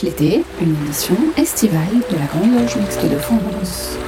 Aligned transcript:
l'été, 0.00 0.42
une 0.62 0.74
édition 0.84 1.16
estivale 1.36 2.00
de 2.10 2.16
la 2.16 2.24
Grande 2.24 2.58
Loge 2.58 2.76
Mixte 2.76 3.04
de 3.04 3.18
France. 3.18 3.98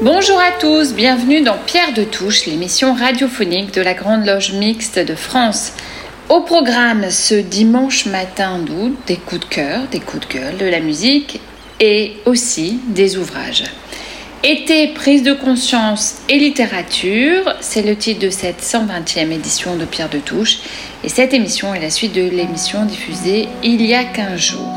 Bonjour 0.00 0.38
à 0.38 0.52
tous, 0.60 0.94
bienvenue 0.94 1.42
dans 1.42 1.56
Pierre 1.66 1.92
de 1.94 2.04
Touche, 2.04 2.46
l'émission 2.46 2.94
radiophonique 2.94 3.74
de 3.74 3.82
la 3.82 3.94
Grande 3.94 4.24
Loge 4.24 4.52
Mixte 4.52 5.00
de 5.00 5.14
France. 5.16 5.72
Au 6.28 6.42
programme 6.42 7.10
ce 7.10 7.34
dimanche 7.34 8.06
matin 8.06 8.60
d'août, 8.60 8.96
des 9.06 9.16
coups 9.16 9.40
de 9.40 9.46
cœur, 9.46 9.80
des 9.90 10.00
coups 10.00 10.28
de 10.28 10.34
gueule, 10.34 10.56
de 10.58 10.66
la 10.66 10.80
musique 10.80 11.40
et 11.80 12.16
aussi 12.24 12.78
des 12.86 13.16
ouvrages. 13.16 13.64
Été, 14.44 14.88
prise 14.94 15.24
de 15.24 15.32
conscience 15.32 16.18
et 16.28 16.38
littérature, 16.38 17.56
c'est 17.60 17.82
le 17.82 17.96
titre 17.96 18.20
de 18.20 18.30
cette 18.30 18.62
120e 18.62 19.32
édition 19.32 19.74
de 19.74 19.84
Pierre 19.84 20.08
de 20.08 20.18
Touche. 20.18 20.60
Et 21.02 21.08
cette 21.08 21.34
émission 21.34 21.74
est 21.74 21.80
la 21.80 21.90
suite 21.90 22.12
de 22.12 22.22
l'émission 22.22 22.84
diffusée 22.84 23.48
il 23.64 23.84
y 23.84 23.94
a 23.94 24.04
15 24.04 24.38
jours. 24.38 24.74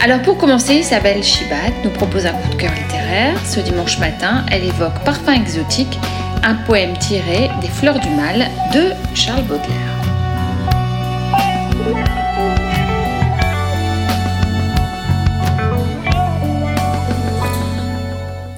Alors 0.00 0.22
pour 0.22 0.38
commencer, 0.38 0.76
Isabelle 0.76 1.24
Chibat 1.24 1.72
nous 1.82 1.90
propose 1.90 2.24
un 2.24 2.32
coup 2.32 2.50
de 2.50 2.54
cœur 2.54 2.72
littéraire. 2.72 3.34
Ce 3.44 3.58
dimanche 3.58 3.98
matin, 3.98 4.46
elle 4.52 4.62
évoque 4.62 5.02
Parfum 5.04 5.32
exotique, 5.32 5.98
un 6.44 6.54
poème 6.54 6.96
tiré 6.98 7.50
des 7.62 7.68
Fleurs 7.68 7.98
du 7.98 8.10
Mal 8.10 8.48
de 8.72 8.92
Charles 9.12 9.42
Baudelaire. 9.42 9.94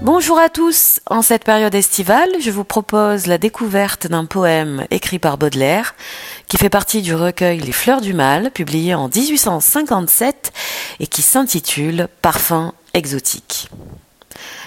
Bonjour 0.06 0.38
à 0.38 0.48
tous. 0.48 1.00
En 1.10 1.20
cette 1.20 1.42
période 1.42 1.74
estivale, 1.74 2.30
je 2.38 2.52
vous 2.52 2.62
propose 2.62 3.26
la 3.26 3.38
découverte 3.38 4.06
d'un 4.06 4.24
poème 4.24 4.86
écrit 4.92 5.18
par 5.18 5.36
Baudelaire 5.36 5.96
qui 6.46 6.58
fait 6.58 6.70
partie 6.70 7.02
du 7.02 7.12
recueil 7.12 7.58
Les 7.58 7.72
Fleurs 7.72 8.00
du 8.00 8.14
Mal, 8.14 8.52
publié 8.52 8.94
en 8.94 9.08
1857 9.08 10.52
et 11.00 11.08
qui 11.08 11.22
s'intitule 11.22 12.06
Parfum 12.22 12.72
exotique. 12.94 13.68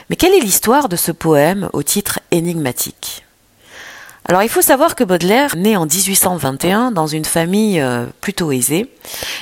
Mais 0.10 0.18
quelle 0.18 0.34
est 0.34 0.42
l'histoire 0.42 0.90
de 0.90 0.98
ce 0.98 1.14
poème 1.14 1.70
au 1.72 1.84
titre 1.84 2.20
énigmatique? 2.32 3.24
Alors 4.30 4.44
il 4.44 4.50
faut 4.50 4.62
savoir 4.62 4.94
que 4.94 5.04
Baudelaire 5.04 5.56
naît 5.56 5.76
en 5.76 5.88
1821 5.88 6.92
dans 6.92 7.08
une 7.08 7.26
famille 7.26 7.82
euh, 7.82 8.06
plutôt 8.22 8.52
aisée 8.52 8.94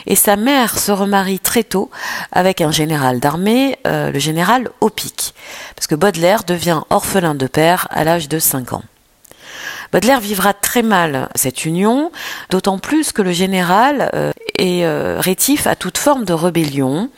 et 0.05 0.16
sa 0.16 0.38
mère 0.38 0.79
se 0.79 0.94
remarie 0.94 1.41
très 1.41 1.66
tôt 1.66 1.91
avec 2.31 2.61
un 2.61 2.71
général 2.71 3.19
d'armée, 3.19 3.77
euh, 3.85 4.11
le 4.13 4.19
général 4.19 4.69
Opic, 4.79 5.33
parce 5.75 5.88
que 5.88 5.95
Baudelaire 5.95 6.45
devient 6.45 6.83
orphelin 6.89 7.35
de 7.35 7.47
père 7.47 7.89
à 7.89 8.05
l'âge 8.05 8.29
de 8.29 8.39
5 8.39 8.71
ans. 8.71 8.83
Baudelaire 9.91 10.21
vivra 10.21 10.53
très 10.53 10.83
mal 10.83 11.27
cette 11.35 11.66
union, 11.66 12.09
d'autant 12.49 12.77
plus 12.77 13.11
que 13.11 13.22
le 13.22 13.33
général 13.33 14.09
euh, 14.13 14.31
est 14.57 14.88
rétif 15.19 15.67
à 15.67 15.75
toute 15.75 15.97
forme 15.97 16.23
de 16.23 16.31
rébellion 16.33 17.09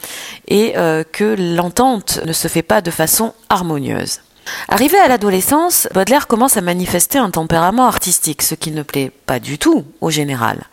et 0.48 0.73
que 0.73 1.36
l'entente 1.56 2.20
ne 2.26 2.33
se 2.33 2.48
fait 2.48 2.64
pas 2.64 2.81
de 2.81 2.92
façon 2.92 3.33
harmonieuse. 3.48 4.22
Arrivé 4.67 4.97
à 4.97 5.08
l'adolescence, 5.08 5.87
Baudelaire 5.93 6.27
commence 6.27 6.58
à 6.58 6.61
manifester 6.61 7.17
un 7.17 7.32
tempérament 7.32 7.87
artistique, 7.87 8.42
ce 8.42 8.55
qui 8.55 8.71
ne 8.71 8.83
plaît 8.83 9.11
pas 9.26 9.39
du 9.39 9.58
tout 9.58 9.86
au 10.02 10.10
général. 10.10 10.64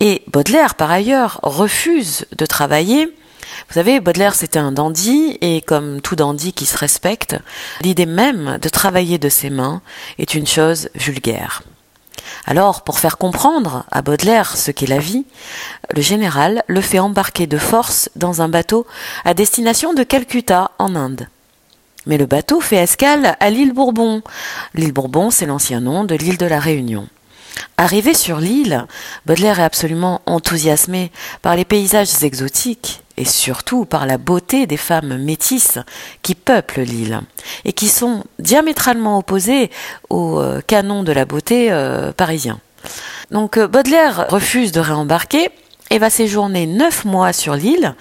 Et 0.00 0.22
Baudelaire, 0.28 0.74
par 0.74 0.90
ailleurs, 0.90 1.40
refuse 1.42 2.26
de 2.36 2.46
travailler. 2.46 3.06
Vous 3.68 3.74
savez, 3.74 4.00
Baudelaire 4.00 4.34
c'était 4.34 4.58
un 4.58 4.72
dandy, 4.72 5.38
et 5.40 5.60
comme 5.60 6.00
tout 6.00 6.16
dandy 6.16 6.52
qui 6.52 6.66
se 6.66 6.78
respecte, 6.78 7.36
l'idée 7.82 8.06
même 8.06 8.58
de 8.60 8.68
travailler 8.68 9.18
de 9.18 9.28
ses 9.28 9.50
mains 9.50 9.82
est 10.18 10.34
une 10.34 10.46
chose 10.46 10.88
vulgaire. 10.94 11.62
Alors, 12.44 12.82
pour 12.82 12.98
faire 12.98 13.18
comprendre 13.18 13.84
à 13.90 14.02
Baudelaire 14.02 14.56
ce 14.56 14.70
qu'est 14.70 14.86
la 14.86 14.98
vie, 14.98 15.26
le 15.94 16.02
général 16.02 16.62
le 16.68 16.80
fait 16.80 16.98
embarquer 16.98 17.46
de 17.46 17.58
force 17.58 18.08
dans 18.16 18.42
un 18.42 18.48
bateau 18.48 18.86
à 19.24 19.34
destination 19.34 19.94
de 19.94 20.02
Calcutta, 20.02 20.70
en 20.78 20.94
Inde. 20.94 21.28
Mais 22.06 22.18
le 22.18 22.26
bateau 22.26 22.60
fait 22.60 22.76
escale 22.76 23.36
à 23.40 23.50
l'île 23.50 23.72
Bourbon. 23.72 24.22
L'île 24.74 24.92
Bourbon, 24.92 25.30
c'est 25.30 25.46
l'ancien 25.46 25.80
nom 25.80 26.04
de 26.04 26.14
l'île 26.14 26.38
de 26.38 26.46
la 26.46 26.60
Réunion. 26.60 27.08
Arrivé 27.78 28.14
sur 28.14 28.38
l'île, 28.38 28.86
Baudelaire 29.26 29.60
est 29.60 29.64
absolument 29.64 30.22
enthousiasmé 30.26 31.10
par 31.42 31.56
les 31.56 31.64
paysages 31.64 32.22
exotiques 32.22 33.02
et 33.16 33.24
surtout 33.24 33.84
par 33.84 34.06
la 34.06 34.18
beauté 34.18 34.66
des 34.66 34.76
femmes 34.76 35.16
métisses 35.18 35.78
qui 36.22 36.34
peuplent 36.34 36.82
l'île 36.82 37.20
et 37.64 37.72
qui 37.72 37.88
sont 37.88 38.24
diamétralement 38.38 39.18
opposées 39.18 39.70
aux 40.10 40.38
euh, 40.38 40.60
canons 40.66 41.02
de 41.02 41.12
la 41.12 41.24
beauté 41.24 41.72
euh, 41.72 42.12
parisien. 42.12 42.60
Donc 43.30 43.56
euh, 43.56 43.66
Baudelaire 43.66 44.26
refuse 44.28 44.72
de 44.72 44.80
réembarquer 44.80 45.50
et 45.90 45.98
va 45.98 46.10
séjourner 46.10 46.66
neuf 46.66 47.04
mois 47.04 47.32
sur 47.32 47.54
l'île, 47.54 47.94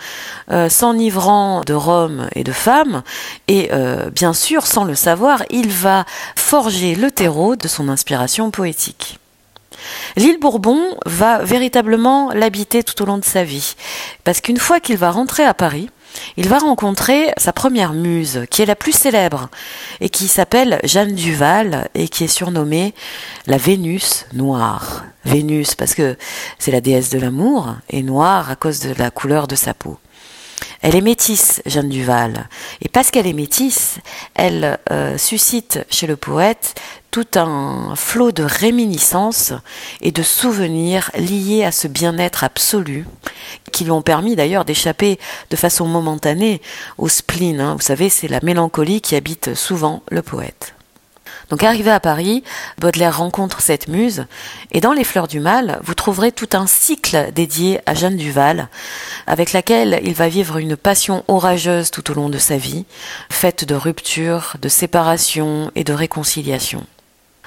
euh, 0.51 0.69
s'enivrant 0.69 1.61
de 1.61 1.73
Rome 1.73 2.27
et 2.35 2.43
de 2.43 2.51
femmes, 2.51 3.03
et 3.47 3.69
euh, 3.73 4.09
bien 4.09 4.33
sûr, 4.33 4.65
sans 4.65 4.83
le 4.83 4.95
savoir, 4.95 5.43
il 5.49 5.69
va 5.69 6.05
forger 6.35 6.95
le 6.95 7.11
terreau 7.11 7.55
de 7.55 7.67
son 7.67 7.89
inspiration 7.89 8.51
poétique. 8.51 9.19
L'île 10.15 10.39
Bourbon 10.39 10.79
va 11.05 11.39
véritablement 11.39 12.31
l'habiter 12.33 12.83
tout 12.83 13.01
au 13.03 13.05
long 13.05 13.17
de 13.17 13.25
sa 13.25 13.43
vie, 13.43 13.75
parce 14.23 14.41
qu'une 14.41 14.57
fois 14.57 14.79
qu'il 14.79 14.97
va 14.97 15.11
rentrer 15.11 15.43
à 15.43 15.53
Paris, 15.53 15.89
il 16.37 16.47
va 16.47 16.59
rencontrer 16.59 17.31
sa 17.37 17.53
première 17.53 17.93
muse, 17.93 18.45
qui 18.49 18.61
est 18.61 18.65
la 18.65 18.75
plus 18.75 18.91
célèbre, 18.91 19.49
et 20.01 20.09
qui 20.09 20.27
s'appelle 20.27 20.79
Jeanne 20.83 21.15
Duval, 21.15 21.89
et 21.95 22.07
qui 22.07 22.23
est 22.23 22.27
surnommée 22.27 22.93
la 23.47 23.57
Vénus 23.57 24.25
noire. 24.33 25.05
Vénus 25.25 25.75
parce 25.75 25.95
que 25.95 26.17
c'est 26.59 26.71
la 26.71 26.81
déesse 26.81 27.09
de 27.09 27.19
l'amour, 27.19 27.75
et 27.89 28.03
noire 28.03 28.49
à 28.49 28.55
cause 28.55 28.79
de 28.79 28.93
la 28.97 29.11
couleur 29.11 29.47
de 29.47 29.55
sa 29.55 29.73
peau. 29.73 29.97
Elle 30.81 30.95
est 30.95 31.01
métisse, 31.01 31.61
Jeanne 31.65 31.89
Duval. 31.89 32.47
Et 32.81 32.89
parce 32.89 33.11
qu'elle 33.11 33.27
est 33.27 33.33
métisse, 33.33 33.97
elle 34.35 34.77
euh, 34.91 35.17
suscite 35.17 35.85
chez 35.89 36.07
le 36.07 36.15
poète 36.15 36.75
tout 37.11 37.25
un 37.35 37.95
flot 37.95 38.31
de 38.31 38.43
réminiscences 38.43 39.53
et 40.01 40.11
de 40.11 40.21
souvenirs 40.21 41.11
liés 41.17 41.63
à 41.63 41.71
ce 41.71 41.87
bien-être 41.87 42.43
absolu, 42.43 43.07
qui 43.75 43.83
lui 43.83 43.91
ont 43.91 44.01
permis 44.01 44.37
d'ailleurs 44.37 44.63
d'échapper 44.63 45.19
de 45.49 45.55
façon 45.57 45.85
momentanée 45.85 46.61
au 46.97 47.09
spleen. 47.09 47.59
Hein. 47.59 47.75
Vous 47.75 47.81
savez, 47.81 48.07
c'est 48.07 48.29
la 48.29 48.39
mélancolie 48.41 49.01
qui 49.01 49.15
habite 49.15 49.53
souvent 49.53 50.01
le 50.09 50.21
poète. 50.21 50.75
Donc 51.49 51.61
arrivé 51.61 51.91
à 51.91 51.99
Paris, 51.99 52.41
Baudelaire 52.79 53.17
rencontre 53.17 53.59
cette 53.59 53.89
muse, 53.89 54.27
et 54.71 54.79
dans 54.79 54.93
Les 54.93 55.03
Fleurs 55.03 55.27
du 55.27 55.41
Mal, 55.41 55.79
vous 55.83 55.93
trouverez 55.93 56.31
tout 56.31 56.47
un 56.53 56.67
cycle 56.67 57.31
dédié 57.35 57.81
à 57.85 57.93
Jeanne 57.93 58.15
Duval, 58.15 58.69
avec 59.27 59.51
laquelle 59.51 59.99
il 60.03 60.13
va 60.13 60.29
vivre 60.29 60.57
une 60.57 60.77
passion 60.77 61.25
orageuse 61.27 61.91
tout 61.91 62.09
au 62.09 62.13
long 62.13 62.29
de 62.29 62.37
sa 62.37 62.55
vie, 62.55 62.85
faite 63.29 63.65
de 63.65 63.75
ruptures, 63.75 64.55
de 64.61 64.69
séparation 64.69 65.69
et 65.75 65.83
de 65.83 65.93
réconciliation. 65.93 66.85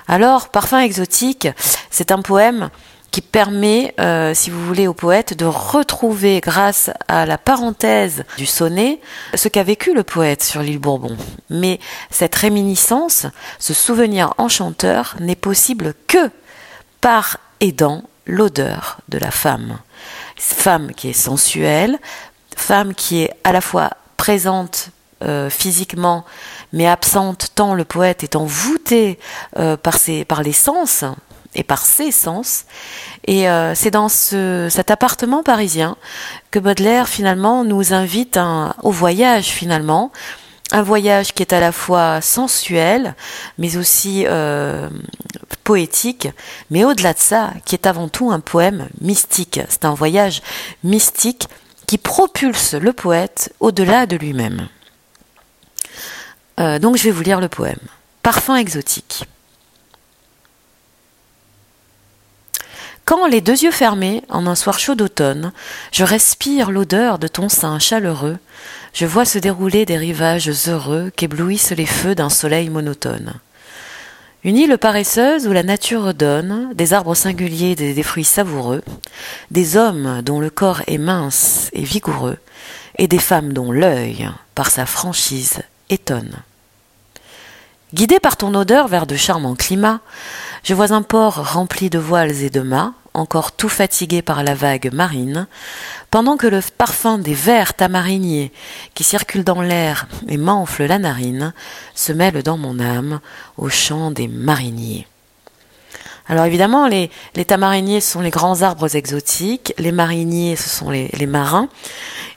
Alors, 0.06 0.50
Parfum 0.50 0.80
exotique, 0.80 1.48
c'est 1.90 2.12
un 2.12 2.20
poème 2.20 2.70
qui 3.10 3.20
permet, 3.20 3.94
euh, 4.00 4.34
si 4.34 4.50
vous 4.50 4.64
voulez, 4.64 4.86
au 4.86 4.94
poète 4.94 5.36
de 5.36 5.44
retrouver, 5.44 6.40
grâce 6.40 6.90
à 7.08 7.26
la 7.26 7.38
parenthèse 7.38 8.24
du 8.36 8.46
sonnet, 8.46 9.00
ce 9.34 9.48
qu'a 9.48 9.62
vécu 9.62 9.94
le 9.94 10.02
poète 10.02 10.42
sur 10.42 10.62
l'île 10.62 10.78
Bourbon. 10.78 11.16
Mais 11.50 11.80
cette 12.10 12.34
réminiscence, 12.34 13.26
ce 13.58 13.74
souvenir 13.74 14.34
enchanteur, 14.38 15.16
n'est 15.20 15.36
possible 15.36 15.94
que 16.06 16.30
par 17.00 17.38
aidant 17.60 18.02
l'odeur 18.26 18.98
de 19.08 19.18
la 19.18 19.30
femme. 19.30 19.78
Femme 20.36 20.92
qui 20.94 21.08
est 21.08 21.14
sensuelle, 21.14 21.98
femme 22.56 22.94
qui 22.94 23.22
est 23.22 23.32
à 23.44 23.52
la 23.52 23.60
fois 23.60 23.90
présente 24.16 24.90
euh, 25.24 25.50
physiquement, 25.50 26.24
mais 26.72 26.86
absente 26.86 27.48
tant 27.54 27.74
le 27.74 27.84
poète 27.84 28.22
est 28.22 28.36
envoûté 28.36 29.18
euh, 29.56 29.76
par, 29.76 29.96
ses, 29.96 30.24
par 30.24 30.42
les 30.42 30.52
sens, 30.52 31.04
et 31.58 31.64
par 31.64 31.84
ses 31.84 32.12
sens. 32.12 32.64
Et 33.26 33.50
euh, 33.50 33.74
c'est 33.74 33.90
dans 33.90 34.08
ce, 34.08 34.68
cet 34.70 34.90
appartement 34.90 35.42
parisien 35.42 35.96
que 36.50 36.60
Baudelaire 36.60 37.08
finalement 37.08 37.64
nous 37.64 37.92
invite 37.92 38.38
au 38.82 38.92
voyage 38.92 39.46
finalement. 39.46 40.12
Un 40.70 40.82
voyage 40.82 41.32
qui 41.32 41.42
est 41.42 41.52
à 41.52 41.60
la 41.60 41.72
fois 41.72 42.20
sensuel, 42.20 43.14
mais 43.56 43.76
aussi 43.76 44.24
euh, 44.26 44.88
poétique, 45.64 46.28
mais 46.70 46.84
au-delà 46.84 47.14
de 47.14 47.18
ça, 47.18 47.50
qui 47.64 47.74
est 47.74 47.86
avant 47.86 48.08
tout 48.08 48.30
un 48.30 48.40
poème 48.40 48.86
mystique. 49.00 49.60
C'est 49.68 49.86
un 49.86 49.94
voyage 49.94 50.42
mystique 50.84 51.48
qui 51.86 51.98
propulse 51.98 52.74
le 52.74 52.92
poète 52.92 53.52
au-delà 53.60 54.06
de 54.06 54.16
lui-même. 54.16 54.68
Euh, 56.60 56.78
donc 56.78 56.96
je 56.98 57.04
vais 57.04 57.10
vous 57.10 57.22
lire 57.22 57.40
le 57.40 57.48
poème. 57.48 57.78
Parfum 58.22 58.56
exotique. 58.56 59.24
Quand, 63.08 63.26
les 63.26 63.40
deux 63.40 63.62
yeux 63.62 63.70
fermés, 63.70 64.22
en 64.28 64.46
un 64.46 64.54
soir 64.54 64.78
chaud 64.78 64.94
d'automne, 64.94 65.52
je 65.92 66.04
respire 66.04 66.70
l'odeur 66.70 67.18
de 67.18 67.26
ton 67.26 67.48
sein 67.48 67.78
chaleureux, 67.78 68.36
je 68.92 69.06
vois 69.06 69.24
se 69.24 69.38
dérouler 69.38 69.86
des 69.86 69.96
rivages 69.96 70.50
heureux 70.68 71.10
qu'éblouissent 71.16 71.70
les 71.70 71.86
feux 71.86 72.14
d'un 72.14 72.28
soleil 72.28 72.68
monotone. 72.68 73.32
Une 74.44 74.58
île 74.58 74.76
paresseuse 74.76 75.46
où 75.46 75.52
la 75.54 75.62
nature 75.62 76.12
donne 76.12 76.74
des 76.74 76.92
arbres 76.92 77.14
singuliers 77.14 77.70
et 77.78 77.94
des 77.94 78.02
fruits 78.02 78.24
savoureux, 78.24 78.82
des 79.50 79.78
hommes 79.78 80.20
dont 80.20 80.38
le 80.38 80.50
corps 80.50 80.82
est 80.86 80.98
mince 80.98 81.70
et 81.72 81.84
vigoureux, 81.84 82.36
et 82.98 83.08
des 83.08 83.18
femmes 83.18 83.54
dont 83.54 83.72
l'œil, 83.72 84.28
par 84.54 84.70
sa 84.70 84.84
franchise, 84.84 85.62
étonne. 85.88 86.42
Guidé 87.94 88.20
par 88.20 88.36
ton 88.36 88.54
odeur 88.54 88.86
vers 88.86 89.06
de 89.06 89.16
charmants 89.16 89.54
climats, 89.54 90.00
je 90.62 90.74
vois 90.74 90.92
un 90.92 91.00
port 91.00 91.54
rempli 91.54 91.88
de 91.88 91.98
voiles 91.98 92.42
et 92.42 92.50
de 92.50 92.60
mâts, 92.60 92.92
encore 93.14 93.52
tout 93.52 93.70
fatigué 93.70 94.20
par 94.20 94.42
la 94.44 94.54
vague 94.54 94.92
marine, 94.92 95.46
pendant 96.10 96.36
que 96.36 96.46
le 96.46 96.60
parfum 96.76 97.16
des 97.16 97.32
vers 97.32 97.72
tamariniers 97.72 98.52
qui 98.92 99.04
circulent 99.04 99.42
dans 99.42 99.62
l'air 99.62 100.06
et 100.28 100.36
m'enfle 100.36 100.84
la 100.84 100.98
narine 100.98 101.54
se 101.94 102.12
mêle 102.12 102.42
dans 102.42 102.58
mon 102.58 102.78
âme 102.78 103.20
au 103.56 103.70
chant 103.70 104.10
des 104.10 104.28
mariniers. 104.28 105.06
Alors 106.28 106.44
évidemment, 106.44 106.88
les, 106.88 107.10
tamariniers 107.46 108.02
sont 108.02 108.20
les 108.20 108.28
grands 108.28 108.60
arbres 108.60 108.96
exotiques, 108.96 109.72
les 109.78 109.92
mariniers 109.92 110.56
ce 110.56 110.68
sont 110.68 110.90
les 110.90 111.26
marins, 111.26 111.70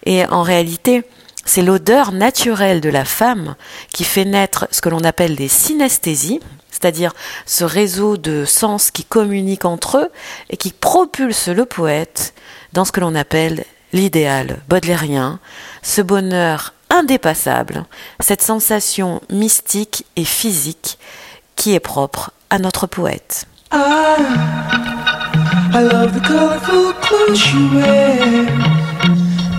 et 0.06 0.26
en 0.28 0.44
réalité, 0.44 1.04
c'est 1.46 1.62
l'odeur 1.62 2.12
naturelle 2.12 2.82
de 2.82 2.90
la 2.90 3.06
femme 3.06 3.56
qui 3.94 4.04
fait 4.04 4.26
naître 4.26 4.68
ce 4.72 4.82
que 4.82 4.90
l'on 4.90 5.04
appelle 5.04 5.36
des 5.36 5.48
synesthésies, 5.48 6.40
c'est-à-dire 6.70 7.14
ce 7.46 7.64
réseau 7.64 8.18
de 8.18 8.46
sens 8.46 8.92
qui 8.92 9.04
communiquent 9.04 9.66
entre 9.66 9.98
eux 9.98 10.10
et 10.50 10.58
qui 10.58 10.72
propulse 10.72 11.48
le 11.48 11.66
poète 11.66 12.34
dans 12.74 12.86
ce 12.86 12.92
que 12.92 13.00
l'on 13.00 13.16
appelle 13.16 13.66
l'idéal 13.94 14.60
baudelairien, 14.70 15.40
ce 15.82 16.02
bonheur 16.02 16.74
indépassable, 16.90 17.86
cette 18.20 18.42
sensation 18.42 19.22
mystique 19.30 20.06
et 20.16 20.26
physique 20.26 20.98
qui 21.56 21.74
est 21.74 21.80
propre 21.80 22.32
à 22.50 22.60
notre 22.60 22.88
poète. 22.88 23.46
Ah, 23.72 24.18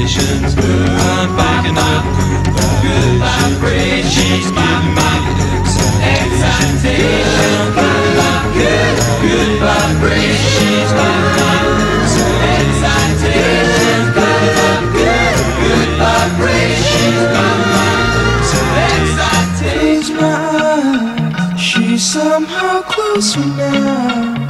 vibrations. 0.00 0.56
I'm 0.56 1.28
picking 1.36 1.76
up 1.76 2.04
good 2.80 3.20
vibrations. 3.20 4.48
Giving 4.48 4.96
me 4.96 5.04
excitation. 6.00 7.74
Good, 8.56 8.96
good 9.20 9.52
vibrations. 9.60 10.90
Giving 10.96 12.28
me 12.28 12.48
excitation. 12.56 14.00
Good, 14.96 15.36
good 15.60 15.90
vibrations. 16.00 17.36
Excitation. 19.60 20.32
She's 21.58 22.02
somehow 22.02 22.80
closer 22.82 23.40
now. 23.40 24.49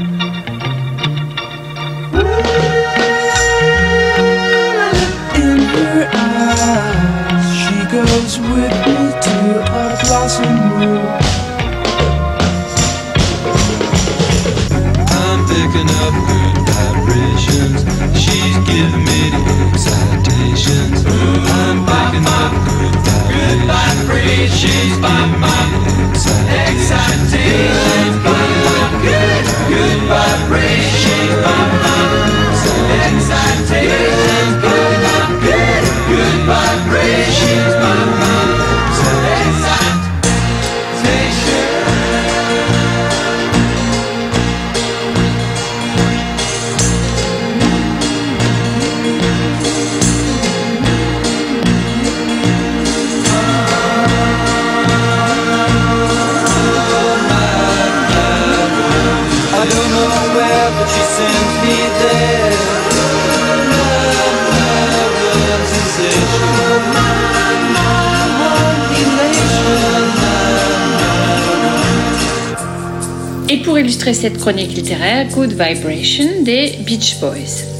Cette 74.21 74.37
chronique 74.37 74.75
littéraire, 74.75 75.27
Good 75.29 75.53
Vibration 75.53 76.43
des 76.43 76.77
Beach 76.85 77.19
Boys. 77.19 77.70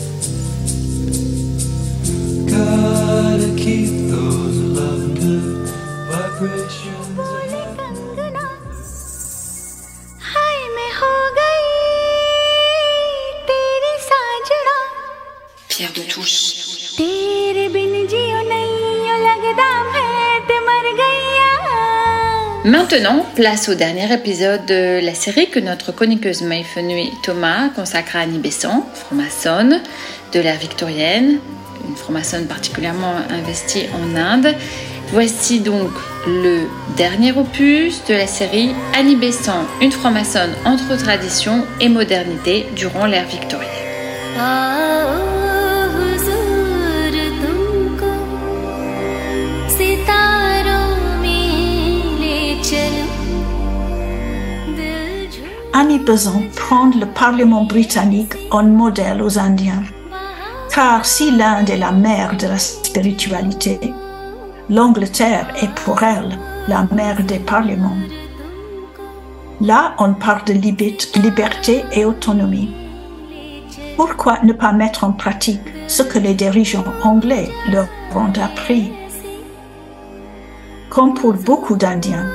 Place 23.36 23.68
au 23.68 23.74
dernier 23.74 24.14
épisode 24.14 24.64
de 24.68 25.04
la 25.04 25.16
série 25.16 25.50
que 25.50 25.60
notre 25.60 25.92
chroniqueuse 25.92 26.44
Maïfenui 26.44 27.12
Thomas 27.24 27.70
consacre 27.70 28.16
à 28.16 28.20
Annie 28.20 28.38
Besson, 28.38 28.84
franc-maçonne 28.94 29.82
de 30.34 30.40
l'ère 30.40 30.60
victorienne, 30.60 31.40
une 31.90 31.96
franc-maçonne 31.96 32.46
particulièrement 32.46 33.16
investie 33.32 33.86
en 33.96 34.16
Inde. 34.16 34.54
Voici 35.08 35.62
donc 35.62 35.90
le 36.28 36.68
dernier 36.96 37.32
opus 37.32 38.04
de 38.08 38.14
la 38.14 38.28
série 38.28 38.70
Annie 38.96 39.16
Besson, 39.16 39.66
une 39.82 39.92
franc-maçonne 39.92 40.54
entre 40.66 40.96
tradition 40.96 41.66
et 41.80 41.90
modernité 41.90 42.68
durant 42.76 43.08
l'ère 43.08 43.26
victorienne. 43.26 43.68
Ah, 44.38 45.16
oh. 45.38 45.41
झूम 55.82 55.88
Annie 55.88 56.00
Besant 56.00 56.44
prend 56.56 56.92
le 57.00 57.06
Parlement 57.06 57.64
britannique 57.64 58.36
en 58.52 58.64
modèle 58.64 59.22
aux 59.22 59.40
Indiens. 59.40 59.84
Car 60.74 61.06
si 61.06 61.32
l'Inde 61.32 61.70
est 61.70 61.78
la 61.78 61.92
mère 61.92 62.38
de 62.38 62.48
la 62.48 62.58
spiritualité, 62.58 63.80
l'Angleterre 64.70 65.48
est 65.62 65.74
pour 65.84 66.04
elle 66.04 66.38
la 66.68 66.86
mère 66.92 67.24
des 67.24 67.40
parlements. 67.40 67.98
Là, 69.60 69.96
on 69.98 70.14
parle 70.14 70.44
de 70.46 70.54
liberté 70.54 71.84
et 71.94 72.06
autonomie. 72.06 72.76
Pourquoi 73.96 74.38
ne 74.44 74.54
pas 74.54 74.74
mettre 74.74 75.04
en 75.04 75.14
pratique 75.14 75.62
ce 75.88 76.04
que 76.04 76.20
les 76.20 76.36
dirigeants 76.36 76.94
anglais 77.04 77.50
leur 77.72 77.88
ont 78.16 78.34
appris? 78.40 78.94
Comme 80.90 81.14
pour 81.16 81.34
beaucoup 81.34 81.76
d'Indiens, 81.76 82.28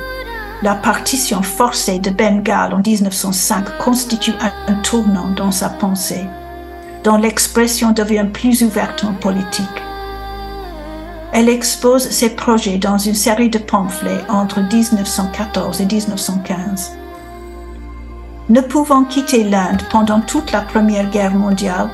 la 0.63 0.75
partition 0.75 1.43
forcée 1.43 1.99
de 1.99 2.09
Bengale 2.09 2.73
en 2.73 2.79
1905 2.79 3.77
constitue 3.77 4.33
un, 4.39 4.73
tournant 4.81 5.29
dans 5.35 5.51
sa 5.51 5.69
pensée, 5.69 6.25
dont 7.03 7.17
l'expression 7.17 7.91
devient 7.91 8.25
plus 8.31 8.63
ouverte 8.63 9.03
en 9.03 9.13
politique. 9.13 9.65
Elle 11.31 11.49
expose 11.49 12.09
ses 12.09 12.29
projets 12.29 12.77
dans 12.77 12.97
une 12.97 13.13
série 13.13 13.49
de 13.49 13.59
pamphlets 13.59 14.23
entre 14.29 14.61
1914 14.61 15.81
et 15.81 15.85
1915. 15.85 16.97
Ne 18.49 18.61
pouvant 18.61 19.03
quitter 19.03 19.43
l'Inde 19.43 19.83
pendant 19.91 20.21
toute 20.21 20.51
la 20.51 20.61
Première 20.61 21.09
Guerre 21.11 21.35
mondiale, 21.35 21.89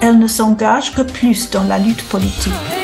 elle 0.00 0.18
ne 0.18 0.26
s'engage 0.26 0.94
que 0.94 1.02
plus 1.02 1.50
dans 1.50 1.64
la 1.64 1.78
lutte 1.78 2.06
politique. 2.08 2.79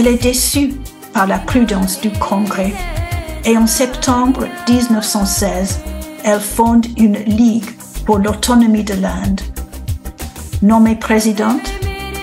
Elle 0.00 0.06
est 0.06 0.22
déçue 0.22 0.72
par 1.12 1.26
la 1.26 1.36
prudence 1.36 2.00
du 2.00 2.10
Congrès 2.10 2.72
et 3.44 3.58
en 3.58 3.66
septembre 3.66 4.46
1916, 4.66 5.80
elle 6.24 6.40
fonde 6.40 6.86
une 6.96 7.18
ligue 7.18 7.70
pour 8.06 8.16
l'autonomie 8.16 8.82
de 8.82 8.94
l'Inde. 8.94 9.42
Nommée 10.62 10.96
présidente, 10.96 11.70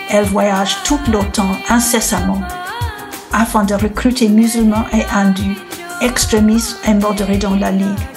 elle 0.10 0.25
voyage 0.25 0.75
toute 0.86 1.07
l'OTAN 1.07 1.51
incessamment 1.69 2.41
afin 3.31 3.63
de 3.63 3.75
recruter 3.75 4.27
musulmans 4.27 4.86
et 4.91 5.05
hindus, 5.13 5.60
extrémistes 6.01 6.79
et 6.88 6.96
modérés 6.96 7.38
dans 7.38 7.55
la 7.55 7.69
Ligue, 7.69 8.07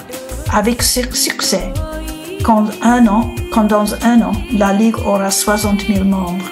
avec 0.51 0.81
succès. 0.81 1.71
Quand, 2.43 2.65
un 2.81 3.05
an, 3.05 3.29
quand 3.53 3.65
dans 3.65 3.93
un 4.03 4.23
an, 4.23 4.31
la 4.53 4.73
Ligue 4.73 4.97
aura 5.05 5.29
60 5.29 5.85
000 5.85 6.03
membres. 6.03 6.49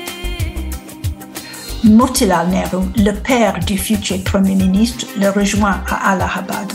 Motilal 1.83 2.49
Nehru, 2.49 2.83
le 2.97 3.13
père 3.13 3.57
du 3.59 3.77
futur 3.77 4.21
Premier 4.25 4.55
ministre, 4.55 5.05
le 5.17 5.29
rejoint 5.29 5.81
à 5.89 6.11
Allahabad. 6.11 6.73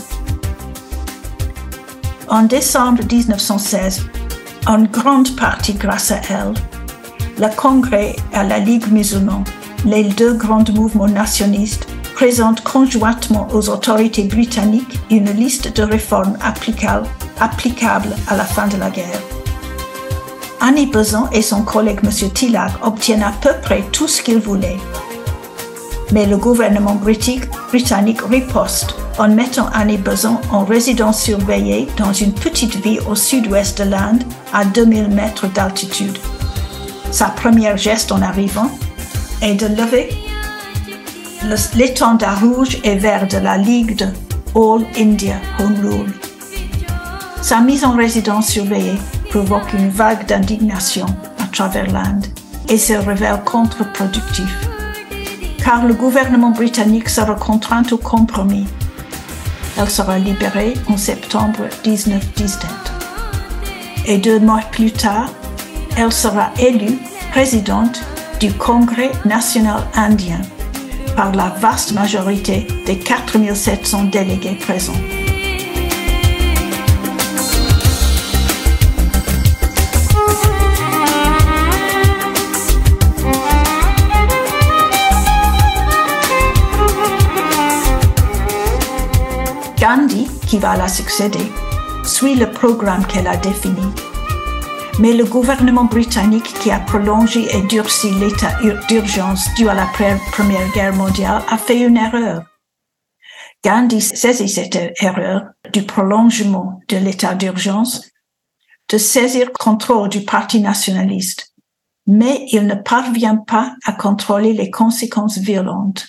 En 2.27 2.43
décembre 2.43 3.03
1916, 3.09 4.07
en 4.65 4.83
grande 4.83 5.35
partie 5.35 5.75
grâce 5.75 6.11
à 6.11 6.21
elle, 6.29 6.53
le 7.37 7.55
Congrès 7.55 8.15
et 8.33 8.47
la 8.47 8.57
Ligue 8.57 8.91
musulmane, 8.91 9.43
les 9.85 10.05
deux 10.05 10.33
grands 10.33 10.65
mouvements 10.73 11.07
nationalistes, 11.07 11.87
présentent 12.15 12.63
conjointement 12.63 13.47
aux 13.53 13.69
autorités 13.69 14.23
britanniques 14.23 14.99
une 15.11 15.29
liste 15.31 15.75
de 15.77 15.83
réformes 15.83 16.37
applicables, 16.41 17.07
à 18.27 18.35
la 18.35 18.45
fin 18.45 18.67
de 18.67 18.77
la 18.77 18.89
guerre. 18.89 19.34
Annie 20.67 20.87
Besant 20.87 21.29
et 21.31 21.43
son 21.43 21.61
collègue 21.61 21.99
M. 22.03 22.09
Tilak 22.31 22.71
obtiennent 22.83 23.21
à 23.21 23.31
peu 23.39 23.51
près 23.61 23.83
tout 23.91 24.07
ce 24.07 24.23
qu'ils 24.23 24.39
voulaient. 24.39 24.79
Mais 26.11 26.25
le 26.25 26.37
gouvernement 26.37 26.95
britannique, 26.95 27.47
britannique 27.69 28.21
riposte 28.21 28.95
en 29.19 29.27
mettant 29.27 29.69
Annie 29.75 29.99
Besant 29.99 30.41
en 30.49 30.65
résidence 30.65 31.21
surveillée 31.21 31.87
dans 31.97 32.13
une 32.13 32.33
petite 32.33 32.77
ville 32.77 32.99
au 33.07 33.13
sud-ouest 33.13 33.77
de 33.77 33.91
l'Inde 33.91 34.23
à 34.53 34.65
2000 34.65 35.09
mètres 35.09 35.45
d'altitude. 35.53 36.17
Sa 37.11 37.25
première 37.25 37.77
geste 37.77 38.11
en 38.11 38.23
arrivant 38.23 38.71
est 39.43 39.53
de 39.53 39.67
lever 39.67 40.09
l'étendard 41.75 42.41
rouge 42.41 42.79
et 42.83 42.95
vert 42.95 43.27
de 43.27 43.37
la 43.37 43.57
Ligue 43.59 43.97
de 43.97 44.07
All 44.55 44.83
India 44.97 45.35
Home 45.59 45.75
Rule. 45.83 46.13
Sa 47.43 47.61
mise 47.61 47.85
en 47.85 47.95
résidence 47.95 48.47
surveillée 48.47 48.97
provoque 49.35 49.73
une 49.73 49.89
vague 49.89 50.25
d'indignation 50.27 51.07
à 51.43 51.47
travers 51.47 51.91
l'Inde 51.91 52.25
et 52.69 52.77
se 52.77 52.93
révèle 52.93 53.41
contre-productif, 53.43 54.49
car 55.61 55.85
le 55.85 55.93
gouvernement 55.93 56.51
britannique 56.51 57.09
sera 57.09 57.35
contraint 57.35 57.83
au 57.91 57.97
compromis. 57.97 58.65
Elle 59.77 59.89
sera 59.89 60.17
libérée 60.19 60.75
en 60.87 60.95
septembre 60.95 61.67
1917. 61.85 62.69
Et 64.05 64.19
deux 64.19 64.39
mois 64.39 64.61
plus 64.71 64.93
tard, 64.93 65.29
elle 65.97 66.13
sera 66.13 66.51
élue 66.57 66.97
présidente 67.31 68.01
du 68.39 68.53
Congrès 68.53 69.11
national 69.25 69.83
indien 69.95 70.39
par 71.17 71.33
la 71.33 71.49
vaste 71.59 71.91
majorité 71.91 72.67
des 72.85 72.97
4700 72.97 74.05
délégués 74.05 74.55
présents. 74.55 75.24
Qui 90.55 90.61
va 90.61 90.77
la 90.77 90.87
succéder, 90.87 91.51
suit 92.05 92.35
le 92.35 92.49
programme 92.49 93.05
qu'elle 93.07 93.27
a 93.27 93.35
défini 93.35 93.85
mais 94.99 95.11
le 95.11 95.25
gouvernement 95.25 95.83
britannique 95.83 96.53
qui 96.61 96.71
a 96.71 96.79
prolongé 96.79 97.45
et 97.53 97.61
durci 97.63 98.09
l'état 98.11 98.57
d'urgence 98.87 99.53
dû 99.55 99.67
à 99.67 99.73
la 99.73 99.87
Première 100.31 100.71
Guerre 100.71 100.95
mondiale 100.95 101.43
a 101.49 101.57
fait 101.57 101.81
une 101.81 101.97
erreur. 101.97 102.45
Gandhi 103.65 103.99
saisit 103.99 104.47
cette 104.47 104.93
erreur 105.01 105.47
du 105.73 105.83
prolongement 105.83 106.79
de 106.87 106.95
l'état 106.95 107.35
d'urgence 107.35 108.09
de 108.89 108.97
saisir 108.97 109.51
contrôle 109.51 110.07
du 110.07 110.21
Parti 110.21 110.61
nationaliste, 110.61 111.53
mais 112.07 112.45
il 112.53 112.65
ne 112.65 112.75
parvient 112.75 113.35
pas 113.35 113.75
à 113.83 113.91
contrôler 113.91 114.53
les 114.53 114.71
conséquences 114.71 115.37
violentes. 115.37 116.07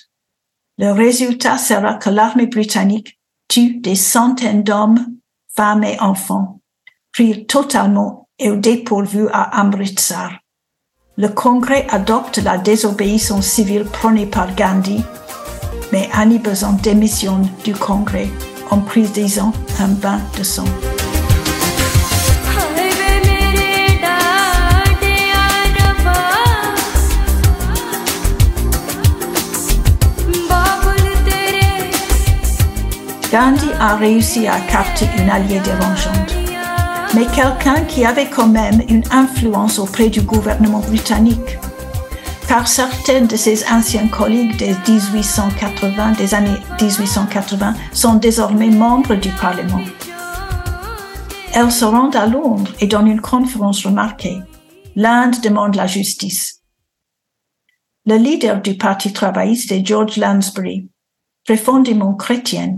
Le 0.79 0.93
résultat 0.93 1.59
sera 1.59 1.95
que 1.95 2.11
l'armée 2.11 2.47
britannique 2.47 3.16
tue 3.49 3.81
des 3.81 3.95
centaines 3.95 4.63
d'hommes, 4.63 5.07
femmes 5.55 5.85
et 5.85 6.01
enfants, 6.01 6.61
pris 7.13 7.47
totalement 7.47 8.29
et 8.39 8.51
au 8.51 8.57
dépourvu 8.57 9.29
à 9.33 9.61
Amritsar. 9.61 10.33
Le 11.17 11.29
Congrès 11.29 11.87
adopte 11.89 12.39
la 12.39 12.59
désobéissance 12.59 13.47
civile 13.47 13.85
prônée 13.85 14.27
par 14.27 14.55
Gandhi, 14.55 15.03
mais 15.93 16.11
Annie 16.13 16.39
Besant 16.39 16.75
démissionne 16.75 17.49
du 17.65 17.75
Congrès 17.75 18.29
en 18.71 18.81
prédisant 18.81 19.53
un 19.81 19.89
bain 19.89 20.21
de 20.37 20.43
sang. 20.43 20.67
Gandhi 33.31 33.71
a 33.79 33.97
réussi 33.97 34.47
à 34.47 34.61
capter 34.61 35.07
une 35.19 35.31
alliée 35.31 35.61
dérangeante 35.61 36.47
mais 37.17 37.27
quelqu'un 37.27 37.83
qui 37.87 38.05
avait 38.05 38.29
quand 38.29 38.47
même 38.47 38.83
une 38.89 39.05
influence 39.11 39.79
auprès 39.79 40.11
du 40.11 40.21
gouvernement 40.21 40.81
britannique, 40.81 41.59
car 42.47 42.69
certains 42.69 43.23
de 43.23 43.37
ses 43.37 43.67
anciens 43.71 44.09
collègues 44.09 44.57
des 44.59 44.75
1880, 44.87 46.13
des 46.13 46.35
années 46.35 46.59
1880, 46.79 47.75
sont 47.93 48.17
désormais 48.17 48.69
membres 48.69 49.15
du 49.15 49.31
Parlement. 49.31 49.83
Elle 51.55 51.71
se 51.71 51.87
rend 51.87 52.11
à 52.11 52.27
Londres 52.27 52.73
et 52.81 52.87
donne 52.87 53.07
une 53.07 53.23
conférence 53.23 53.87
remarquée. 53.87 54.39
L'Inde 54.95 55.41
demande 55.43 55.75
la 55.75 55.87
justice. 55.87 56.63
Le 58.05 58.17
leader 58.17 58.61
du 58.61 58.77
Parti 58.77 59.15
travailliste 59.15 59.73
est 59.73 59.85
George 59.85 60.19
Lansbury, 60.19 60.91
profondément 61.47 62.15
chrétien, 62.15 62.77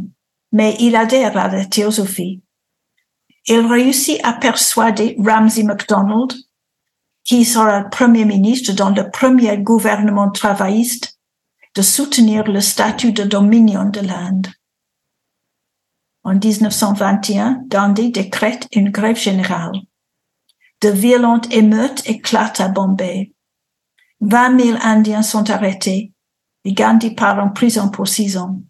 mais 0.52 0.76
il 0.80 0.96
adhère 0.96 1.36
à 1.36 1.48
la 1.48 1.64
théosophie 1.64 2.42
il 3.48 3.60
réussit 3.60 4.20
à 4.24 4.34
persuader 4.34 5.16
Ramsay 5.18 5.62
MacDonald, 5.62 6.34
qui 7.24 7.44
sera 7.44 7.84
premier 7.84 8.24
ministre 8.26 8.72
dans 8.72 8.90
le 8.90 9.10
premier 9.10 9.56
gouvernement 9.58 10.30
travailliste, 10.30 11.18
de 11.74 11.82
soutenir 11.82 12.44
le 12.44 12.60
statut 12.60 13.12
de 13.12 13.24
dominion 13.24 13.88
de 13.88 14.00
l'Inde. 14.00 14.48
En 16.24 16.34
1921, 16.34 17.62
Gandhi 17.68 18.10
décrète 18.10 18.68
une 18.72 18.90
grève 18.90 19.18
générale. 19.18 19.72
De 20.82 20.90
violentes 20.90 21.52
émeutes 21.52 22.02
éclatent 22.06 22.60
à 22.60 22.68
Bombay. 22.68 23.32
20 24.20 24.60
000 24.60 24.78
Indiens 24.82 25.22
sont 25.22 25.48
arrêtés 25.48 26.12
et 26.64 26.72
Gandhi 26.72 27.14
part 27.14 27.38
en 27.38 27.50
prison 27.50 27.88
pour 27.88 28.08
six 28.08 28.36
ans. 28.36 28.60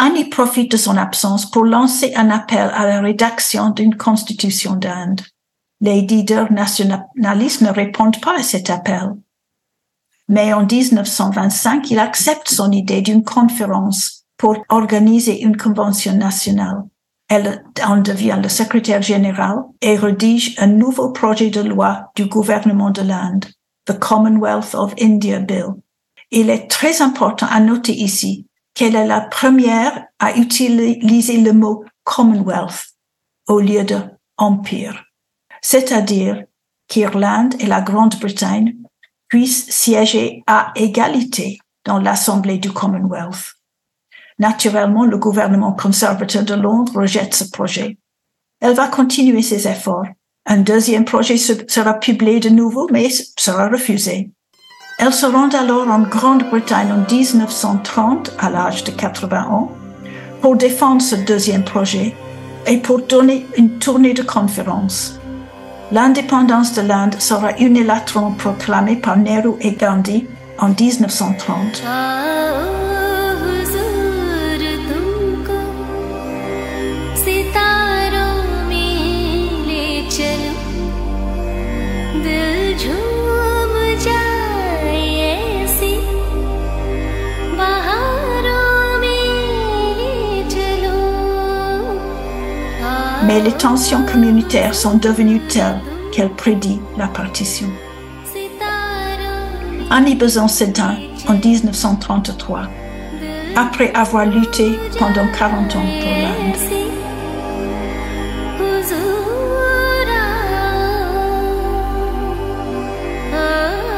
Annie 0.00 0.26
profite 0.26 0.70
de 0.70 0.76
son 0.76 0.96
absence 0.96 1.50
pour 1.50 1.64
lancer 1.64 2.14
un 2.14 2.30
appel 2.30 2.70
à 2.72 2.86
la 2.86 3.00
rédaction 3.00 3.70
d'une 3.70 3.96
constitution 3.96 4.76
d'Inde. 4.76 5.22
Les 5.80 6.02
leaders 6.02 6.52
nationalistes 6.52 7.62
ne 7.62 7.70
répondent 7.70 8.20
pas 8.20 8.38
à 8.38 8.42
cet 8.44 8.70
appel. 8.70 9.14
Mais 10.28 10.52
en 10.52 10.64
1925, 10.64 11.90
il 11.90 11.98
accepte 11.98 12.48
son 12.48 12.70
idée 12.70 13.02
d'une 13.02 13.24
conférence 13.24 14.24
pour 14.36 14.56
organiser 14.68 15.42
une 15.42 15.56
convention 15.56 16.12
nationale. 16.12 16.84
Elle 17.28 17.64
en 17.84 17.96
devient 17.96 18.38
le 18.40 18.48
secrétaire 18.48 19.02
général 19.02 19.56
et 19.82 19.96
rédige 19.96 20.54
un 20.58 20.68
nouveau 20.68 21.10
projet 21.10 21.50
de 21.50 21.60
loi 21.60 22.12
du 22.14 22.26
gouvernement 22.26 22.90
de 22.90 23.02
l'Inde, 23.02 23.46
the 23.86 23.98
Commonwealth 23.98 24.76
of 24.76 24.94
India 25.00 25.40
Bill. 25.40 25.74
Il 26.30 26.50
est 26.50 26.68
très 26.68 27.02
important 27.02 27.48
à 27.50 27.58
noter 27.58 27.94
ici 27.94 28.47
qu'elle 28.78 28.94
est 28.94 29.06
la 29.08 29.20
première 29.20 30.06
à 30.20 30.36
utiliser 30.36 31.38
le 31.38 31.52
mot 31.52 31.84
Commonwealth 32.04 32.94
au 33.48 33.58
lieu 33.58 33.82
de 33.82 33.98
empire, 34.36 35.04
c'est-à-dire 35.60 36.44
qu'Irlande 36.86 37.56
et 37.58 37.66
la 37.66 37.80
Grande-Bretagne 37.80 38.76
puissent 39.26 39.68
siéger 39.68 40.44
à 40.46 40.70
égalité 40.76 41.58
dans 41.84 41.98
l'Assemblée 41.98 42.58
du 42.58 42.70
Commonwealth. 42.70 43.56
Naturellement, 44.38 45.04
le 45.04 45.18
gouvernement 45.18 45.72
conservateur 45.72 46.44
de 46.44 46.54
Londres 46.54 47.00
rejette 47.00 47.34
ce 47.34 47.50
projet. 47.50 47.98
Elle 48.60 48.74
va 48.74 48.86
continuer 48.86 49.42
ses 49.42 49.66
efforts. 49.66 50.06
Un 50.46 50.58
deuxième 50.58 51.04
projet 51.04 51.36
sera 51.36 51.94
publié 51.94 52.38
de 52.38 52.48
nouveau, 52.48 52.88
mais 52.92 53.08
sera 53.10 53.68
refusé. 53.68 54.30
Elle 55.00 55.12
se 55.12 55.26
rend 55.26 55.48
alors 55.50 55.88
en 55.88 56.00
Grande-Bretagne 56.00 56.92
en 56.92 57.10
1930, 57.10 58.32
à 58.36 58.50
l'âge 58.50 58.82
de 58.82 58.90
80 58.90 59.46
ans, 59.48 59.70
pour 60.42 60.56
défendre 60.56 61.00
ce 61.00 61.14
deuxième 61.14 61.62
projet 61.62 62.16
et 62.66 62.78
pour 62.78 63.00
donner 63.02 63.46
une 63.56 63.78
tournée 63.78 64.12
de 64.12 64.22
conférences. 64.22 65.20
L'indépendance 65.92 66.74
de 66.74 66.82
l'Inde 66.82 67.14
sera 67.20 67.56
unilatéralement 67.58 68.32
proclamée 68.32 68.96
par 68.96 69.16
Nehru 69.16 69.52
et 69.60 69.72
Gandhi 69.72 70.26
en 70.58 70.70
1930. 70.70 71.84
Mais 93.28 93.40
les 93.42 93.52
tensions 93.52 94.04
communautaires 94.06 94.74
sont 94.74 94.96
devenues 94.96 95.42
telles 95.48 95.80
qu'elles 96.10 96.30
prédit 96.30 96.80
la 96.96 97.08
partition. 97.08 97.68
Annie 99.90 100.18
s'éteint 100.48 100.96
en 101.28 101.34
1933, 101.34 102.62
après 103.54 103.92
avoir 103.92 104.24
lutté 104.24 104.78
pendant 104.98 105.26
40 105.38 105.76
ans 105.76 105.88
pour 106.00 106.10
l'Inde. 106.10 106.56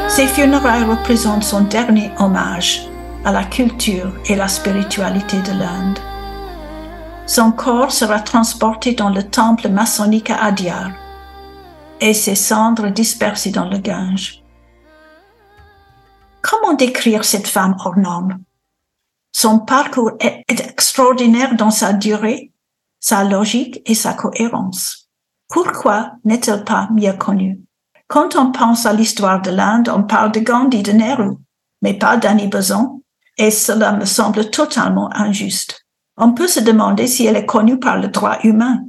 Ses 0.09 0.27
funérailles 0.27 0.83
représentent 0.83 1.45
son 1.45 1.61
dernier 1.61 2.11
hommage 2.19 2.81
à 3.23 3.31
la 3.31 3.45
culture 3.45 4.11
et 4.25 4.35
la 4.35 4.49
spiritualité 4.49 5.37
de 5.37 5.57
l'Inde. 5.57 6.10
Son 7.33 7.53
corps 7.53 7.93
sera 7.93 8.19
transporté 8.19 8.91
dans 8.91 9.07
le 9.07 9.23
temple 9.23 9.69
maçonnique 9.69 10.29
à 10.29 10.43
Adyar 10.43 10.91
et 12.01 12.13
ses 12.13 12.35
cendres 12.35 12.89
dispersées 12.89 13.51
dans 13.51 13.69
le 13.69 13.77
Gange. 13.77 14.43
Comment 16.41 16.73
décrire 16.73 17.23
cette 17.23 17.47
femme 17.47 17.77
hors 17.85 17.97
norme? 17.97 18.39
Son 19.31 19.59
parcours 19.59 20.11
est 20.19 20.43
extraordinaire 20.49 21.55
dans 21.55 21.71
sa 21.71 21.93
durée, 21.93 22.51
sa 22.99 23.23
logique 23.23 23.81
et 23.85 23.95
sa 23.95 24.13
cohérence. 24.13 25.07
Pourquoi 25.47 26.11
n'est-elle 26.25 26.65
pas 26.65 26.89
mieux 26.91 27.13
connue? 27.13 27.61
Quand 28.09 28.35
on 28.35 28.51
pense 28.51 28.85
à 28.85 28.91
l'histoire 28.91 29.41
de 29.41 29.51
l'Inde, 29.51 29.87
on 29.87 30.03
parle 30.03 30.33
de 30.33 30.41
Gandhi, 30.41 30.83
de 30.83 30.91
Nehru, 30.91 31.37
mais 31.81 31.93
pas 31.93 32.17
d'Annie 32.17 32.49
Besant, 32.49 33.01
et 33.37 33.51
cela 33.51 33.93
me 33.93 34.03
semble 34.03 34.49
totalement 34.49 35.09
injuste. 35.13 35.80
On 36.23 36.33
peut 36.33 36.47
se 36.47 36.59
demander 36.59 37.07
si 37.07 37.25
elle 37.25 37.35
est 37.35 37.47
connue 37.47 37.79
par 37.79 37.97
le 37.97 38.07
droit 38.07 38.37
humain. 38.43 38.83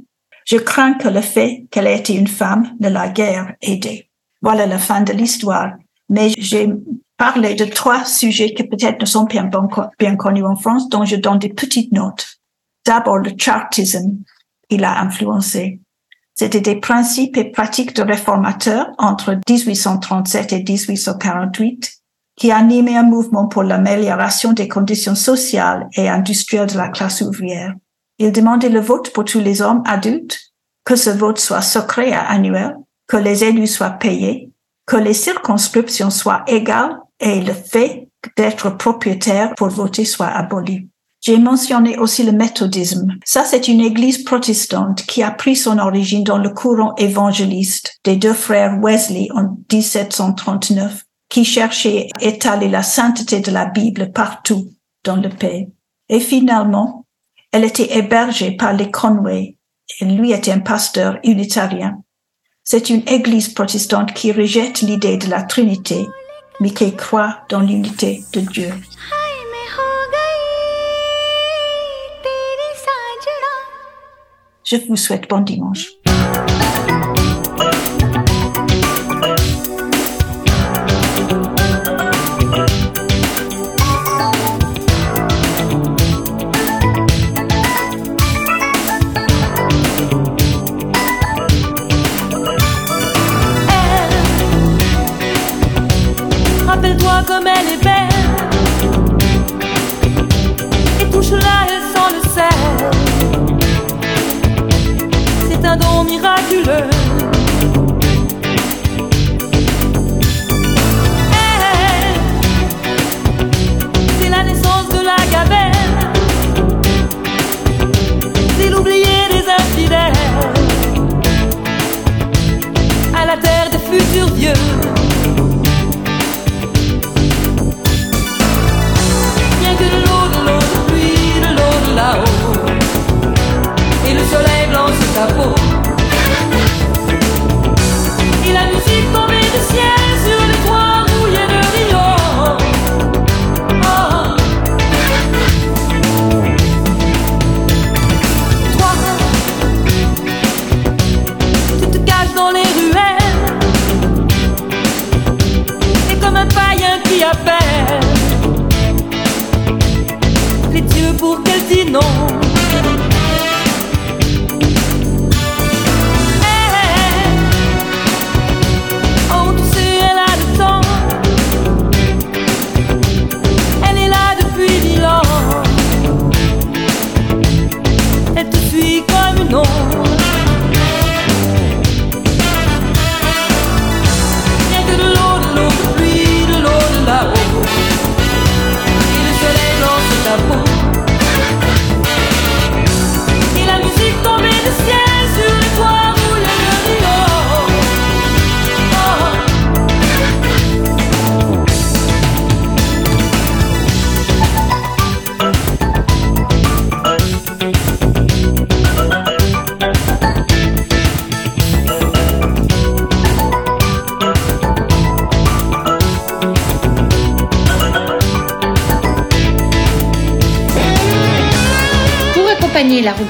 Je 0.45 0.57
crains 0.57 0.93
que 0.93 1.07
le 1.07 1.21
fait 1.21 1.65
qu'elle 1.71 1.87
ait 1.87 1.97
été 1.97 2.13
une 2.13 2.27
femme 2.27 2.75
ne 2.79 2.89
l'a 2.89 3.09
guère 3.09 3.55
aidée. 3.59 4.11
Voilà 4.43 4.67
la 4.67 4.77
fin 4.77 5.01
de 5.01 5.13
l'histoire. 5.13 5.71
Mais 6.09 6.29
j'ai 6.37 6.71
parlé 7.17 7.55
de 7.55 7.65
trois 7.65 8.05
sujets 8.05 8.53
qui 8.53 8.63
peut-être 8.63 9.01
ne 9.01 9.07
sont 9.07 9.23
bien, 9.23 9.49
bien 9.97 10.15
connus 10.15 10.45
en 10.45 10.55
France, 10.55 10.89
dont 10.89 11.05
je 11.05 11.15
donne 11.15 11.39
des 11.39 11.49
petites 11.49 11.91
notes. 11.91 12.39
D'abord, 12.85 13.17
le 13.17 13.31
chartisme, 13.35 14.19
il 14.69 14.83
a 14.83 15.01
influencé. 15.01 15.81
C'était 16.35 16.61
des 16.61 16.79
principes 16.79 17.37
et 17.37 17.45
pratiques 17.45 17.95
de 17.95 18.03
réformateurs 18.03 18.91
entre 18.99 19.39
1837 19.49 20.53
et 20.53 20.63
1848 20.63 22.02
qui 22.35 22.51
animait 22.51 22.97
un 22.97 23.03
mouvement 23.03 23.47
pour 23.47 23.63
l'amélioration 23.63 24.53
des 24.53 24.67
conditions 24.67 25.15
sociales 25.15 25.87
et 25.95 26.09
industrielles 26.09 26.71
de 26.71 26.77
la 26.77 26.89
classe 26.89 27.21
ouvrière. 27.21 27.73
Il 28.19 28.31
demandait 28.31 28.69
le 28.69 28.79
vote 28.79 29.11
pour 29.11 29.25
tous 29.25 29.39
les 29.39 29.61
hommes 29.61 29.83
adultes, 29.85 30.39
que 30.85 30.95
ce 30.95 31.09
vote 31.09 31.39
soit 31.39 31.61
secret 31.61 32.09
et 32.09 32.13
annuel, 32.13 32.75
que 33.07 33.17
les 33.17 33.43
élus 33.43 33.67
soient 33.67 33.91
payés, 33.91 34.51
que 34.85 34.97
les 34.97 35.13
circonscriptions 35.13 36.09
soient 36.09 36.43
égales 36.47 36.97
et 37.19 37.41
le 37.41 37.53
fait 37.53 38.09
d'être 38.37 38.69
propriétaire 38.71 39.53
pour 39.55 39.69
voter 39.69 40.05
soit 40.05 40.27
aboli. 40.27 40.89
J'ai 41.21 41.37
mentionné 41.37 41.97
aussi 41.97 42.23
le 42.23 42.33
méthodisme. 42.33 43.13
Ça, 43.23 43.45
c'est 43.45 43.69
une 43.69 43.79
église 43.79 44.25
protestante 44.25 45.05
qui 45.05 45.23
a 45.23 45.31
pris 45.31 45.55
son 45.55 45.79
origine 45.79 46.25
dans 46.25 46.37
le 46.37 46.49
courant 46.49 46.95
évangéliste 46.97 47.97
des 48.03 48.17
deux 48.17 48.33
frères 48.33 48.77
Wesley 48.81 49.29
en 49.33 49.55
1739 49.71 51.05
qui 51.33 51.45
cherchait 51.45 52.09
à 52.21 52.25
étaler 52.25 52.69
la 52.69 52.83
sainteté 52.83 53.39
de 53.39 53.49
la 53.49 53.65
Bible 53.65 54.11
partout 54.11 54.69
dans 55.03 55.15
le 55.15 55.29
pays. 55.29 55.67
Et 56.07 56.19
finalement, 56.19 57.07
elle 57.51 57.63
était 57.63 57.97
hébergée 57.97 58.51
par 58.51 58.73
les 58.73 58.91
Conway 58.91 59.57
et 59.99 60.05
lui 60.05 60.31
était 60.31 60.51
un 60.51 60.59
pasteur 60.59 61.17
unitarien. 61.23 61.97
C'est 62.63 62.91
une 62.91 63.01
église 63.07 63.49
protestante 63.49 64.13
qui 64.13 64.31
rejette 64.31 64.81
l'idée 64.81 65.17
de 65.17 65.27
la 65.27 65.41
Trinité, 65.41 66.07
mais 66.59 66.69
qui 66.69 66.95
croit 66.95 67.39
dans 67.49 67.61
l'unité 67.61 68.23
de 68.33 68.41
Dieu. 68.41 68.69
Je 74.63 74.75
vous 74.87 74.95
souhaite 74.95 75.27
bon 75.27 75.39
dimanche. 75.39 75.87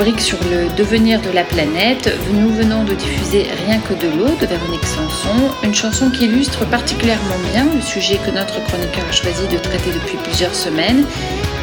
Sur 0.04 0.38
le 0.44 0.76
devenir 0.76 1.22
de 1.22 1.30
la 1.30 1.46
planète, 1.46 2.14
nous 2.34 2.50
venons 2.50 2.84
de 2.84 2.94
diffuser 2.94 3.46
Rien 3.66 3.80
que 3.80 3.94
de 3.94 4.10
l'eau 4.18 4.36
de 4.42 4.46
Véronique 4.46 4.84
Sanson, 4.84 5.50
une 5.64 5.74
chanson 5.74 6.10
qui 6.10 6.26
illustre 6.26 6.68
particulièrement 6.70 7.38
bien 7.54 7.66
le 7.74 7.80
sujet 7.80 8.18
que 8.18 8.30
notre 8.30 8.62
chroniqueur 8.66 9.06
a 9.08 9.12
choisi 9.14 9.48
de 9.48 9.58
traiter 9.58 9.92
depuis 9.94 10.18
plusieurs 10.18 10.54
semaines. 10.54 11.06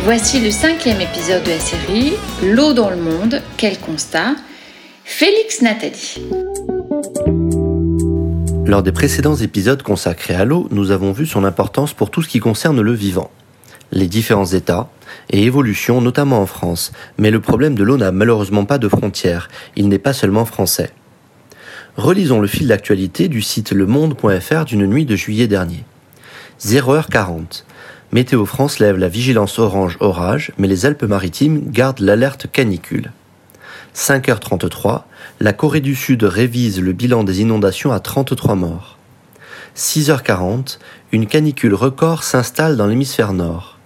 Voici 0.05 0.41
le 0.41 0.51
cinquième 0.51 1.03
épisode 1.03 1.43
de 1.45 1.51
la 1.51 1.61
série, 1.61 2.15
L'eau 2.43 2.73
dans 2.73 2.89
le 2.89 2.97
monde, 2.97 3.43
quel 3.59 3.79
constat? 3.79 4.37
Félix 5.05 5.61
Nathalie. 5.61 6.23
Lors 8.65 8.83
des 8.83 8.93
précédents 8.93 9.37
épisodes 9.37 9.83
consacrés 9.83 10.35
à 10.35 10.47
l'eau, 10.47 10.67
nous 10.71 10.93
avons 10.93 11.13
vu 11.13 11.27
son 11.27 11.45
importance 11.45 11.93
pour 11.93 12.11
tout 12.11 12.23
ce 12.23 12.29
qui 12.29 12.41
concerne 12.41 12.81
le 12.81 12.95
vivant. 12.95 13.31
Les 13.93 14.07
différents 14.07 14.47
états 14.47 14.89
et 15.31 15.45
évolutions, 15.45 16.01
notamment 16.01 16.41
en 16.41 16.47
France, 16.47 16.93
mais 17.19 17.31
le 17.31 17.41
problème 17.41 17.75
de 17.75 17.85
l'eau 17.85 17.97
n'a 17.97 18.13
malheureusement 18.13 18.65
pas 18.65 18.79
de 18.79 18.89
frontières, 18.89 19.49
il 19.77 19.89
n'est 19.89 19.99
pas 19.99 20.13
seulement 20.13 20.45
français. 20.45 20.93
Relisons 21.97 22.41
le 22.41 22.47
fil 22.47 22.69
d'actualité 22.69 23.29
du 23.29 23.43
site 23.43 23.73
lemonde.fr 23.73 24.65
d'une 24.65 24.87
nuit 24.87 25.07
de 25.07 25.17
juillet 25.17 25.49
dernier. 25.49 25.85
0h40. 26.61 27.65
Météo 28.13 28.45
France 28.45 28.79
lève 28.79 28.97
la 28.97 29.09
vigilance 29.09 29.59
orange 29.59 29.97
orage, 30.01 30.53
mais 30.59 30.69
les 30.69 30.87
Alpes-Maritimes 30.87 31.71
gardent 31.71 32.01
l'alerte 32.01 32.47
canicule. 32.51 33.13
5h33, 33.95 35.03
la 35.41 35.53
Corée 35.53 35.81
du 35.81 35.95
Sud 35.95 36.23
révise 36.23 36.81
le 36.81 36.93
bilan 36.93 37.25
des 37.25 37.41
inondations 37.41 37.93
à 37.93 38.01
33 38.01 38.55
morts. 38.55 38.99
6h40, 39.77 40.79
une 41.13 41.27
canicule 41.27 41.75
record 41.75 42.23
s'installe 42.23 42.77
dans 42.77 42.87
l'hémisphère 42.87 43.33
nord. 43.33 43.80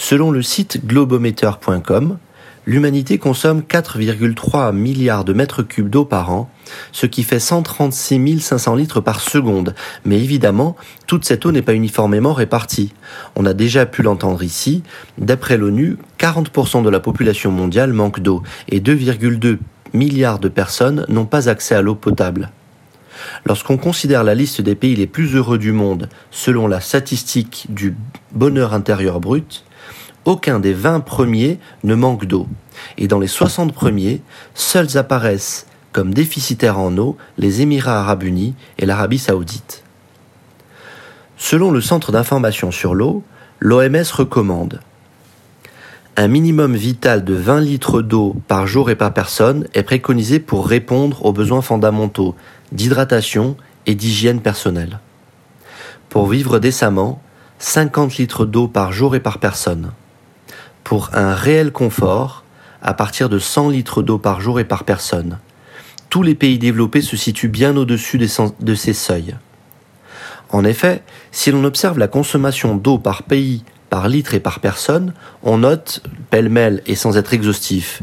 Selon 0.00 0.30
le 0.30 0.42
site 0.42 0.86
globometer.com, 0.86 2.18
l'humanité 2.66 3.18
consomme 3.18 3.62
4,3 3.62 4.72
milliards 4.72 5.24
de 5.24 5.32
mètres 5.32 5.64
cubes 5.64 5.90
d'eau 5.90 6.04
par 6.04 6.30
an, 6.30 6.48
ce 6.92 7.06
qui 7.06 7.24
fait 7.24 7.40
136 7.40 8.38
500 8.38 8.76
litres 8.76 9.00
par 9.00 9.18
seconde. 9.18 9.74
Mais 10.04 10.20
évidemment, 10.20 10.76
toute 11.08 11.24
cette 11.24 11.44
eau 11.44 11.50
n'est 11.50 11.62
pas 11.62 11.74
uniformément 11.74 12.32
répartie. 12.32 12.94
On 13.34 13.44
a 13.44 13.54
déjà 13.54 13.86
pu 13.86 14.02
l'entendre 14.02 14.44
ici. 14.44 14.84
D'après 15.18 15.58
l'ONU, 15.58 15.96
40% 16.20 16.84
de 16.84 16.90
la 16.90 17.00
population 17.00 17.50
mondiale 17.50 17.92
manque 17.92 18.20
d'eau 18.20 18.44
et 18.68 18.78
2,2 18.78 19.58
milliards 19.94 20.38
de 20.38 20.48
personnes 20.48 21.06
n'ont 21.08 21.26
pas 21.26 21.48
accès 21.48 21.74
à 21.74 21.82
l'eau 21.82 21.96
potable. 21.96 22.50
Lorsqu'on 23.44 23.78
considère 23.78 24.22
la 24.22 24.36
liste 24.36 24.60
des 24.60 24.76
pays 24.76 24.94
les 24.94 25.08
plus 25.08 25.34
heureux 25.34 25.58
du 25.58 25.72
monde 25.72 26.08
selon 26.30 26.68
la 26.68 26.80
statistique 26.80 27.66
du 27.68 27.96
bonheur 28.30 28.74
intérieur 28.74 29.18
brut, 29.18 29.64
aucun 30.28 30.60
des 30.60 30.74
20 30.74 31.00
premiers 31.00 31.58
ne 31.84 31.94
manque 31.94 32.26
d'eau. 32.26 32.46
Et 32.98 33.08
dans 33.08 33.18
les 33.18 33.26
60 33.26 33.72
premiers, 33.72 34.20
seuls 34.54 34.98
apparaissent 34.98 35.66
comme 35.92 36.12
déficitaires 36.12 36.78
en 36.78 36.96
eau 36.98 37.16
les 37.38 37.62
Émirats 37.62 38.00
arabes 38.00 38.24
unis 38.24 38.54
et 38.76 38.84
l'Arabie 38.84 39.18
saoudite. 39.18 39.82
Selon 41.38 41.70
le 41.70 41.80
Centre 41.80 42.12
d'information 42.12 42.70
sur 42.70 42.94
l'eau, 42.94 43.24
l'OMS 43.58 44.12
recommande 44.12 44.80
un 46.16 46.28
minimum 46.28 46.74
vital 46.74 47.24
de 47.24 47.34
20 47.34 47.60
litres 47.60 48.02
d'eau 48.02 48.36
par 48.48 48.66
jour 48.66 48.90
et 48.90 48.96
par 48.96 49.14
personne 49.14 49.68
est 49.72 49.84
préconisé 49.84 50.40
pour 50.40 50.66
répondre 50.66 51.24
aux 51.24 51.32
besoins 51.32 51.62
fondamentaux 51.62 52.34
d'hydratation 52.72 53.56
et 53.86 53.94
d'hygiène 53.94 54.40
personnelle. 54.40 54.98
Pour 56.08 56.26
vivre 56.26 56.58
décemment, 56.58 57.22
50 57.60 58.16
litres 58.16 58.46
d'eau 58.46 58.66
par 58.66 58.90
jour 58.92 59.14
et 59.14 59.20
par 59.20 59.38
personne 59.38 59.92
pour 60.84 61.10
un 61.12 61.34
réel 61.34 61.72
confort 61.72 62.44
à 62.82 62.94
partir 62.94 63.28
de 63.28 63.38
100 63.38 63.70
litres 63.70 64.02
d'eau 64.02 64.18
par 64.18 64.40
jour 64.40 64.60
et 64.60 64.64
par 64.64 64.84
personne. 64.84 65.38
Tous 66.10 66.22
les 66.22 66.34
pays 66.34 66.58
développés 66.58 67.02
se 67.02 67.16
situent 67.16 67.48
bien 67.48 67.76
au-dessus 67.76 68.18
de 68.18 68.74
ces 68.74 68.92
seuils. 68.92 69.34
En 70.50 70.64
effet, 70.64 71.02
si 71.30 71.50
l'on 71.50 71.64
observe 71.64 71.98
la 71.98 72.08
consommation 72.08 72.74
d'eau 72.76 72.98
par 72.98 73.24
pays, 73.24 73.64
par 73.90 74.08
litre 74.08 74.34
et 74.34 74.40
par 74.40 74.60
personne, 74.60 75.12
on 75.42 75.58
note, 75.58 76.02
pêle-mêle 76.30 76.82
et 76.86 76.94
sans 76.94 77.16
être 77.16 77.34
exhaustif, 77.34 78.02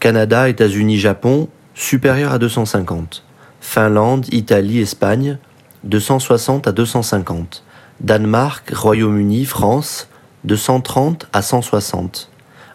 Canada, 0.00 0.48
États-Unis, 0.48 0.98
Japon, 0.98 1.48
supérieur 1.74 2.32
à 2.32 2.38
250. 2.38 3.24
Finlande, 3.60 4.26
Italie, 4.32 4.80
Espagne, 4.80 5.38
260 5.84 6.66
à 6.66 6.72
250. 6.72 7.64
Danemark, 8.00 8.70
Royaume-Uni, 8.74 9.44
France, 9.44 10.08
de 10.46 10.54
130 10.56 11.26
à 11.32 11.42
160. 11.42 12.30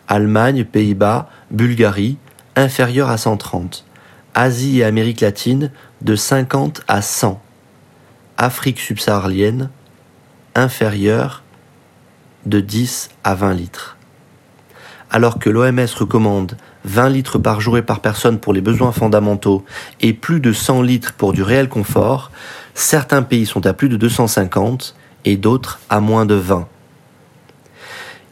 Allemagne, 0.08 0.66
Pays-Bas, 0.66 1.30
Bulgarie, 1.50 2.18
inférieur 2.56 3.10
à 3.10 3.18
130. 3.18 3.86
Asie 4.36 4.80
et 4.80 4.84
Amérique 4.84 5.22
latine, 5.22 5.72
de 6.02 6.16
50 6.16 6.82
à 6.88 7.02
100. 7.02 7.42
Afrique 8.38 8.80
subsaharienne, 8.80 9.70
inférieur 10.54 11.44
de 12.46 12.60
10 12.60 13.10
à 13.24 13.36
20 13.36 13.54
litres. 13.54 13.98
Alors 15.10 15.40
que 15.40 15.50
l'OMS 15.50 15.94
recommande 15.98 16.58
20 16.86 17.10
litres 17.10 17.38
par 17.38 17.62
jour 17.62 17.78
et 17.78 17.82
par 17.82 18.00
personne 18.00 18.40
pour 18.40 18.54
les 18.54 18.62
besoins 18.62 18.92
fondamentaux 18.92 19.64
et 20.02 20.14
plus 20.14 20.40
de 20.40 20.52
100 20.52 20.82
litres 20.82 21.14
pour 21.14 21.32
du 21.32 21.44
réel 21.44 21.70
confort, 21.70 22.32
certains 22.74 23.22
pays 23.22 23.46
sont 23.46 23.66
à 23.66 23.74
plus 23.74 23.90
de 23.90 23.98
250 23.98 24.96
et 25.24 25.38
d'autres 25.38 25.80
à 25.90 26.00
moins 26.00 26.26
de 26.26 26.36
20. 26.36 26.68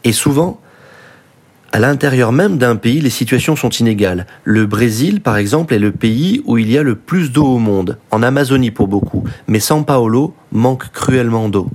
Et 0.04 0.12
souvent, 0.12 0.60
à 1.72 1.78
l'intérieur 1.78 2.32
même 2.32 2.58
d'un 2.58 2.74
pays, 2.74 3.00
les 3.00 3.10
situations 3.10 3.54
sont 3.54 3.70
inégales. 3.70 4.26
Le 4.42 4.66
Brésil, 4.66 5.20
par 5.20 5.36
exemple, 5.36 5.72
est 5.72 5.78
le 5.78 5.92
pays 5.92 6.42
où 6.44 6.58
il 6.58 6.70
y 6.70 6.76
a 6.76 6.82
le 6.82 6.96
plus 6.96 7.30
d'eau 7.30 7.46
au 7.46 7.58
monde, 7.58 7.98
en 8.10 8.22
Amazonie 8.24 8.72
pour 8.72 8.88
beaucoup, 8.88 9.24
mais 9.46 9.60
São 9.60 9.84
Paulo 9.84 10.34
manque 10.50 10.90
cruellement 10.92 11.48
d'eau. 11.48 11.68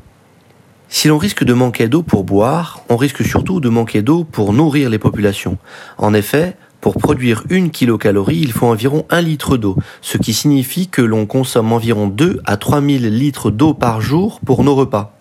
Si 0.90 1.08
l'on 1.08 1.18
risque 1.18 1.44
de 1.44 1.54
manquer 1.54 1.88
d'eau 1.88 2.04
pour 2.04 2.24
boire, 2.26 2.82
on 2.90 2.98
risque 2.98 3.24
surtout 3.24 3.60
de 3.60 3.70
manquer 3.70 4.02
d'eau 4.02 4.24
pour 4.24 4.54
nourrir 4.54 4.90
les 4.90 5.00
populations. 5.00 5.58
En 5.98 6.14
effet, 6.14 6.58
pour 6.82 6.98
produire 6.98 7.44
une 7.50 7.72
kilocalorie, 7.72 8.40
il 8.40 8.52
faut 8.52 8.68
environ 8.68 9.06
un 9.10 9.22
litre 9.22 9.58
d'eau, 9.58 9.78
ce 10.02 10.18
qui 10.18 10.34
signifie 10.34 10.88
que 10.88 11.02
l'on 11.02 11.26
consomme 11.26 11.72
environ 11.72 12.08
2 12.08 12.42
à 12.46 12.58
3000 12.58 13.10
litres 13.18 13.50
d'eau 13.50 13.74
par 13.74 14.02
jour 14.02 14.40
pour 14.46 14.64
nos 14.64 14.76
repas. 14.76 15.18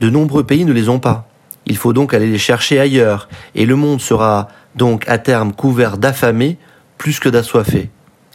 De 0.00 0.08
nombreux 0.08 0.44
pays 0.44 0.64
ne 0.64 0.72
les 0.72 0.88
ont 0.88 1.00
pas. 1.00 1.27
Il 1.68 1.76
faut 1.76 1.92
donc 1.92 2.14
aller 2.14 2.30
les 2.30 2.38
chercher 2.38 2.80
ailleurs, 2.80 3.28
et 3.54 3.66
le 3.66 3.76
monde 3.76 4.00
sera 4.00 4.48
donc 4.74 5.06
à 5.06 5.18
terme 5.18 5.52
couvert 5.52 5.98
d'affamés 5.98 6.56
plus 6.96 7.20
que 7.20 7.28
d'assoiffés. 7.28 7.90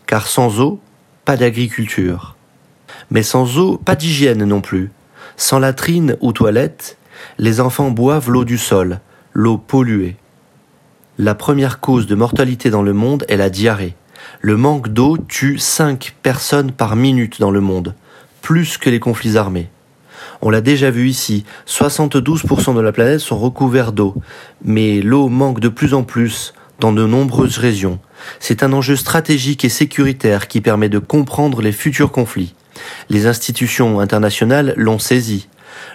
Car 0.05 0.27
sans 0.27 0.61
eau, 0.61 0.79
pas 1.25 1.35
d'agriculture. 1.35 2.35
Mais 3.09 3.23
sans 3.23 3.57
eau, 3.57 3.77
pas 3.77 3.95
d'hygiène 3.95 4.45
non 4.45 4.61
plus. 4.61 4.91
Sans 5.35 5.59
latrine 5.59 6.15
ou 6.21 6.31
toilette, 6.31 6.97
les 7.39 7.59
enfants 7.59 7.89
boivent 7.89 8.29
l'eau 8.29 8.45
du 8.45 8.57
sol, 8.57 8.99
l'eau 9.33 9.57
polluée. 9.57 10.15
La 11.17 11.35
première 11.35 11.79
cause 11.79 12.05
de 12.05 12.15
mortalité 12.15 12.69
dans 12.69 12.83
le 12.83 12.93
monde 12.93 13.25
est 13.29 13.37
la 13.37 13.49
diarrhée. 13.49 13.95
Le 14.41 14.57
manque 14.57 14.89
d'eau 14.89 15.17
tue 15.17 15.57
5 15.57 16.15
personnes 16.21 16.71
par 16.71 16.95
minute 16.95 17.39
dans 17.39 17.51
le 17.51 17.61
monde, 17.61 17.95
plus 18.41 18.77
que 18.77 18.89
les 18.89 18.99
conflits 18.99 19.37
armés. 19.37 19.69
On 20.45 20.49
l'a 20.49 20.59
déjà 20.59 20.91
vu 20.91 21.07
ici, 21.07 21.45
72% 21.67 22.75
de 22.75 22.81
la 22.81 22.91
planète 22.91 23.21
sont 23.21 23.39
recouverts 23.39 23.93
d'eau, 23.93 24.13
mais 24.61 24.99
l'eau 24.99 25.29
manque 25.29 25.61
de 25.61 25.69
plus 25.69 25.93
en 25.93 26.03
plus 26.03 26.53
dans 26.81 26.91
de 26.91 27.05
nombreuses 27.05 27.57
régions. 27.57 27.97
C'est 28.41 28.61
un 28.61 28.73
enjeu 28.73 28.97
stratégique 28.97 29.63
et 29.63 29.69
sécuritaire 29.69 30.49
qui 30.49 30.59
permet 30.59 30.89
de 30.89 30.99
comprendre 30.99 31.61
les 31.61 31.71
futurs 31.71 32.11
conflits. 32.11 32.55
Les 33.09 33.25
institutions 33.25 34.01
internationales 34.01 34.73
l'ont 34.75 34.99
saisi. 34.99 35.47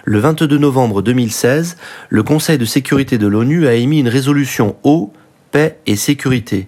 Le 0.03 0.17
22 0.17 0.57
novembre 0.57 1.03
2016, 1.03 1.77
le 2.09 2.23
Conseil 2.23 2.57
de 2.57 2.65
sécurité 2.65 3.19
de 3.19 3.27
l'ONU 3.27 3.67
a 3.67 3.75
émis 3.75 3.99
une 3.99 4.09
résolution 4.09 4.77
eau, 4.81 5.13
paix 5.51 5.77
et 5.85 5.95
sécurité. 5.95 6.67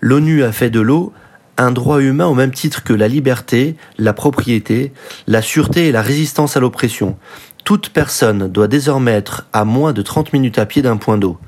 L'ONU 0.00 0.44
a 0.44 0.52
fait 0.52 0.70
de 0.70 0.80
l'eau 0.80 1.12
un 1.60 1.72
droit 1.72 2.00
humain 2.00 2.26
au 2.26 2.34
même 2.34 2.52
titre 2.52 2.82
que 2.82 2.92
la 2.92 3.06
liberté, 3.06 3.76
la 3.98 4.12
propriété, 4.12 4.92
la 5.26 5.42
sûreté 5.42 5.88
et 5.88 5.92
la 5.92 6.02
résistance 6.02 6.56
à 6.56 6.60
l'oppression. 6.60 7.18
Toute 7.64 7.90
personne 7.90 8.48
doit 8.48 8.68
désormais 8.68 9.12
être 9.12 9.46
à 9.52 9.64
moins 9.64 9.92
de 9.92 10.02
30 10.02 10.32
minutes 10.32 10.58
à 10.58 10.66
pied 10.66 10.80
d'un 10.80 10.96
point 10.96 11.18
d'eau. 11.18 11.38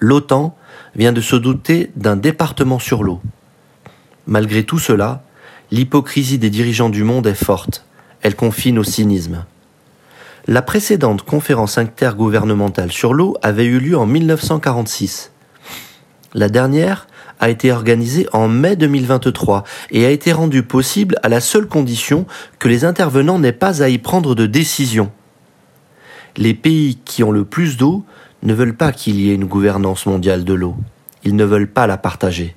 L'OTAN 0.00 0.56
vient 0.94 1.12
de 1.12 1.22
se 1.22 1.34
douter 1.36 1.90
d'un 1.96 2.16
département 2.16 2.78
sur 2.78 3.02
l'eau. 3.02 3.20
Malgré 4.26 4.64
tout 4.64 4.78
cela, 4.78 5.22
l'hypocrisie 5.70 6.38
des 6.38 6.50
dirigeants 6.50 6.90
du 6.90 7.02
monde 7.02 7.26
est 7.26 7.34
forte. 7.34 7.86
Elle 8.20 8.36
confine 8.36 8.78
au 8.78 8.84
cynisme. 8.84 9.46
La 10.46 10.62
précédente 10.62 11.22
conférence 11.22 11.78
intergouvernementale 11.78 12.92
sur 12.92 13.14
l'eau 13.14 13.36
avait 13.42 13.64
eu 13.64 13.78
lieu 13.78 13.96
en 13.96 14.06
1946. 14.06 15.32
La 16.34 16.48
dernière 16.48 17.06
a 17.40 17.48
été 17.48 17.72
organisée 17.72 18.26
en 18.32 18.48
mai 18.48 18.76
2023 18.76 19.64
et 19.90 20.06
a 20.06 20.10
été 20.10 20.32
rendue 20.32 20.62
possible 20.62 21.16
à 21.22 21.28
la 21.28 21.40
seule 21.40 21.66
condition 21.66 22.26
que 22.58 22.68
les 22.68 22.84
intervenants 22.84 23.38
n'aient 23.38 23.52
pas 23.52 23.82
à 23.82 23.88
y 23.88 23.98
prendre 23.98 24.34
de 24.34 24.46
décision. 24.46 25.10
Les 26.36 26.54
pays 26.54 26.98
qui 27.04 27.22
ont 27.24 27.30
le 27.30 27.44
plus 27.44 27.76
d'eau 27.76 28.04
ne 28.42 28.54
veulent 28.54 28.76
pas 28.76 28.92
qu'il 28.92 29.20
y 29.20 29.30
ait 29.30 29.34
une 29.34 29.46
gouvernance 29.46 30.06
mondiale 30.06 30.44
de 30.44 30.54
l'eau. 30.54 30.76
Ils 31.24 31.36
ne 31.36 31.44
veulent 31.44 31.70
pas 31.70 31.86
la 31.86 31.96
partager. 31.96 32.54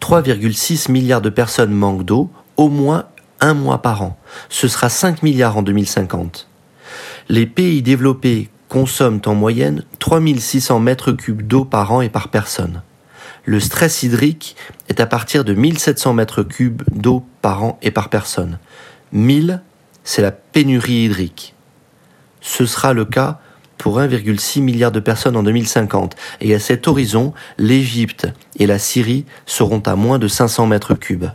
3,6 0.00 0.90
milliards 0.90 1.20
de 1.20 1.30
personnes 1.30 1.72
manquent 1.72 2.04
d'eau, 2.04 2.30
au 2.56 2.68
moins 2.68 3.06
un 3.40 3.54
mois 3.54 3.82
par 3.82 4.02
an. 4.02 4.18
Ce 4.48 4.66
sera 4.66 4.88
5 4.88 5.22
milliards 5.22 5.56
en 5.56 5.62
2050. 5.62 6.48
Les 7.28 7.46
pays 7.46 7.82
développés 7.82 8.48
consomment 8.68 9.20
en 9.26 9.34
moyenne 9.34 9.84
3600 9.98 10.80
mètres 10.80 11.12
cubes 11.12 11.46
d'eau 11.46 11.64
par 11.64 11.92
an 11.92 12.00
et 12.00 12.08
par 12.08 12.28
personne. 12.28 12.82
Le 13.44 13.58
stress 13.58 14.02
hydrique 14.02 14.56
est 14.88 15.00
à 15.00 15.06
partir 15.06 15.44
de 15.44 15.52
1700 15.52 16.14
mètres 16.14 16.42
cubes 16.42 16.82
d'eau 16.92 17.24
par 17.40 17.64
an 17.64 17.78
et 17.82 17.90
par 17.90 18.08
personne. 18.08 18.58
1000, 19.12 19.60
c'est 20.04 20.22
la 20.22 20.30
pénurie 20.30 21.04
hydrique. 21.04 21.54
Ce 22.40 22.66
sera 22.66 22.92
le 22.92 23.04
cas 23.04 23.40
pour 23.78 23.98
1,6 23.98 24.60
milliard 24.60 24.92
de 24.92 25.00
personnes 25.00 25.36
en 25.36 25.42
2050, 25.42 26.14
et 26.40 26.54
à 26.54 26.60
cet 26.60 26.86
horizon, 26.86 27.32
l'Égypte 27.58 28.28
et 28.60 28.66
la 28.66 28.78
Syrie 28.78 29.24
seront 29.44 29.80
à 29.80 29.96
moins 29.96 30.20
de 30.20 30.28
500 30.28 30.68
mètres 30.68 30.94
cubes. 30.94 31.26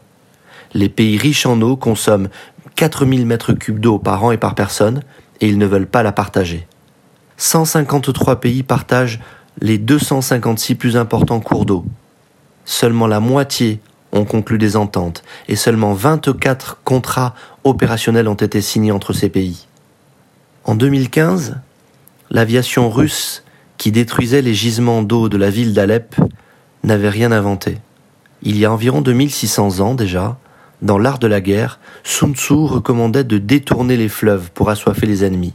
Les 0.74 0.88
pays 0.88 1.18
riches 1.18 1.46
en 1.46 1.62
eau 1.62 1.76
consomment 1.76 2.30
4000 2.76 3.26
mètres 3.26 3.52
cubes 3.52 3.80
d'eau 3.80 4.00
par 4.00 4.24
an 4.24 4.32
et 4.32 4.38
par 4.38 4.56
personne, 4.56 5.02
et 5.42 5.50
ils 5.50 5.58
ne 5.58 5.66
veulent 5.66 5.88
pas 5.88 6.04
la 6.04 6.14
partager. 6.14 6.68
153 7.36 8.40
pays 8.40 8.64
partagent 8.64 9.20
les 9.60 9.78
256 9.78 10.76
plus 10.76 10.98
importants 10.98 11.40
cours 11.40 11.66
d'eau. 11.66 11.86
Seulement 12.66 13.08
la 13.08 13.20
moitié 13.20 13.80
ont 14.12 14.26
conclu 14.26 14.58
des 14.58 14.76
ententes 14.76 15.24
et 15.48 15.56
seulement 15.56 15.94
24 15.94 16.80
contrats 16.84 17.34
opérationnels 17.64 18.28
ont 18.28 18.36
été 18.36 18.62
signés 18.62 18.92
entre 18.92 19.14
ces 19.14 19.30
pays. 19.30 19.68
En 20.64 20.76
2015, 20.76 21.58
l'aviation 22.30 22.90
russe 22.90 23.44
qui 23.78 23.92
détruisait 23.92 24.42
les 24.42 24.54
gisements 24.54 25.02
d'eau 25.02 25.30
de 25.30 25.38
la 25.38 25.50
ville 25.50 25.74
d'Alep 25.74 26.16
n'avait 26.84 27.10
rien 27.10 27.32
inventé. 27.32 27.78
Il 28.44 28.58
y 28.58 28.66
a 28.66 28.72
environ 28.72 29.02
2600 29.02 29.80
ans 29.80 29.96
déjà, 29.96 30.38
dans 30.82 31.00
l'art 31.00 31.20
de 31.20 31.28
la 31.28 31.42
guerre, 31.42 31.80
Sun 32.04 32.36
Tzu 32.36 32.54
recommandait 32.54 33.24
de 33.24 33.38
détourner 33.38 33.98
les 33.98 34.10
fleuves 34.10 34.52
pour 34.52 34.70
assoiffer 34.70 35.08
les 35.08 35.24
ennemis. 35.24 35.54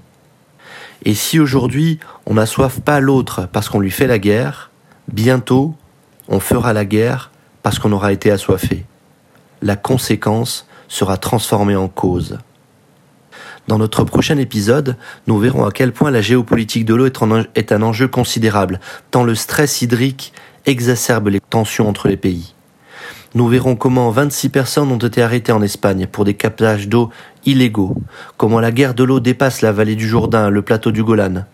Et 1.05 1.15
si 1.15 1.41
aujourd'hui 1.41 1.99
on 2.27 2.35
n'assoiffe 2.35 2.81
pas 2.81 3.01
l'autre 3.01 3.49
parce 3.53 3.69
qu'on 3.69 3.81
lui 3.81 3.91
fait 3.91 4.07
la 4.07 4.19
guerre, 4.19 4.71
bientôt 5.13 5.75
on 6.29 6.41
fera 6.41 6.73
la 6.73 6.85
guerre 6.85 7.31
parce 7.63 7.79
qu'on 7.79 7.93
aura 7.93 8.13
été 8.13 8.31
assoiffé. 8.31 8.85
La 9.61 9.77
conséquence 9.77 10.67
sera 10.89 11.17
transformée 11.17 11.77
en 11.77 11.89
cause. 11.89 12.39
Dans 13.69 13.79
notre 13.79 14.05
prochain 14.05 14.39
épisode, 14.39 14.97
nous 15.27 15.39
verrons 15.39 15.65
à 15.65 15.71
quel 15.71 15.93
point 15.93 16.11
la 16.11 16.21
géopolitique 16.21 16.85
de 16.85 16.95
l'eau 16.95 17.07
est 17.07 17.73
un 17.73 17.83
enjeu 17.83 18.09
considérable, 18.09 18.81
tant 19.11 19.23
le 19.23 19.37
stress 19.37 19.83
hydrique 19.83 20.33
exacerbe 20.67 21.29
les 21.29 21.41
tensions 21.41 21.89
entre 21.89 22.09
les 22.09 22.17
pays. 22.17 22.55
Nous 23.35 23.49
verrons 23.49 23.77
comment 23.77 24.11
26 24.11 24.51
personnes 24.51 24.93
ont 24.93 24.99
été 24.99 25.23
arrêtées 25.23 25.53
en 25.53 25.63
Espagne 25.63 26.07
pour 26.07 26.25
des 26.25 26.35
captages 26.35 26.89
d'eau 26.89 27.09
illégaux, 27.47 27.97
comment 28.37 28.61
la 28.61 28.71
guerre 28.71 28.95
de 28.95 29.05
l'eau 29.05 29.21
dépasse 29.21 29.63
la 29.63 29.73
vallée 29.73 29.97
du 29.97 30.07
Jourdain, 30.07 30.51
le 30.51 30.61
plateau 30.61 30.91
du 30.91 31.03
Golan, 31.03 31.45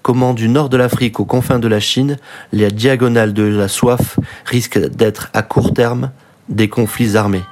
comment 0.00 0.32
du 0.32 0.48
nord 0.48 0.70
de 0.70 0.78
l'Afrique 0.78 1.20
aux 1.20 1.26
confins 1.26 1.58
de 1.58 1.68
la 1.68 1.78
Chine, 1.78 2.16
les 2.52 2.70
diagonales 2.70 3.34
de 3.34 3.42
la 3.42 3.68
soif 3.68 4.18
risquent 4.46 4.78
d'être 4.78 5.28
à 5.34 5.42
court 5.42 5.74
terme 5.74 6.10
des 6.48 6.68
conflits 6.68 7.16
armés. 7.16 7.44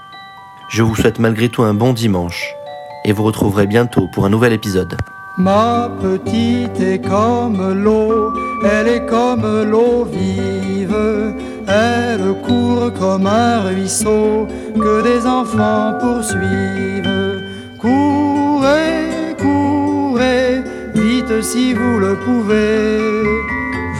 Je 0.70 0.82
vous 0.82 0.94
souhaite 0.94 1.18
malgré 1.18 1.50
tout 1.50 1.62
un 1.62 1.74
bon 1.74 1.92
dimanche 1.92 2.54
et 3.04 3.12
vous 3.12 3.22
retrouverez 3.22 3.66
bientôt 3.66 4.08
pour 4.14 4.24
un 4.24 4.30
nouvel 4.30 4.54
épisode. 4.54 4.96
Ma 5.36 5.90
petite 6.00 6.80
est 6.80 7.06
comme 7.06 7.82
l'eau, 7.82 8.32
elle 8.64 8.88
est 8.88 9.04
comme 9.04 9.68
l'eau 9.68 10.04
vive, 10.04 11.34
elle 11.68 12.34
court 12.46 12.92
comme 12.98 13.26
un 13.26 13.60
ruisseau 13.60 14.46
que 14.74 15.02
des 15.02 15.26
enfants 15.26 15.94
poursuivent. 16.00 17.42
Courez, 17.78 19.34
courez, 19.38 20.62
vite 20.94 21.42
si 21.42 21.74
vous 21.74 21.98
le 21.98 22.16
pouvez. 22.24 23.22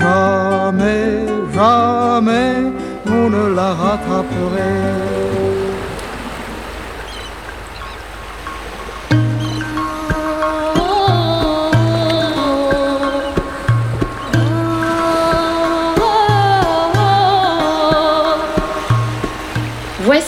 Jamais, 0.01 1.27
jamais, 1.55 2.73
vous 3.07 3.29
ne 3.31 3.55
la 3.55 3.73
rattraperez. 3.73 5.14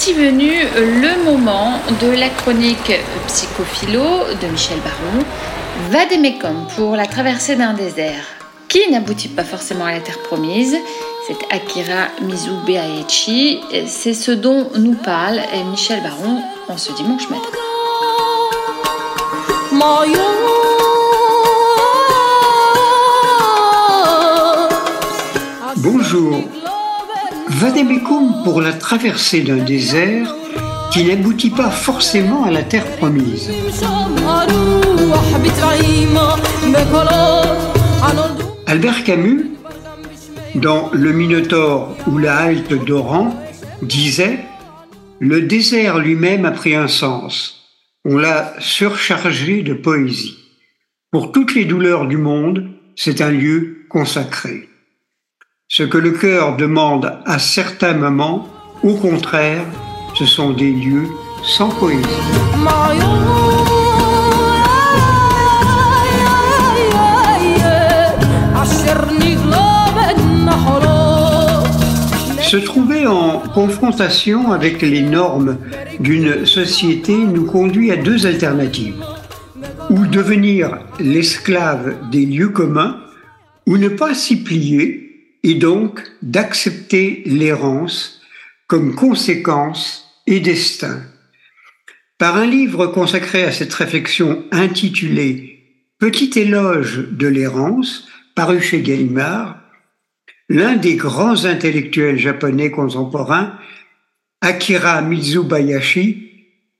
Voici 0.06 0.20
venu 0.20 0.52
le 0.52 1.24
moment 1.24 1.80
de 2.00 2.12
la 2.12 2.28
chronique 2.28 2.92
Psychophilo 3.26 4.04
de 4.40 4.46
Michel 4.46 4.78
Baron. 4.78 5.24
Vademecum 5.90 6.68
pour 6.76 6.94
la 6.94 7.06
traversée 7.06 7.56
d'un 7.56 7.72
désert 7.72 8.24
qui 8.68 8.88
n'aboutit 8.88 9.26
pas 9.26 9.42
forcément 9.42 9.84
à 9.84 9.90
la 9.90 9.98
terre 9.98 10.20
promise. 10.20 10.76
C'est 11.26 11.52
Akira 11.52 12.06
Mizubeaichi. 12.22 13.58
C'est 13.88 14.14
ce 14.14 14.30
dont 14.30 14.70
nous 14.76 14.94
parle 14.94 15.40
Michel 15.72 16.00
Baron 16.04 16.40
en 16.68 16.76
ce 16.76 16.92
dimanche 16.92 17.28
matin. 17.28 17.50
Bonjour. 25.78 26.44
Vademecum 27.58 28.42
pour 28.44 28.60
la 28.60 28.74
traversée 28.74 29.40
d'un 29.40 29.56
désert 29.56 30.36
qui 30.92 31.04
n'aboutit 31.04 31.48
pas 31.48 31.70
forcément 31.70 32.44
à 32.44 32.50
la 32.50 32.62
terre 32.62 32.84
promise. 32.98 33.50
Albert 38.66 39.04
Camus, 39.04 39.52
dans 40.54 40.90
Le 40.92 41.12
Minotaure 41.12 41.96
ou 42.06 42.18
la 42.18 42.36
halte 42.36 42.74
d'Oran, 42.84 43.34
disait 43.80 44.40
Le 45.18 45.40
désert 45.40 45.98
lui-même 45.98 46.44
a 46.44 46.50
pris 46.50 46.74
un 46.74 46.88
sens. 46.88 47.70
On 48.04 48.18
l'a 48.18 48.52
surchargé 48.58 49.62
de 49.62 49.72
poésie. 49.72 50.36
Pour 51.10 51.32
toutes 51.32 51.54
les 51.54 51.64
douleurs 51.64 52.06
du 52.06 52.18
monde, 52.18 52.68
c'est 52.96 53.22
un 53.22 53.30
lieu 53.30 53.86
consacré. 53.88 54.68
Ce 55.68 55.82
que 55.82 55.98
le 55.98 56.12
cœur 56.12 56.56
demande 56.56 57.18
à 57.26 57.40
certains 57.40 57.94
moments, 57.94 58.46
au 58.84 58.94
contraire, 58.94 59.64
ce 60.14 60.24
sont 60.24 60.50
des 60.50 60.70
lieux 60.70 61.08
sans 61.42 61.70
poésie. 61.70 62.04
Se 72.42 72.56
trouver 72.58 73.08
en 73.08 73.40
confrontation 73.40 74.52
avec 74.52 74.82
les 74.82 75.02
normes 75.02 75.58
d'une 75.98 76.46
société 76.46 77.16
nous 77.16 77.44
conduit 77.44 77.90
à 77.90 77.96
deux 77.96 78.24
alternatives. 78.24 79.04
Ou 79.90 80.06
devenir 80.06 80.78
l'esclave 81.00 81.96
des 82.12 82.24
lieux 82.24 82.50
communs, 82.50 82.98
ou 83.66 83.78
ne 83.78 83.88
pas 83.88 84.14
s'y 84.14 84.44
plier 84.44 85.05
et 85.46 85.54
donc 85.54 86.02
d'accepter 86.22 87.22
l'errance 87.24 88.20
comme 88.66 88.96
conséquence 88.96 90.04
et 90.26 90.40
destin. 90.40 91.02
Par 92.18 92.36
un 92.36 92.46
livre 92.46 92.88
consacré 92.88 93.44
à 93.44 93.52
cette 93.52 93.72
réflexion 93.72 94.44
intitulé 94.50 95.52
Petit 96.00 96.36
éloge 96.36 97.08
de 97.12 97.28
l'errance, 97.28 98.08
paru 98.34 98.60
chez 98.60 98.80
Gallimard, 98.82 99.60
l'un 100.48 100.74
des 100.74 100.96
grands 100.96 101.44
intellectuels 101.44 102.18
japonais 102.18 102.72
contemporains, 102.72 103.56
Akira 104.40 105.00
Mizubayashi, 105.00 106.28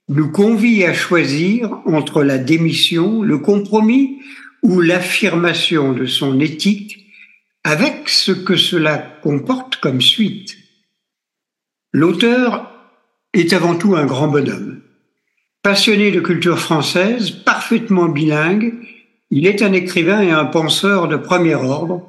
nous 0.08 0.30
convie 0.32 0.84
à 0.84 0.92
choisir 0.92 1.78
entre 1.86 2.24
la 2.24 2.38
démission, 2.38 3.22
le 3.22 3.38
compromis 3.38 4.18
ou 4.62 4.80
l'affirmation 4.80 5.92
de 5.92 6.06
son 6.06 6.40
éthique 6.40 7.05
avec 7.66 8.08
ce 8.08 8.30
que 8.30 8.54
cela 8.54 8.96
comporte 8.96 9.74
comme 9.78 10.00
suite. 10.00 10.56
L'auteur 11.92 12.70
est 13.32 13.52
avant 13.52 13.74
tout 13.74 13.96
un 13.96 14.06
grand 14.06 14.28
bonhomme. 14.28 14.82
Passionné 15.64 16.12
de 16.12 16.20
culture 16.20 16.60
française, 16.60 17.32
parfaitement 17.32 18.06
bilingue, 18.06 18.72
il 19.32 19.48
est 19.48 19.62
un 19.62 19.72
écrivain 19.72 20.22
et 20.22 20.30
un 20.30 20.44
penseur 20.44 21.08
de 21.08 21.16
premier 21.16 21.56
ordre, 21.56 22.08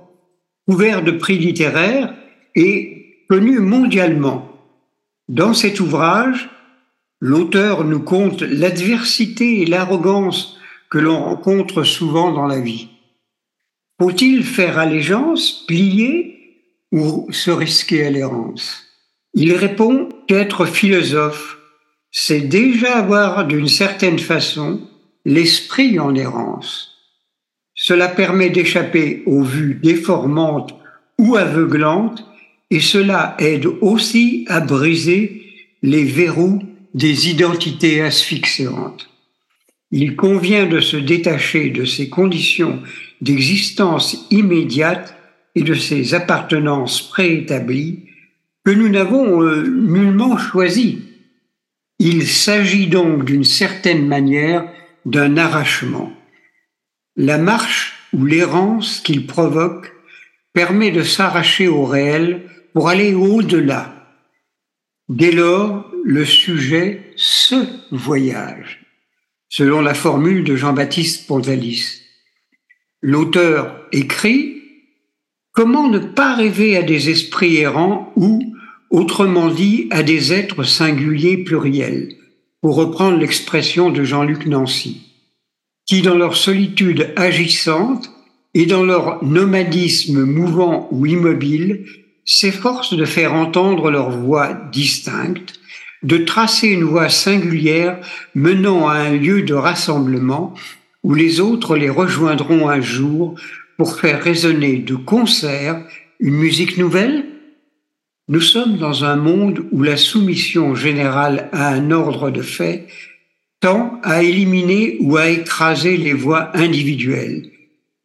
couvert 0.69 1.03
de 1.03 1.09
prix 1.09 1.39
littéraires 1.39 2.13
et 2.53 3.25
connu 3.27 3.57
mondialement. 3.57 4.51
Dans 5.27 5.55
cet 5.55 5.79
ouvrage, 5.79 6.51
l'auteur 7.19 7.83
nous 7.83 8.01
conte 8.01 8.43
l'adversité 8.43 9.63
et 9.63 9.65
l'arrogance 9.65 10.59
que 10.91 10.99
l'on 10.99 11.19
rencontre 11.19 11.81
souvent 11.81 12.31
dans 12.31 12.45
la 12.45 12.59
vie. 12.59 12.89
Faut-il 13.99 14.43
faire 14.43 14.77
allégeance, 14.77 15.65
plier 15.67 16.37
ou 16.91 17.27
se 17.31 17.49
risquer 17.49 18.05
à 18.05 18.09
l'errance 18.11 18.83
Il 19.33 19.53
répond 19.53 20.09
qu'être 20.27 20.65
philosophe, 20.65 21.57
c'est 22.11 22.41
déjà 22.41 22.97
avoir 22.97 23.45
d'une 23.47 23.67
certaine 23.67 24.19
façon 24.19 24.81
l'esprit 25.25 25.99
en 25.99 26.15
errance. 26.15 26.93
Cela 27.73 28.07
permet 28.07 28.49
d'échapper 28.49 29.23
aux 29.25 29.43
vues 29.43 29.79
déformantes 29.81 30.73
ou 31.17 31.35
aveuglantes 31.35 32.25
et 32.69 32.79
cela 32.79 33.35
aide 33.39 33.67
aussi 33.81 34.45
à 34.47 34.59
briser 34.59 35.43
les 35.81 36.03
verrous 36.03 36.61
des 36.93 37.29
identités 37.29 38.01
asphyxiantes. 38.01 39.09
Il 39.91 40.15
convient 40.15 40.65
de 40.65 40.79
se 40.79 40.97
détacher 40.97 41.69
de 41.69 41.85
ces 41.85 42.09
conditions 42.09 42.81
d'existence 43.21 44.27
immédiate 44.31 45.15
et 45.55 45.63
de 45.63 45.73
ces 45.73 46.13
appartenances 46.13 47.09
préétablies 47.09 48.03
que 48.63 48.71
nous 48.71 48.89
n'avons 48.89 49.41
euh, 49.41 49.63
nullement 49.65 50.37
choisies. 50.37 51.03
Il 51.99 52.27
s'agit 52.27 52.87
donc 52.87 53.25
d'une 53.25 53.43
certaine 53.43 54.07
manière 54.07 54.67
d'un 55.05 55.37
arrachement. 55.37 56.13
La 57.15 57.37
marche 57.37 57.93
ou 58.13 58.25
l'errance 58.25 58.99
qu'il 58.99 59.25
provoque 59.25 59.93
permet 60.53 60.91
de 60.91 61.01
s'arracher 61.01 61.67
au 61.67 61.85
réel 61.85 62.43
pour 62.73 62.89
aller 62.89 63.13
au-delà. 63.15 63.93
Dès 65.09 65.31
lors, 65.31 65.89
le 66.03 66.25
sujet 66.25 67.13
se 67.15 67.55
voyage, 67.91 68.85
selon 69.49 69.81
la 69.81 69.93
formule 69.93 70.43
de 70.43 70.55
Jean-Baptiste 70.55 71.25
Pontalis. 71.27 72.01
L'auteur 73.01 73.79
écrit 73.91 74.61
Comment 75.51 75.87
ne 75.87 75.99
pas 75.99 76.35
rêver 76.35 76.77
à 76.77 76.83
des 76.83 77.09
esprits 77.09 77.57
errants 77.57 78.11
ou, 78.15 78.55
autrement 78.89 79.49
dit, 79.49 79.87
à 79.91 80.03
des 80.03 80.33
êtres 80.33 80.63
singuliers 80.63 81.37
pluriels, 81.37 82.15
pour 82.61 82.75
reprendre 82.75 83.17
l'expression 83.17 83.89
de 83.89 84.03
Jean-Luc 84.03 84.45
Nancy, 84.45 85.01
qui, 85.85 86.01
dans 86.01 86.17
leur 86.17 86.35
solitude 86.35 87.11
agissante 87.15 88.11
et 88.53 88.65
dans 88.65 88.83
leur 88.83 89.23
nomadisme 89.23 90.23
mouvant 90.23 90.87
ou 90.91 91.05
immobile, 91.05 91.85
s'efforcent 92.25 92.95
de 92.95 93.05
faire 93.05 93.33
entendre 93.33 93.89
leur 93.89 94.09
voix 94.09 94.53
distincte, 94.71 95.59
de 96.03 96.17
tracer 96.17 96.67
une 96.67 96.83
voie 96.83 97.09
singulière 97.09 97.99
menant 98.35 98.87
à 98.87 98.95
un 98.95 99.15
lieu 99.15 99.43
de 99.43 99.53
rassemblement 99.53 100.53
où 101.07 101.13
les 101.13 101.39
autres 101.39 101.77
les 101.77 101.89
rejoindront 101.89 102.67
un 102.67 102.81
jour 102.81 103.35
pour 103.77 103.95
faire 103.95 104.21
résonner 104.21 104.79
de 104.79 104.95
concert 104.95 105.81
une 106.19 106.35
musique 106.35 106.77
nouvelle? 106.77 107.23
Nous 108.27 108.41
sommes 108.41 108.77
dans 108.77 109.05
un 109.05 109.15
monde 109.15 109.65
où 109.71 109.83
la 109.83 109.95
soumission 109.95 110.75
générale 110.75 111.47
à 111.53 111.69
un 111.69 111.91
ordre 111.91 112.29
de 112.29 112.41
fait 112.41 112.87
tend 113.61 114.01
à 114.03 114.21
éliminer 114.21 114.97
ou 114.99 115.15
à 115.15 115.29
écraser 115.29 115.95
les 115.95 116.11
voix 116.11 116.51
individuelles. 116.57 117.51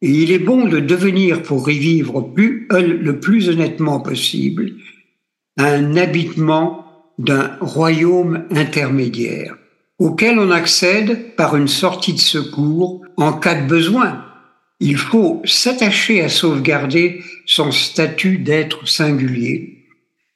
Et 0.01 0.09
il 0.09 0.31
est 0.31 0.39
bon 0.39 0.63
de 0.63 0.79
devenir, 0.79 1.43
pour 1.43 1.69
y 1.69 1.77
vivre 1.77 2.21
plus, 2.21 2.69
le 2.71 3.19
plus 3.19 3.49
honnêtement 3.49 3.99
possible, 3.99 4.75
un 5.57 5.97
habitement 5.97 6.85
d'un 7.19 7.57
royaume 7.59 8.45
intermédiaire, 8.49 9.57
auquel 9.99 10.39
on 10.39 10.51
accède 10.51 11.35
par 11.35 11.55
une 11.55 11.67
sortie 11.67 12.13
de 12.13 12.19
secours 12.19 13.01
en 13.17 13.33
cas 13.33 13.55
de 13.55 13.67
besoin. 13.67 14.25
Il 14.79 14.97
faut 14.97 15.41
s'attacher 15.45 16.21
à 16.21 16.29
sauvegarder 16.29 17.23
son 17.45 17.71
statut 17.71 18.37
d'être 18.37 18.87
singulier, 18.87 19.85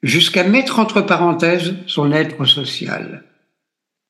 jusqu'à 0.04 0.44
mettre 0.44 0.80
entre 0.80 1.02
parenthèses 1.02 1.76
son 1.86 2.12
être 2.12 2.46
social. 2.46 3.24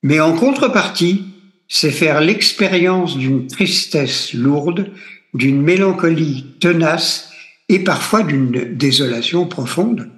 Mais 0.03 0.19
en 0.19 0.35
contrepartie, 0.35 1.25
c'est 1.67 1.91
faire 1.91 2.21
l'expérience 2.21 3.17
d'une 3.17 3.47
tristesse 3.47 4.33
lourde 4.33 4.91
d'une 5.33 5.61
mélancolie 5.61 6.45
tenace 6.59 7.31
et 7.69 7.79
parfois 7.79 8.23
d'une 8.23 8.75
désolation 8.75 9.45
profonde. 9.45 10.09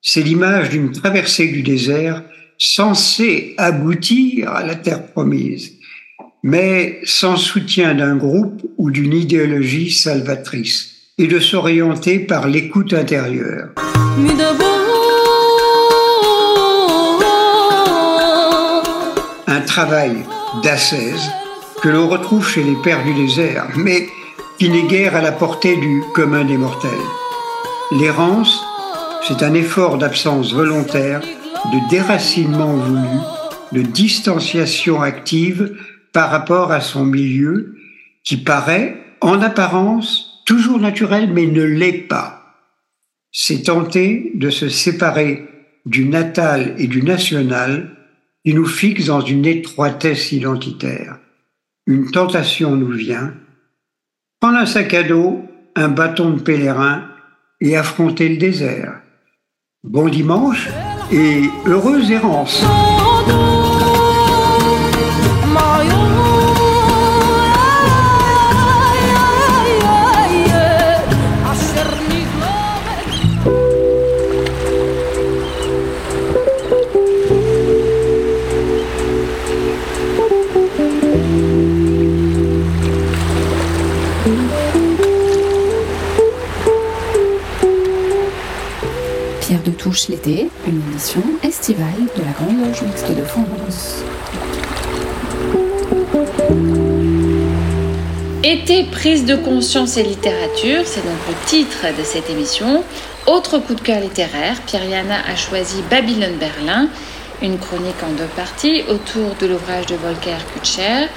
C'est 0.00 0.22
l'image 0.22 0.70
d'une 0.70 0.92
traversée 0.92 1.48
du 1.48 1.62
désert 1.62 2.22
censée 2.58 3.54
aboutir 3.56 4.50
à 4.52 4.64
la 4.64 4.74
terre 4.74 5.06
promise, 5.06 5.74
mais 6.42 7.00
sans 7.04 7.36
soutien 7.36 7.94
d'un 7.94 8.16
groupe 8.16 8.62
ou 8.76 8.90
d'une 8.90 9.14
idéologie 9.14 9.92
salvatrice, 9.92 10.94
et 11.18 11.26
de 11.26 11.38
s'orienter 11.40 12.18
par 12.18 12.46
l'écoute 12.46 12.92
intérieure. 12.92 13.70
Un 19.46 19.60
travail 19.62 20.16
d'ascèse 20.62 21.30
que 21.82 21.88
l'on 21.88 22.08
retrouve 22.08 22.48
chez 22.48 22.62
les 22.62 22.76
pères 22.82 23.04
du 23.04 23.14
désert, 23.14 23.68
mais 23.76 24.08
qui 24.58 24.68
n'est 24.68 24.86
guère 24.88 25.14
à 25.14 25.22
la 25.22 25.32
portée 25.32 25.76
du 25.76 26.02
commun 26.14 26.44
des 26.44 26.56
mortels. 26.56 26.90
L'errance, 27.92 28.64
c'est 29.26 29.42
un 29.44 29.54
effort 29.54 29.98
d'absence 29.98 30.52
volontaire, 30.52 31.20
de 31.66 31.88
déracinement 31.90 32.74
voulu, 32.74 33.18
de 33.72 33.82
distanciation 33.82 35.02
active 35.02 35.76
par 36.12 36.30
rapport 36.30 36.72
à 36.72 36.80
son 36.80 37.04
milieu, 37.04 37.76
qui 38.24 38.36
paraît, 38.36 38.96
en 39.20 39.40
apparence, 39.42 40.42
toujours 40.46 40.78
naturel, 40.78 41.30
mais 41.32 41.46
ne 41.46 41.62
l'est 41.62 42.08
pas. 42.08 42.56
C'est 43.32 43.64
tenter 43.64 44.32
de 44.34 44.50
se 44.50 44.68
séparer 44.68 45.48
du 45.84 46.04
natal 46.06 46.74
et 46.78 46.86
du 46.86 47.02
national 47.02 47.96
qui 48.44 48.54
nous 48.54 48.66
fixe 48.66 49.06
dans 49.06 49.20
une 49.20 49.44
étroitesse 49.44 50.32
identitaire. 50.32 51.18
Une 51.86 52.10
tentation 52.10 52.76
nous 52.76 52.92
vient, 52.92 53.34
Prendre 54.40 54.58
un 54.58 54.66
sac 54.66 54.94
à 54.94 55.02
dos, 55.02 55.42
un 55.74 55.88
bâton 55.88 56.30
de 56.30 56.40
pèlerin 56.40 57.08
et 57.60 57.76
affronter 57.76 58.28
le 58.28 58.36
désert. 58.36 59.00
Bon 59.82 60.08
dimanche 60.08 60.68
et 61.10 61.50
heureuse 61.64 62.10
errance. 62.10 62.62
Touche 89.56 90.08
l'été, 90.08 90.48
une 90.66 90.82
émission 90.90 91.22
estivale 91.42 91.86
de 92.16 92.22
la 92.22 92.32
Grande 92.32 92.66
Loge 92.66 92.82
Mixte 92.82 93.10
de 93.14 93.22
France. 93.22 94.04
Été, 98.44 98.84
prise 98.84 99.24
de 99.24 99.36
conscience 99.36 99.96
et 99.96 100.02
littérature, 100.02 100.82
c'est 100.84 101.04
donc 101.04 101.18
le 101.28 101.34
titre 101.46 101.86
de 101.96 102.02
cette 102.02 102.28
émission. 102.30 102.84
Autre 103.26 103.58
coup 103.58 103.74
de 103.74 103.80
cœur 103.80 104.00
littéraire, 104.00 104.60
Pierre-Yana 104.66 105.16
a 105.30 105.36
choisi 105.36 105.82
Babylone 105.90 106.36
Berlin, 106.38 106.88
une 107.42 107.58
chronique 107.58 108.02
en 108.02 108.12
deux 108.12 108.28
parties 108.36 108.82
autour 108.88 109.34
de 109.40 109.46
l'ouvrage 109.46 109.86
de 109.86 109.96
Volker 109.96 110.38
Kutscher, 110.54 111.08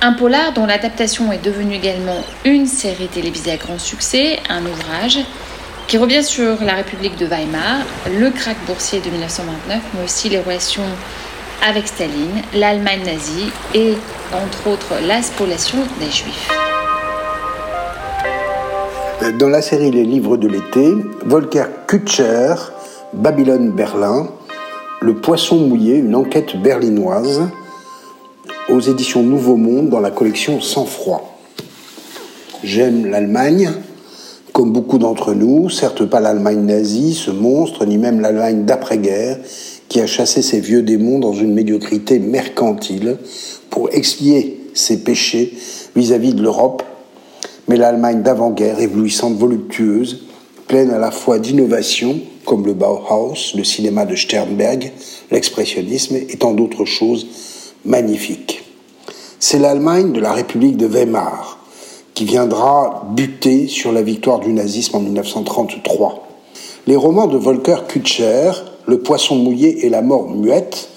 un 0.00 0.12
polar 0.12 0.52
dont 0.52 0.66
l'adaptation 0.66 1.30
est 1.32 1.44
devenue 1.44 1.76
également 1.76 2.24
une 2.44 2.66
série 2.66 3.08
télévisée 3.08 3.52
à 3.52 3.56
grand 3.56 3.78
succès, 3.78 4.38
un 4.48 4.64
ouvrage 4.64 5.20
qui 5.90 5.98
revient 5.98 6.22
sur 6.22 6.62
la 6.62 6.74
République 6.74 7.18
de 7.18 7.26
Weimar, 7.26 7.80
le 8.16 8.30
krach 8.30 8.56
boursier 8.64 9.00
de 9.00 9.10
1929, 9.10 9.82
mais 9.92 10.04
aussi 10.04 10.28
les 10.28 10.38
relations 10.38 10.84
avec 11.68 11.88
Staline, 11.88 12.42
l'Allemagne 12.54 13.00
nazie 13.04 13.50
et, 13.74 13.94
entre 14.32 14.70
autres, 14.70 15.04
la 15.04 15.20
spoliation 15.20 15.78
des 15.98 16.12
Juifs. 16.12 16.48
Dans 19.40 19.48
la 19.48 19.60
série 19.60 19.90
Les 19.90 20.04
livres 20.04 20.36
de 20.36 20.46
l'été, 20.46 20.94
Volker 21.24 21.64
Kutscher, 21.88 22.54
Babylone 23.12 23.72
Berlin, 23.72 24.28
Le 25.00 25.16
poisson 25.16 25.56
mouillé, 25.56 25.96
une 25.96 26.14
enquête 26.14 26.56
berlinoise, 26.62 27.42
aux 28.68 28.80
éditions 28.80 29.24
Nouveau 29.24 29.56
Monde 29.56 29.88
dans 29.88 29.98
la 29.98 30.12
collection 30.12 30.60
Sans 30.60 30.84
froid. 30.84 31.36
J'aime 32.62 33.06
l'Allemagne, 33.06 33.72
comme 34.52 34.72
beaucoup 34.72 34.98
d'entre 34.98 35.34
nous, 35.34 35.70
certes 35.70 36.04
pas 36.04 36.20
l'Allemagne 36.20 36.64
nazie, 36.64 37.14
ce 37.14 37.30
monstre, 37.30 37.84
ni 37.84 37.98
même 37.98 38.20
l'Allemagne 38.20 38.64
d'après-guerre, 38.64 39.38
qui 39.88 40.00
a 40.00 40.06
chassé 40.06 40.42
ses 40.42 40.60
vieux 40.60 40.82
démons 40.82 41.18
dans 41.18 41.32
une 41.32 41.52
médiocrité 41.52 42.18
mercantile 42.18 43.18
pour 43.70 43.90
expier 43.92 44.60
ses 44.74 44.98
péchés 44.98 45.54
vis-à-vis 45.96 46.34
de 46.34 46.42
l'Europe, 46.42 46.82
mais 47.68 47.76
l'Allemagne 47.76 48.22
d'avant-guerre, 48.22 48.80
éblouissante, 48.80 49.36
voluptueuse, 49.36 50.24
pleine 50.66 50.90
à 50.90 50.98
la 50.98 51.10
fois 51.10 51.38
d'innovations, 51.38 52.20
comme 52.44 52.66
le 52.66 52.74
Bauhaus, 52.74 53.54
le 53.56 53.64
cinéma 53.64 54.06
de 54.06 54.16
Sternberg, 54.16 54.92
l'expressionnisme 55.30 56.16
et 56.16 56.36
tant 56.36 56.52
d'autres 56.52 56.84
choses 56.84 57.26
magnifiques. 57.84 58.64
C'est 59.38 59.58
l'Allemagne 59.58 60.12
de 60.12 60.20
la 60.20 60.32
République 60.32 60.76
de 60.76 60.86
Weimar 60.86 61.59
qui 62.20 62.26
viendra 62.26 63.08
buter 63.16 63.66
sur 63.66 63.92
la 63.92 64.02
victoire 64.02 64.40
du 64.40 64.52
nazisme 64.52 64.94
en 64.96 65.00
1933. 65.00 66.28
Les 66.86 66.94
romans 66.94 67.28
de 67.28 67.38
Volker 67.38 67.86
Kutscher, 67.88 68.50
Le 68.86 68.98
poisson 68.98 69.36
mouillé 69.36 69.86
et 69.86 69.88
la 69.88 70.02
mort 70.02 70.28
muette, 70.28 70.90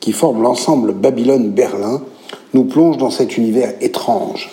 qui 0.00 0.12
forment 0.12 0.40
l'ensemble 0.40 0.94
Babylone-Berlin, 0.94 2.00
nous 2.54 2.64
plongent 2.64 2.96
dans 2.96 3.10
cet 3.10 3.36
univers 3.36 3.74
étrange. 3.82 4.48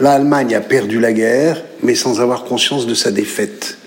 L'Allemagne 0.00 0.56
a 0.56 0.60
perdu 0.60 0.98
la 0.98 1.12
guerre, 1.12 1.64
mais 1.84 1.94
sans 1.94 2.20
avoir 2.20 2.42
conscience 2.42 2.88
de 2.88 2.94
sa 2.94 3.12
défaite. 3.12 3.78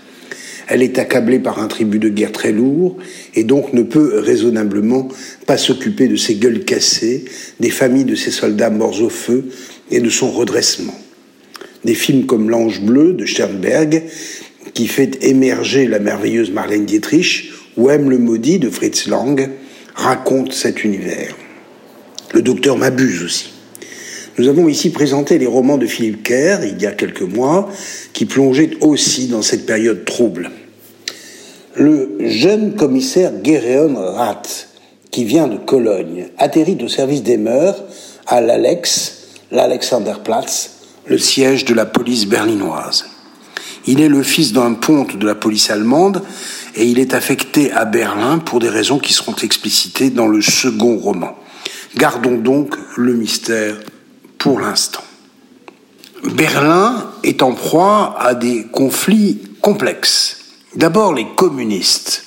Elle 0.70 0.82
est 0.82 1.00
accablée 1.00 1.40
par 1.40 1.60
un 1.60 1.68
tribut 1.68 2.00
de 2.00 2.08
guerre 2.08 2.32
très 2.32 2.54
lourd 2.54 2.96
et 3.36 3.44
donc 3.44 3.74
ne 3.74 3.84
peut 3.84 4.20
raisonnablement 4.20 5.10
pas 5.48 5.58
s'occuper 5.58 6.08
de 6.08 6.16
ses 6.16 6.36
gueules 6.36 6.64
cassées, 6.64 7.26
des 7.60 7.72
familles 7.72 8.06
de 8.06 8.16
ses 8.16 8.32
soldats 8.32 8.70
morts 8.70 9.02
au 9.02 9.10
feu 9.10 9.50
et 9.90 10.00
de 10.00 10.10
son 10.10 10.32
redressement. 10.32 10.96
Des 11.84 11.96
films 11.96 12.26
comme 12.26 12.50
L'Ange 12.50 12.82
bleu 12.82 13.14
de 13.14 13.26
Sternberg, 13.26 14.04
qui 14.74 14.88
fait 14.88 15.24
émerger 15.24 15.88
la 15.88 16.00
merveilleuse 16.00 16.52
Marlène 16.52 16.86
Dietrich, 16.86 17.52
ou 17.78 17.90
M 17.90 18.10
le 18.10 18.18
maudit 18.18 18.60
de 18.60 18.70
Fritz 18.70 19.08
Lang, 19.08 19.50
racontent 19.96 20.52
cet 20.52 20.84
univers. 20.84 21.36
Le 22.34 22.42
docteur 22.42 22.78
m'abuse 22.78 23.24
aussi. 23.24 23.50
Nous 24.38 24.48
avons 24.48 24.70
ici 24.70 24.92
présenté 24.92 25.38
les 25.38 25.48
romans 25.48 25.78
de 25.78 25.86
Philippe 25.86 26.24
Kerr, 26.24 26.60
il 26.64 26.82
y 26.82 26.86
a 26.86 26.92
quelques 26.92 27.22
mois, 27.22 27.70
qui 28.14 28.26
plongeaient 28.26 28.78
aussi 28.82 29.28
dans 29.28 29.42
cette 29.42 29.66
période 29.66 30.06
trouble. 30.06 30.52
Le 31.76 32.18
jeune 32.20 32.76
commissaire 32.76 33.32
Gereon 33.44 33.96
Rath, 33.96 34.70
qui 35.10 35.26
vient 35.26 35.48
de 35.48 35.58
Cologne, 35.58 36.28
atterrit 36.38 36.78
au 36.82 36.88
service 36.88 37.24
des 37.24 37.38
mœurs 37.38 37.84
à 38.26 38.40
l'Alex, 38.40 39.28
l'Alexanderplatz, 39.52 40.81
le 41.06 41.18
siège 41.18 41.66
de 41.66 41.74
la 41.74 41.86
police 41.86 42.26
berlinoise. 42.26 43.06
Il 43.88 44.00
est 44.00 44.10
le 44.10 44.24
fils 44.24 44.54
d'un 44.54 44.74
ponte 44.74 45.18
de 45.18 45.26
la 45.26 45.36
police 45.36 45.70
allemande 45.70 46.22
et 46.76 46.86
il 46.86 47.00
est 47.00 47.14
affecté 47.14 47.72
à 47.72 47.86
Berlin 47.86 48.38
pour 48.38 48.60
des 48.60 48.70
raisons 48.70 49.00
qui 49.00 49.14
seront 49.14 49.36
explicitées 49.36 50.10
dans 50.10 50.28
le 50.28 50.42
second 50.42 50.98
roman. 50.98 51.38
Gardons 51.98 52.38
donc 52.38 52.76
le 52.96 53.14
mystère 53.14 53.76
pour 54.38 54.60
l'instant. 54.60 55.04
Berlin 56.24 57.12
est 57.24 57.42
en 57.42 57.54
proie 57.54 58.16
à 58.20 58.36
des 58.36 58.68
conflits 58.72 59.42
complexes. 59.62 60.38
D'abord 60.76 61.14
les 61.14 61.28
communistes. 61.36 62.26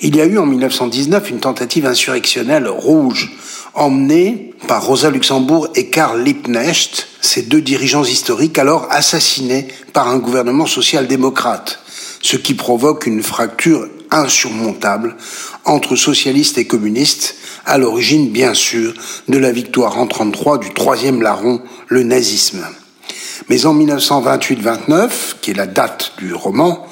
Il 0.00 0.16
y 0.16 0.20
a 0.20 0.26
eu 0.26 0.38
en 0.38 0.46
1919 0.46 1.30
une 1.30 1.40
tentative 1.40 1.84
insurrectionnelle 1.84 2.68
rouge 2.68 3.32
emmenée 3.78 4.52
par 4.66 4.84
Rosa 4.84 5.10
Luxembourg 5.10 5.68
et 5.74 5.88
Karl 5.88 6.20
Liebknecht, 6.22 7.08
ces 7.20 7.42
deux 7.42 7.60
dirigeants 7.60 8.04
historiques 8.04 8.58
alors 8.58 8.88
assassinés 8.90 9.68
par 9.92 10.08
un 10.08 10.18
gouvernement 10.18 10.66
social-démocrate, 10.66 11.80
ce 12.20 12.36
qui 12.36 12.54
provoque 12.54 13.06
une 13.06 13.22
fracture 13.22 13.88
insurmontable 14.10 15.16
entre 15.64 15.96
socialistes 15.96 16.58
et 16.58 16.66
communistes, 16.66 17.36
à 17.66 17.78
l'origine 17.78 18.30
bien 18.30 18.54
sûr 18.54 18.94
de 19.28 19.38
la 19.38 19.52
victoire 19.52 19.98
en 19.98 20.06
33 20.06 20.58
du 20.58 20.72
troisième 20.72 21.22
larron, 21.22 21.60
le 21.86 22.02
nazisme. 22.02 22.66
Mais 23.48 23.66
en 23.66 23.74
1928-29, 23.74 25.10
qui 25.40 25.52
est 25.52 25.54
la 25.54 25.66
date 25.66 26.12
du 26.18 26.34
roman, 26.34 26.86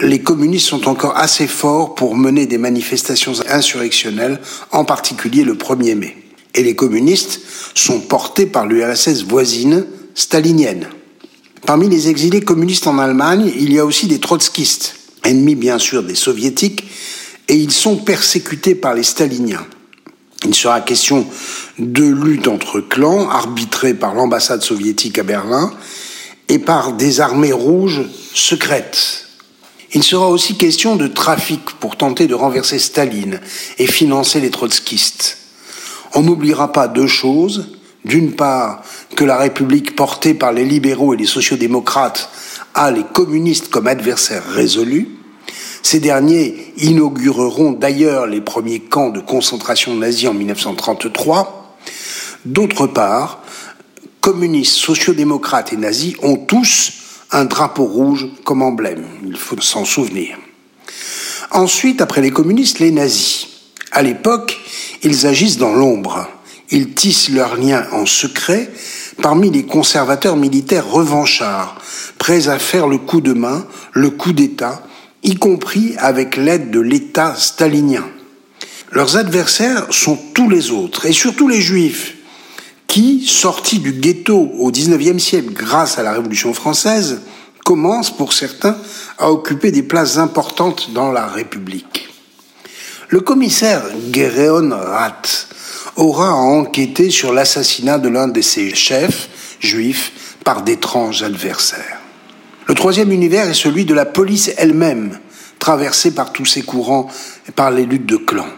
les 0.00 0.20
communistes 0.20 0.68
sont 0.68 0.88
encore 0.88 1.16
assez 1.16 1.46
forts 1.46 1.94
pour 1.94 2.16
mener 2.16 2.46
des 2.46 2.58
manifestations 2.58 3.34
insurrectionnelles, 3.48 4.40
en 4.72 4.84
particulier 4.84 5.44
le 5.44 5.54
1er 5.54 5.94
mai. 5.94 6.16
Et 6.54 6.62
les 6.62 6.74
communistes 6.74 7.40
sont 7.74 8.00
portés 8.00 8.46
par 8.46 8.66
l'URSS 8.66 9.24
voisine, 9.24 9.86
stalinienne. 10.14 10.88
Parmi 11.66 11.88
les 11.88 12.08
exilés 12.08 12.42
communistes 12.42 12.86
en 12.86 12.98
Allemagne, 12.98 13.52
il 13.56 13.72
y 13.72 13.78
a 13.78 13.84
aussi 13.84 14.06
des 14.06 14.20
trotskistes, 14.20 14.96
ennemis 15.24 15.54
bien 15.54 15.78
sûr 15.78 16.02
des 16.02 16.14
soviétiques, 16.14 16.84
et 17.48 17.54
ils 17.54 17.72
sont 17.72 17.96
persécutés 17.96 18.74
par 18.74 18.94
les 18.94 19.02
staliniens. 19.02 19.66
Il 20.46 20.54
sera 20.54 20.80
question 20.80 21.26
de 21.78 22.04
lutte 22.04 22.48
entre 22.48 22.80
clans, 22.80 23.30
arbitrée 23.30 23.94
par 23.94 24.14
l'ambassade 24.14 24.62
soviétique 24.62 25.18
à 25.18 25.22
Berlin, 25.22 25.72
et 26.48 26.58
par 26.58 26.92
des 26.92 27.20
armées 27.20 27.52
rouges 27.52 28.02
secrètes, 28.34 29.23
il 29.94 30.02
sera 30.02 30.28
aussi 30.28 30.56
question 30.56 30.96
de 30.96 31.06
trafic 31.06 31.62
pour 31.78 31.96
tenter 31.96 32.26
de 32.26 32.34
renverser 32.34 32.80
Staline 32.80 33.40
et 33.78 33.86
financer 33.86 34.40
les 34.40 34.50
trotskistes. 34.50 35.38
On 36.14 36.22
n'oubliera 36.22 36.72
pas 36.72 36.88
deux 36.88 37.06
choses. 37.06 37.68
D'une 38.04 38.32
part, 38.32 38.82
que 39.16 39.24
la 39.24 39.38
République 39.38 39.96
portée 39.96 40.34
par 40.34 40.52
les 40.52 40.66
libéraux 40.66 41.14
et 41.14 41.16
les 41.16 41.26
sociodémocrates 41.26 42.28
a 42.74 42.90
les 42.90 43.04
communistes 43.04 43.70
comme 43.70 43.86
adversaires 43.86 44.44
résolus. 44.44 45.08
Ces 45.82 46.00
derniers 46.00 46.74
inaugureront 46.76 47.72
d'ailleurs 47.72 48.26
les 48.26 48.42
premiers 48.42 48.80
camps 48.80 49.10
de 49.10 49.20
concentration 49.20 49.94
nazis 49.94 50.28
en 50.28 50.34
1933. 50.34 51.76
D'autre 52.44 52.86
part, 52.88 53.42
communistes, 54.20 54.76
sociodémocrates 54.76 55.72
et 55.72 55.78
nazis 55.78 56.14
ont 56.22 56.36
tous 56.36 57.03
un 57.34 57.44
drapeau 57.44 57.84
rouge 57.84 58.28
comme 58.44 58.62
emblème. 58.62 59.04
Il 59.26 59.36
faut 59.36 59.60
s'en 59.60 59.84
souvenir. 59.84 60.38
Ensuite, 61.50 62.00
après 62.00 62.20
les 62.20 62.30
communistes, 62.30 62.78
les 62.78 62.92
nazis. 62.92 63.48
À 63.92 64.02
l'époque, 64.02 64.58
ils 65.02 65.26
agissent 65.26 65.58
dans 65.58 65.74
l'ombre. 65.74 66.28
Ils 66.70 66.94
tissent 66.94 67.28
leurs 67.28 67.56
liens 67.56 67.86
en 67.92 68.06
secret 68.06 68.70
parmi 69.20 69.50
les 69.50 69.64
conservateurs 69.64 70.36
militaires 70.36 70.88
revanchards, 70.88 71.80
prêts 72.18 72.48
à 72.48 72.58
faire 72.58 72.88
le 72.88 72.98
coup 72.98 73.20
de 73.20 73.32
main, 73.32 73.66
le 73.92 74.10
coup 74.10 74.32
d'État, 74.32 74.82
y 75.22 75.36
compris 75.36 75.94
avec 75.98 76.36
l'aide 76.36 76.70
de 76.70 76.80
l'État 76.80 77.34
stalinien. 77.36 78.04
Leurs 78.90 79.16
adversaires 79.16 79.86
sont 79.90 80.18
tous 80.34 80.48
les 80.48 80.70
autres, 80.70 81.06
et 81.06 81.12
surtout 81.12 81.48
les 81.48 81.60
juifs, 81.60 82.13
qui, 82.94 83.26
sortis 83.26 83.80
du 83.80 83.90
ghetto 83.90 84.52
au 84.56 84.70
XIXe 84.70 85.20
siècle 85.20 85.52
grâce 85.52 85.98
à 85.98 86.04
la 86.04 86.12
Révolution 86.12 86.54
française, 86.54 87.22
commencent 87.64 88.16
pour 88.16 88.32
certains 88.32 88.76
à 89.18 89.32
occuper 89.32 89.72
des 89.72 89.82
places 89.82 90.16
importantes 90.16 90.92
dans 90.92 91.10
la 91.10 91.26
République. 91.26 92.08
Le 93.08 93.18
commissaire 93.18 93.82
Gereon 94.12 94.70
Rath 94.70 95.48
aura 95.96 96.28
à 96.28 96.34
enquêter 96.34 97.10
sur 97.10 97.32
l'assassinat 97.32 97.98
de 97.98 98.08
l'un 98.08 98.28
de 98.28 98.40
ses 98.40 98.76
chefs 98.76 99.28
juifs 99.58 100.36
par 100.44 100.62
d'étranges 100.62 101.24
adversaires. 101.24 101.98
Le 102.68 102.76
troisième 102.76 103.10
univers 103.10 103.48
est 103.48 103.54
celui 103.54 103.84
de 103.84 103.94
la 103.94 104.06
police 104.06 104.52
elle-même, 104.56 105.18
traversée 105.58 106.12
par 106.12 106.32
tous 106.32 106.46
ses 106.46 106.62
courants 106.62 107.08
et 107.48 107.50
par 107.50 107.72
les 107.72 107.86
luttes 107.86 108.06
de 108.06 108.18
clans. 108.18 108.54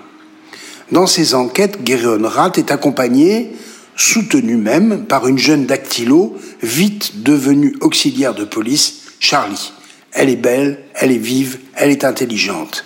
Dans 0.93 1.07
ses 1.07 1.35
enquêtes, 1.35 1.79
Gereon 1.87 2.29
Rath 2.29 2.59
est 2.59 2.71
accompagné 2.71 3.57
soutenu 3.97 4.57
même 4.57 5.07
par 5.07 5.27
une 5.27 5.39
jeune 5.39 5.67
dactylo, 5.67 6.37
vite 6.63 7.23
devenue 7.23 7.75
auxiliaire 7.81 8.35
de 8.35 8.45
police, 8.45 9.03
Charlie. 9.19 9.73
Elle 10.13 10.31
est 10.31 10.37
belle, 10.37 10.85
elle 10.95 11.13
est 11.13 11.19
vive, 11.19 11.59
elle 11.75 11.91
est 11.91 12.05
intelligente. 12.05 12.85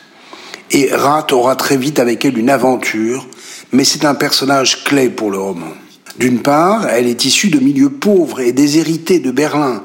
Et 0.70 0.88
Rat 0.92 1.26
aura 1.32 1.56
très 1.56 1.76
vite 1.76 1.98
avec 1.98 2.24
elle 2.24 2.38
une 2.38 2.50
aventure, 2.50 3.26
mais 3.72 3.84
c'est 3.84 4.04
un 4.04 4.14
personnage 4.14 4.84
clé 4.84 5.08
pour 5.08 5.30
le 5.30 5.38
roman. 5.38 5.72
D'une 6.18 6.42
part, 6.42 6.88
elle 6.88 7.06
est 7.06 7.24
issue 7.24 7.48
de 7.48 7.58
milieux 7.58 7.90
pauvres 7.90 8.40
et 8.40 8.52
déshérités 8.52 9.20
de 9.20 9.30
Berlin, 9.30 9.82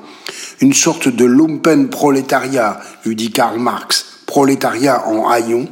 une 0.62 0.74
sorte 0.74 1.08
de 1.08 1.26
lumpen 1.26 1.90
prolétariat, 1.90 2.80
lui 3.06 3.16
dit 3.16 3.32
Karl 3.32 3.60
Marx, 3.60 4.06
prolétariat 4.26 5.08
en 5.08 5.30
haillons, 5.30 5.68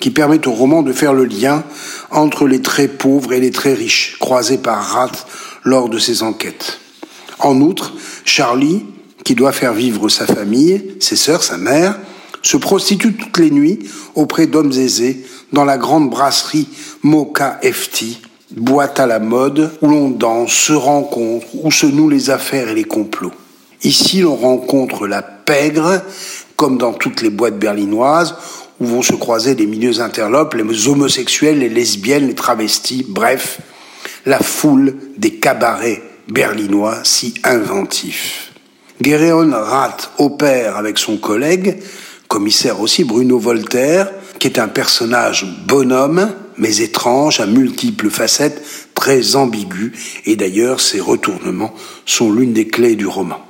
qui 0.00 0.10
permet 0.10 0.46
au 0.46 0.52
roman 0.52 0.82
de 0.82 0.92
faire 0.92 1.14
le 1.14 1.24
lien 1.24 1.64
entre 2.10 2.46
les 2.46 2.60
très 2.60 2.88
pauvres 2.88 3.32
et 3.32 3.40
les 3.40 3.50
très 3.50 3.74
riches, 3.74 4.16
croisés 4.20 4.58
par 4.58 4.82
Rath 4.82 5.26
lors 5.64 5.88
de 5.88 5.98
ses 5.98 6.22
enquêtes. 6.22 6.78
En 7.38 7.60
outre, 7.60 7.92
Charlie, 8.24 8.84
qui 9.24 9.34
doit 9.34 9.52
faire 9.52 9.72
vivre 9.72 10.08
sa 10.08 10.26
famille, 10.26 10.96
ses 11.00 11.16
sœurs, 11.16 11.42
sa 11.42 11.56
mère, 11.56 11.98
se 12.42 12.56
prostitue 12.56 13.14
toutes 13.14 13.38
les 13.38 13.50
nuits 13.50 13.88
auprès 14.14 14.46
d'hommes 14.46 14.72
aisés 14.72 15.24
dans 15.52 15.64
la 15.64 15.78
grande 15.78 16.10
brasserie 16.10 16.68
Mocha 17.02 17.58
FT, 17.62 18.20
boîte 18.56 19.00
à 19.00 19.06
la 19.06 19.18
mode 19.18 19.72
où 19.80 19.88
l'on 19.88 20.10
danse, 20.10 20.52
se 20.52 20.72
rencontre, 20.72 21.46
où 21.62 21.70
se 21.70 21.86
nouent 21.86 22.10
les 22.10 22.30
affaires 22.30 22.68
et 22.68 22.74
les 22.74 22.84
complots. 22.84 23.32
Ici, 23.82 24.20
l'on 24.20 24.36
rencontre 24.36 25.06
la 25.06 25.22
pègre, 25.22 26.02
comme 26.56 26.78
dans 26.78 26.92
toutes 26.92 27.22
les 27.22 27.30
boîtes 27.30 27.58
berlinoises, 27.58 28.34
où 28.80 28.86
vont 28.86 29.02
se 29.02 29.14
croiser 29.14 29.54
les 29.54 29.66
milieux 29.66 30.00
interlopes, 30.00 30.54
les 30.54 30.88
homosexuels, 30.88 31.58
les 31.58 31.68
lesbiennes, 31.68 32.28
les 32.28 32.34
travestis, 32.34 33.04
bref, 33.06 33.60
la 34.26 34.38
foule 34.38 34.96
des 35.16 35.34
cabarets 35.36 36.02
berlinois 36.28 36.98
si 37.04 37.34
inventifs. 37.44 38.52
Guéréon 39.02 39.50
Rat 39.52 39.96
opère 40.18 40.76
avec 40.76 40.98
son 40.98 41.16
collègue, 41.16 41.78
commissaire 42.28 42.80
aussi 42.80 43.04
Bruno 43.04 43.38
Voltaire, 43.38 44.10
qui 44.38 44.46
est 44.46 44.58
un 44.58 44.68
personnage 44.68 45.46
bonhomme, 45.66 46.32
mais 46.56 46.78
étrange, 46.78 47.40
à 47.40 47.46
multiples 47.46 48.10
facettes, 48.10 48.62
très 48.94 49.36
ambigu, 49.36 49.92
et 50.24 50.36
d'ailleurs 50.36 50.80
ses 50.80 51.00
retournements 51.00 51.74
sont 52.06 52.32
l'une 52.32 52.52
des 52.52 52.68
clés 52.68 52.96
du 52.96 53.06
roman. 53.06 53.43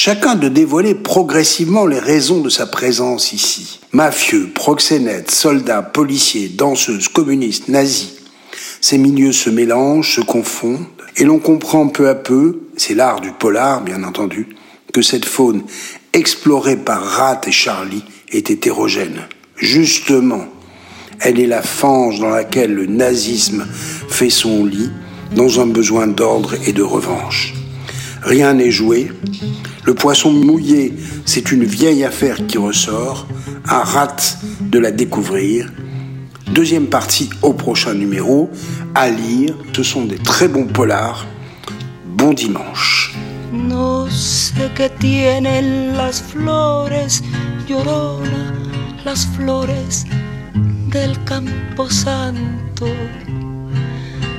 Chacun 0.00 0.36
de 0.36 0.46
dévoiler 0.46 0.94
progressivement 0.94 1.84
les 1.84 1.98
raisons 1.98 2.40
de 2.40 2.48
sa 2.48 2.66
présence 2.66 3.32
ici. 3.32 3.80
Mafieux, 3.90 4.48
proxénètes, 4.54 5.32
soldats, 5.32 5.82
policiers, 5.82 6.48
danseuses, 6.48 7.08
communistes, 7.08 7.66
nazis. 7.66 8.12
Ces 8.80 8.96
milieux 8.96 9.32
se 9.32 9.50
mélangent, 9.50 10.14
se 10.14 10.20
confondent, 10.20 10.86
et 11.16 11.24
l'on 11.24 11.40
comprend 11.40 11.88
peu 11.88 12.08
à 12.08 12.14
peu, 12.14 12.60
c'est 12.76 12.94
l'art 12.94 13.20
du 13.20 13.32
polar 13.32 13.82
bien 13.82 14.04
entendu, 14.04 14.46
que 14.94 15.02
cette 15.02 15.24
faune 15.24 15.64
explorée 16.12 16.76
par 16.76 17.02
Rat 17.02 17.40
et 17.48 17.50
Charlie 17.50 18.04
est 18.30 18.52
hétérogène. 18.52 19.22
Justement, 19.56 20.44
elle 21.18 21.40
est 21.40 21.48
la 21.48 21.62
fange 21.62 22.20
dans 22.20 22.30
laquelle 22.30 22.72
le 22.72 22.86
nazisme 22.86 23.66
fait 24.08 24.30
son 24.30 24.64
lit, 24.64 24.90
dans 25.34 25.58
un 25.58 25.66
besoin 25.66 26.06
d'ordre 26.06 26.54
et 26.68 26.72
de 26.72 26.84
revanche. 26.84 27.57
Rien 28.22 28.54
n'est 28.54 28.70
joué. 28.70 29.10
Le 29.84 29.94
poisson 29.94 30.32
mouillé, 30.32 30.94
c'est 31.24 31.52
une 31.52 31.64
vieille 31.64 32.04
affaire 32.04 32.46
qui 32.46 32.58
ressort. 32.58 33.26
Un 33.66 33.82
rat 33.82 34.16
de 34.60 34.78
la 34.78 34.90
découvrir. 34.90 35.70
Deuxième 36.50 36.86
partie 36.86 37.30
au 37.42 37.52
prochain 37.52 37.94
numéro. 37.94 38.50
À 38.94 39.10
lire. 39.10 39.54
Ce 39.74 39.82
sont 39.82 40.04
des 40.04 40.18
très 40.18 40.48
bons 40.48 40.66
polars. 40.66 41.26
Bon 42.06 42.32
dimanche. 42.32 43.14
Tienen 45.00 45.96
las 45.96 46.20
flores, 46.20 47.22
llorona, 47.68 48.52
las 49.04 49.26
flores 49.26 50.04
del 50.90 51.16
campo 51.24 51.88
santo. 51.88 52.86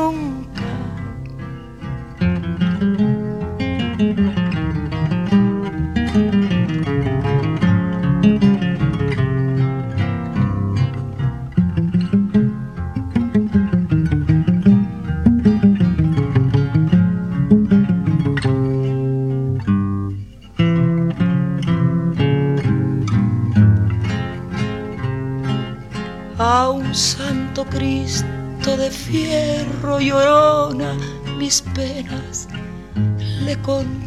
Oh. 0.00 0.27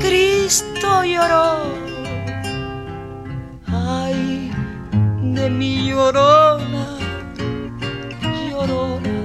Cristo 0.00 1.04
lloró. 1.04 1.74
Ay, 3.66 4.50
de 5.22 5.50
mi 5.50 5.88
llorona, 5.88 6.86
llorona 8.48 9.16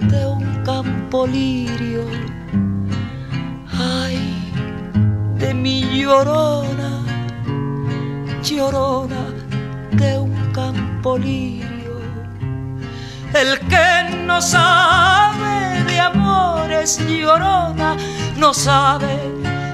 de 0.00 0.26
un 0.26 0.62
campo 0.64 1.26
lirio. 1.26 2.04
Ay, 3.78 4.18
de 5.38 5.54
mi 5.54 6.02
llorona, 6.02 6.90
llorona 8.42 9.24
de 9.92 10.18
un 10.18 10.52
campo 10.52 11.16
lirio. 11.16 12.00
El 13.34 13.58
que 13.60 14.16
no 14.26 14.42
sabe 14.42 15.82
de 15.84 16.00
amores 16.00 17.00
llorona, 17.08 17.96
no 18.36 18.52
sabe 18.52 19.41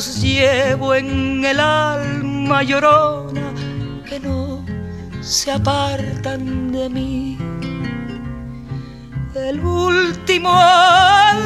Besos 0.00 0.22
llevo 0.22 0.94
en 0.94 1.44
el 1.44 1.60
alma 1.60 2.62
llorona 2.62 3.52
que 4.08 4.18
no 4.18 4.64
se 5.20 5.52
apartan 5.52 6.72
de 6.72 6.88
mí. 6.88 7.36
El 9.34 9.60
último 9.60 10.58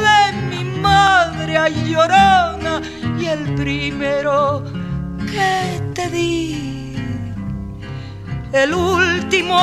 de 0.05 0.55
mi 0.55 0.63
madre 0.79 1.57
ay, 1.57 1.73
llorona 1.91 2.81
y 3.19 3.25
el 3.25 3.55
primero 3.55 4.63
que 5.29 5.81
te 5.93 6.09
di. 6.09 6.95
el 8.53 8.73
último 8.73 9.59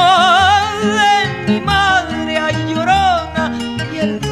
de 0.99 1.51
mi 1.51 1.61
madre, 1.63 2.37
ay 2.37 2.75
llorona, 2.75 3.59
y 3.91 3.97
el 3.97 4.32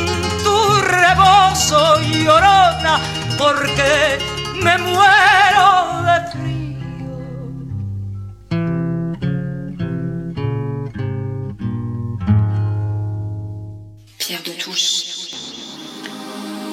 Pierre 14.17 14.39
de. 14.45 14.51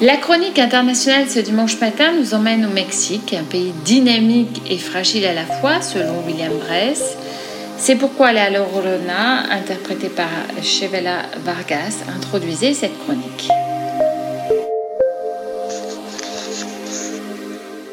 La 0.01 0.17
chronique 0.17 0.61
internationale 0.61 1.29
ce 1.29 1.41
dimanche 1.41 1.81
matin 1.81 2.13
nous 2.13 2.35
emmène 2.35 2.65
au 2.65 2.69
Mexique, 2.69 3.35
un 3.35 3.43
pays 3.43 3.73
dynamique 3.85 4.63
et 4.71 4.79
fragile 4.79 5.25
à 5.25 5.35
la 5.35 5.47
fois, 5.47 5.83
selon 5.83 6.23
William 6.25 6.53
Bress. 6.59 7.17
C'est 7.77 7.97
pourquoi 7.97 8.33
La 8.33 8.51
Llorona, 8.51 9.51
interprétée 9.51 10.09
par 10.09 10.29
Chevela 10.63 11.23
Vargas, 11.45 12.05
introduisait 12.17 12.75
cette 12.75 12.97
chronique. 12.99 13.51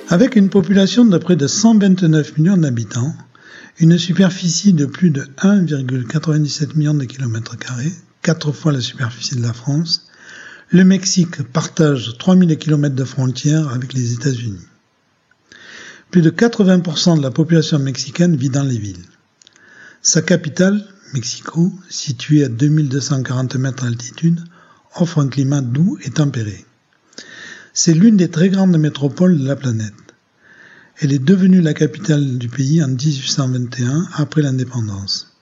Avec 0.09 0.35
une 0.35 0.49
population 0.49 1.03
de 1.03 1.17
près 1.17 1.35
de 1.35 1.47
129 1.47 2.37
millions 2.37 2.57
d'habitants, 2.57 3.15
une 3.79 3.97
superficie 3.97 4.71
de 4.71 4.85
plus 4.85 5.09
de 5.09 5.23
1,97 5.39 6.77
million 6.77 6.93
de 6.93 7.05
kilomètres 7.05 7.57
carrés, 7.57 7.91
quatre 8.21 8.51
fois 8.51 8.71
la 8.71 8.81
superficie 8.81 9.35
de 9.35 9.41
la 9.41 9.51
France, 9.51 10.07
le 10.69 10.83
Mexique 10.83 11.41
partage 11.41 12.19
3000 12.19 12.55
km 12.59 12.93
de 12.93 13.03
frontières 13.03 13.69
avec 13.69 13.93
les 13.93 14.13
États-Unis. 14.13 14.67
Plus 16.11 16.21
de 16.21 16.29
80% 16.29 17.17
de 17.17 17.23
la 17.23 17.31
population 17.31 17.79
mexicaine 17.79 18.35
vit 18.35 18.49
dans 18.51 18.63
les 18.63 18.77
villes. 18.77 19.05
Sa 20.03 20.21
capitale, 20.21 20.85
Mexico, 21.15 21.73
située 21.89 22.45
à 22.45 22.49
2240 22.49 23.55
mètres 23.55 23.85
d'altitude, 23.85 24.39
offre 24.97 25.17
un 25.17 25.29
climat 25.29 25.61
doux 25.61 25.97
et 26.03 26.11
tempéré. 26.11 26.63
C'est 27.77 27.93
l'une 27.93 28.15
des 28.15 28.29
très 28.29 28.47
grandes 28.47 28.77
métropoles 28.77 29.37
de 29.37 29.45
la 29.45 29.57
planète. 29.57 29.91
Elle 31.01 31.11
est 31.11 31.19
devenue 31.19 31.59
la 31.59 31.73
capitale 31.73 32.37
du 32.37 32.47
pays 32.47 32.81
en 32.81 32.87
1821 32.87 34.07
après 34.13 34.41
l'indépendance. 34.41 35.35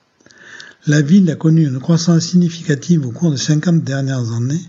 La 0.88 1.04
ville 1.04 1.30
a 1.30 1.36
connu 1.36 1.68
une 1.68 1.80
croissance 1.80 2.24
significative 2.24 3.06
au 3.06 3.12
cours 3.12 3.30
des 3.30 3.38
50 3.38 3.84
dernières 3.84 4.32
années, 4.32 4.64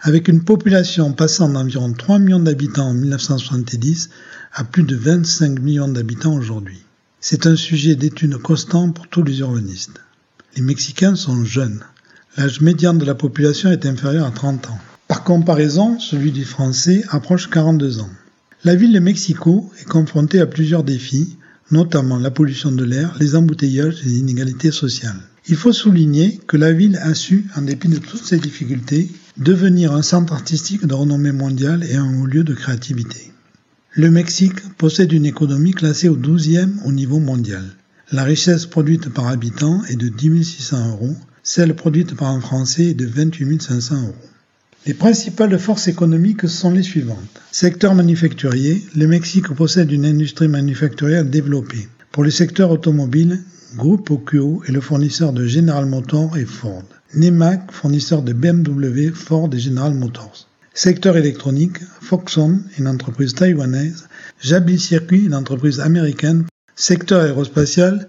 avec 0.00 0.26
une 0.26 0.42
population 0.42 1.12
passant 1.12 1.50
d'environ 1.50 1.92
3 1.92 2.18
millions 2.18 2.40
d'habitants 2.40 2.88
en 2.88 2.94
1970 2.94 4.08
à 4.54 4.64
plus 4.64 4.84
de 4.84 4.96
25 4.96 5.60
millions 5.60 5.88
d'habitants 5.88 6.32
aujourd'hui. 6.32 6.82
C'est 7.20 7.46
un 7.46 7.56
sujet 7.56 7.94
d'étude 7.94 8.38
constant 8.38 8.90
pour 8.90 9.06
tous 9.08 9.22
les 9.22 9.40
urbanistes. 9.40 10.00
Les 10.56 10.62
Mexicains 10.62 11.14
sont 11.14 11.44
jeunes. 11.44 11.84
L'âge 12.38 12.62
médian 12.62 12.94
de 12.94 13.04
la 13.04 13.14
population 13.14 13.70
est 13.70 13.84
inférieur 13.84 14.26
à 14.26 14.30
30 14.30 14.70
ans. 14.70 14.80
Par 15.12 15.24
comparaison, 15.24 15.98
celui 15.98 16.32
du 16.32 16.46
Français 16.46 17.04
approche 17.10 17.50
42 17.50 18.00
ans. 18.00 18.08
La 18.64 18.74
ville 18.74 18.94
de 18.94 18.98
Mexico 18.98 19.70
est 19.78 19.84
confrontée 19.84 20.40
à 20.40 20.46
plusieurs 20.46 20.84
défis, 20.84 21.36
notamment 21.70 22.16
la 22.16 22.30
pollution 22.30 22.72
de 22.72 22.82
l'air, 22.82 23.14
les 23.20 23.36
embouteillages 23.36 24.00
et 24.00 24.08
les 24.08 24.20
inégalités 24.20 24.70
sociales. 24.70 25.20
Il 25.48 25.56
faut 25.56 25.74
souligner 25.74 26.40
que 26.46 26.56
la 26.56 26.72
ville 26.72 26.96
a 26.96 27.12
su, 27.12 27.44
en 27.54 27.60
dépit 27.60 27.88
de 27.88 27.98
toutes 27.98 28.24
ces 28.24 28.38
difficultés, 28.38 29.10
devenir 29.36 29.92
un 29.92 30.00
centre 30.00 30.32
artistique 30.32 30.86
de 30.86 30.94
renommée 30.94 31.32
mondiale 31.32 31.84
et 31.84 31.96
un 31.96 32.18
haut 32.18 32.24
lieu 32.24 32.42
de 32.42 32.54
créativité. 32.54 33.32
Le 33.90 34.10
Mexique 34.10 34.66
possède 34.78 35.12
une 35.12 35.26
économie 35.26 35.72
classée 35.72 36.08
au 36.08 36.16
12e 36.16 36.82
au 36.86 36.92
niveau 36.92 37.18
mondial. 37.18 37.64
La 38.12 38.24
richesse 38.24 38.64
produite 38.64 39.10
par 39.10 39.28
habitant 39.28 39.84
est 39.90 39.96
de 39.96 40.08
10 40.08 40.42
600 40.42 40.88
euros, 40.92 41.16
celle 41.42 41.76
produite 41.76 42.16
par 42.16 42.28
un 42.28 42.40
Français 42.40 42.86
est 42.86 42.94
de 42.94 43.04
28 43.04 43.60
500 43.60 43.96
euros. 44.04 44.14
Les 44.84 44.94
principales 44.94 45.56
forces 45.60 45.86
économiques 45.86 46.48
sont 46.48 46.72
les 46.72 46.82
suivantes. 46.82 47.40
Secteur 47.52 47.94
manufacturier, 47.94 48.82
le 48.96 49.06
Mexique 49.06 49.48
possède 49.54 49.92
une 49.92 50.04
industrie 50.04 50.48
manufacturière 50.48 51.24
développée. 51.24 51.88
Pour 52.10 52.24
le 52.24 52.30
secteur 52.30 52.72
automobile, 52.72 53.42
Groupe 53.76 54.10
Okuo 54.10 54.64
est 54.66 54.72
le 54.72 54.80
fournisseur 54.80 55.32
de 55.32 55.46
General 55.46 55.86
Motors 55.86 56.36
et 56.36 56.44
Ford. 56.44 56.82
Nemac, 57.14 57.70
fournisseur 57.70 58.22
de 58.22 58.32
BMW, 58.32 59.12
Ford 59.14 59.48
et 59.52 59.60
General 59.60 59.94
Motors. 59.94 60.48
Secteur 60.74 61.16
électronique, 61.16 61.78
Foxconn, 62.00 62.64
une 62.76 62.88
entreprise 62.88 63.34
taïwanaise, 63.34 64.08
Jabil 64.40 64.80
Circuit, 64.80 65.26
une 65.26 65.34
entreprise 65.36 65.78
américaine. 65.78 66.44
Secteur 66.74 67.22
aérospatial, 67.22 68.08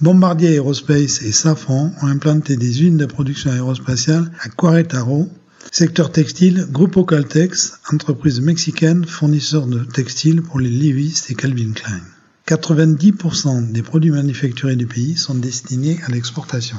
Bombardier 0.00 0.54
Aerospace 0.54 1.20
et 1.22 1.32
Safran 1.32 1.92
ont 2.02 2.06
implanté 2.06 2.56
des 2.56 2.80
usines 2.80 2.96
de 2.96 3.06
production 3.06 3.50
aérospatiale 3.50 4.30
à 4.40 4.48
Querétaro. 4.48 5.28
Secteur 5.72 6.12
textile, 6.12 6.66
Grupo 6.70 7.04
Caltex, 7.04 7.80
entreprise 7.92 8.40
mexicaine 8.40 9.04
fournisseur 9.04 9.66
de 9.66 9.82
textiles 9.84 10.42
pour 10.42 10.60
les 10.60 10.70
Levi's 10.70 11.30
et 11.30 11.34
Calvin 11.34 11.72
Klein. 11.72 12.00
90% 12.46 13.72
des 13.72 13.82
produits 13.82 14.10
manufacturés 14.10 14.76
du 14.76 14.86
pays 14.86 15.16
sont 15.16 15.34
destinés 15.34 15.98
à 16.06 16.10
l'exportation. 16.10 16.76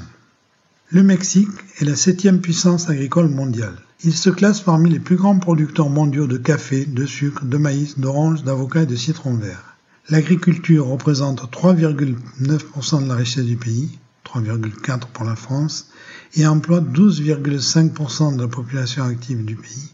Le 0.89 1.03
Mexique 1.03 1.49
est 1.79 1.85
la 1.85 1.95
septième 1.95 2.39
puissance 2.39 2.89
agricole 2.89 3.29
mondiale. 3.29 3.75
Il 4.03 4.13
se 4.13 4.29
classe 4.29 4.61
parmi 4.61 4.89
les 4.89 4.99
plus 4.99 5.15
grands 5.15 5.39
producteurs 5.39 5.89
mondiaux 5.89 6.27
de 6.27 6.37
café, 6.37 6.85
de 6.85 7.05
sucre, 7.05 7.43
de 7.43 7.57
maïs, 7.57 7.97
d'orange, 7.99 8.43
d'avocat 8.43 8.83
et 8.83 8.85
de 8.85 8.95
citron 8.95 9.33
vert. 9.35 9.75
L'agriculture 10.09 10.85
représente 10.85 11.51
3,9% 11.51 13.03
de 13.03 13.07
la 13.09 13.15
richesse 13.15 13.45
du 13.45 13.57
pays, 13.57 13.97
3,4% 14.25 14.99
pour 15.11 15.25
la 15.25 15.35
France, 15.35 15.89
et 16.33 16.45
emploie 16.47 16.81
12,5% 16.81 18.35
de 18.35 18.41
la 18.41 18.47
population 18.47 19.03
active 19.03 19.45
du 19.45 19.55
pays, 19.55 19.91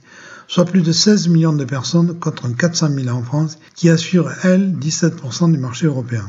soit 0.47 0.65
plus 0.65 0.81
de 0.81 0.91
16 0.91 1.27
millions 1.27 1.53
de 1.53 1.65
personnes 1.65 2.17
contre 2.19 2.49
400 2.49 2.89
000 2.93 3.07
en 3.09 3.23
France, 3.23 3.57
qui 3.75 3.89
assure, 3.89 4.31
elle, 4.43 4.75
17% 4.77 5.51
du 5.51 5.57
marché 5.57 5.87
européen. 5.87 6.27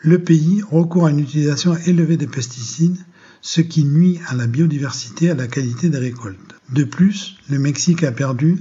Le 0.00 0.18
pays 0.18 0.62
recourt 0.70 1.06
à 1.06 1.10
une 1.10 1.20
utilisation 1.20 1.76
élevée 1.86 2.16
des 2.16 2.26
pesticides, 2.26 2.98
ce 3.40 3.60
qui 3.60 3.84
nuit 3.84 4.20
à 4.28 4.34
la 4.34 4.46
biodiversité 4.46 5.26
et 5.26 5.30
à 5.30 5.34
la 5.34 5.46
qualité 5.46 5.88
des 5.88 5.98
récoltes. 5.98 6.38
De 6.72 6.84
plus, 6.84 7.36
le 7.48 7.58
Mexique 7.58 8.04
a 8.04 8.12
perdu 8.12 8.58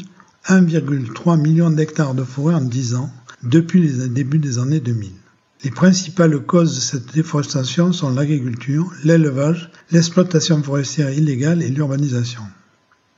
1,3 0.47 1.39
million 1.39 1.69
d'hectares 1.69 2.15
de 2.15 2.23
forêt 2.23 2.55
en 2.55 2.61
10 2.61 2.95
ans, 2.95 3.11
depuis 3.43 3.81
les 3.81 4.07
débuts 4.07 4.39
des 4.39 4.59
années 4.59 4.79
2000. 4.79 5.11
Les 5.63 5.69
principales 5.69 6.39
causes 6.39 6.75
de 6.75 6.81
cette 6.81 7.13
déforestation 7.13 7.93
sont 7.93 8.09
l'agriculture, 8.09 8.91
l'élevage, 9.03 9.69
l'exploitation 9.91 10.63
forestière 10.63 11.11
illégale 11.11 11.61
et 11.61 11.69
l'urbanisation. 11.69 12.41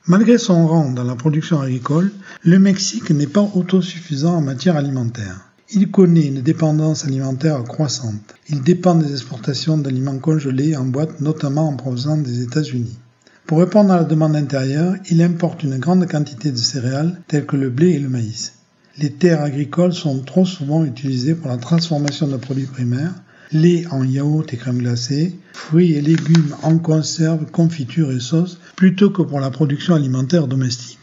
Malgré 0.08 0.38
son 0.38 0.68
rang 0.68 0.92
dans 0.92 1.06
la 1.06 1.16
production 1.16 1.62
agricole, 1.62 2.12
le 2.42 2.60
Mexique 2.60 3.12
n'est 3.12 3.28
pas 3.28 3.50
autosuffisant 3.56 4.36
en 4.36 4.42
matière 4.42 4.76
alimentaire. 4.76 5.40
Il 5.72 5.90
connaît 5.90 6.28
une 6.28 6.42
dépendance 6.42 7.06
alimentaire 7.06 7.64
croissante. 7.64 8.36
Il 8.50 8.62
dépend 8.62 8.96
des 8.96 9.12
exportations 9.12 9.78
d'aliments 9.78 10.20
congelés 10.20 10.76
en 10.76 10.84
boîte, 10.84 11.22
notamment 11.22 11.70
en 11.70 11.78
provenance 11.78 12.24
des 12.24 12.42
États-Unis. 12.42 13.00
Pour 13.48 13.60
répondre 13.60 13.94
à 13.94 13.98
la 13.98 14.04
demande 14.04 14.36
intérieure, 14.36 14.96
il 15.10 15.22
importe 15.22 15.64
une 15.64 15.78
grande 15.78 16.06
quantité 16.12 16.52
de 16.52 16.58
céréales 16.58 17.22
telles 17.30 17.46
que 17.46 17.56
le 17.56 17.70
blé 17.70 17.92
et 17.92 18.00
le 18.00 18.10
maïs. 18.10 18.56
Les 19.00 19.12
terres 19.12 19.42
agricoles 19.42 19.94
sont 19.94 20.20
trop 20.20 20.46
souvent 20.46 20.86
utilisées 20.86 21.34
pour 21.34 21.50
la 21.50 21.58
transformation 21.58 22.28
de 22.28 22.38
produits 22.38 22.68
primaires, 22.68 23.16
lait 23.52 23.88
en 23.90 24.04
yaourt 24.04 24.54
et 24.54 24.58
crème 24.58 24.78
glacée, 24.78 25.36
fruits 25.54 25.94
et 25.94 26.02
légumes 26.02 26.56
en 26.62 26.78
conserve, 26.78 27.50
confitures 27.50 28.12
et 28.12 28.20
sauces, 28.20 28.60
plutôt 28.76 29.10
que 29.10 29.24
pour 29.24 29.40
la 29.40 29.50
production 29.50 29.96
alimentaire 29.96 30.48
domestique. 30.48 31.00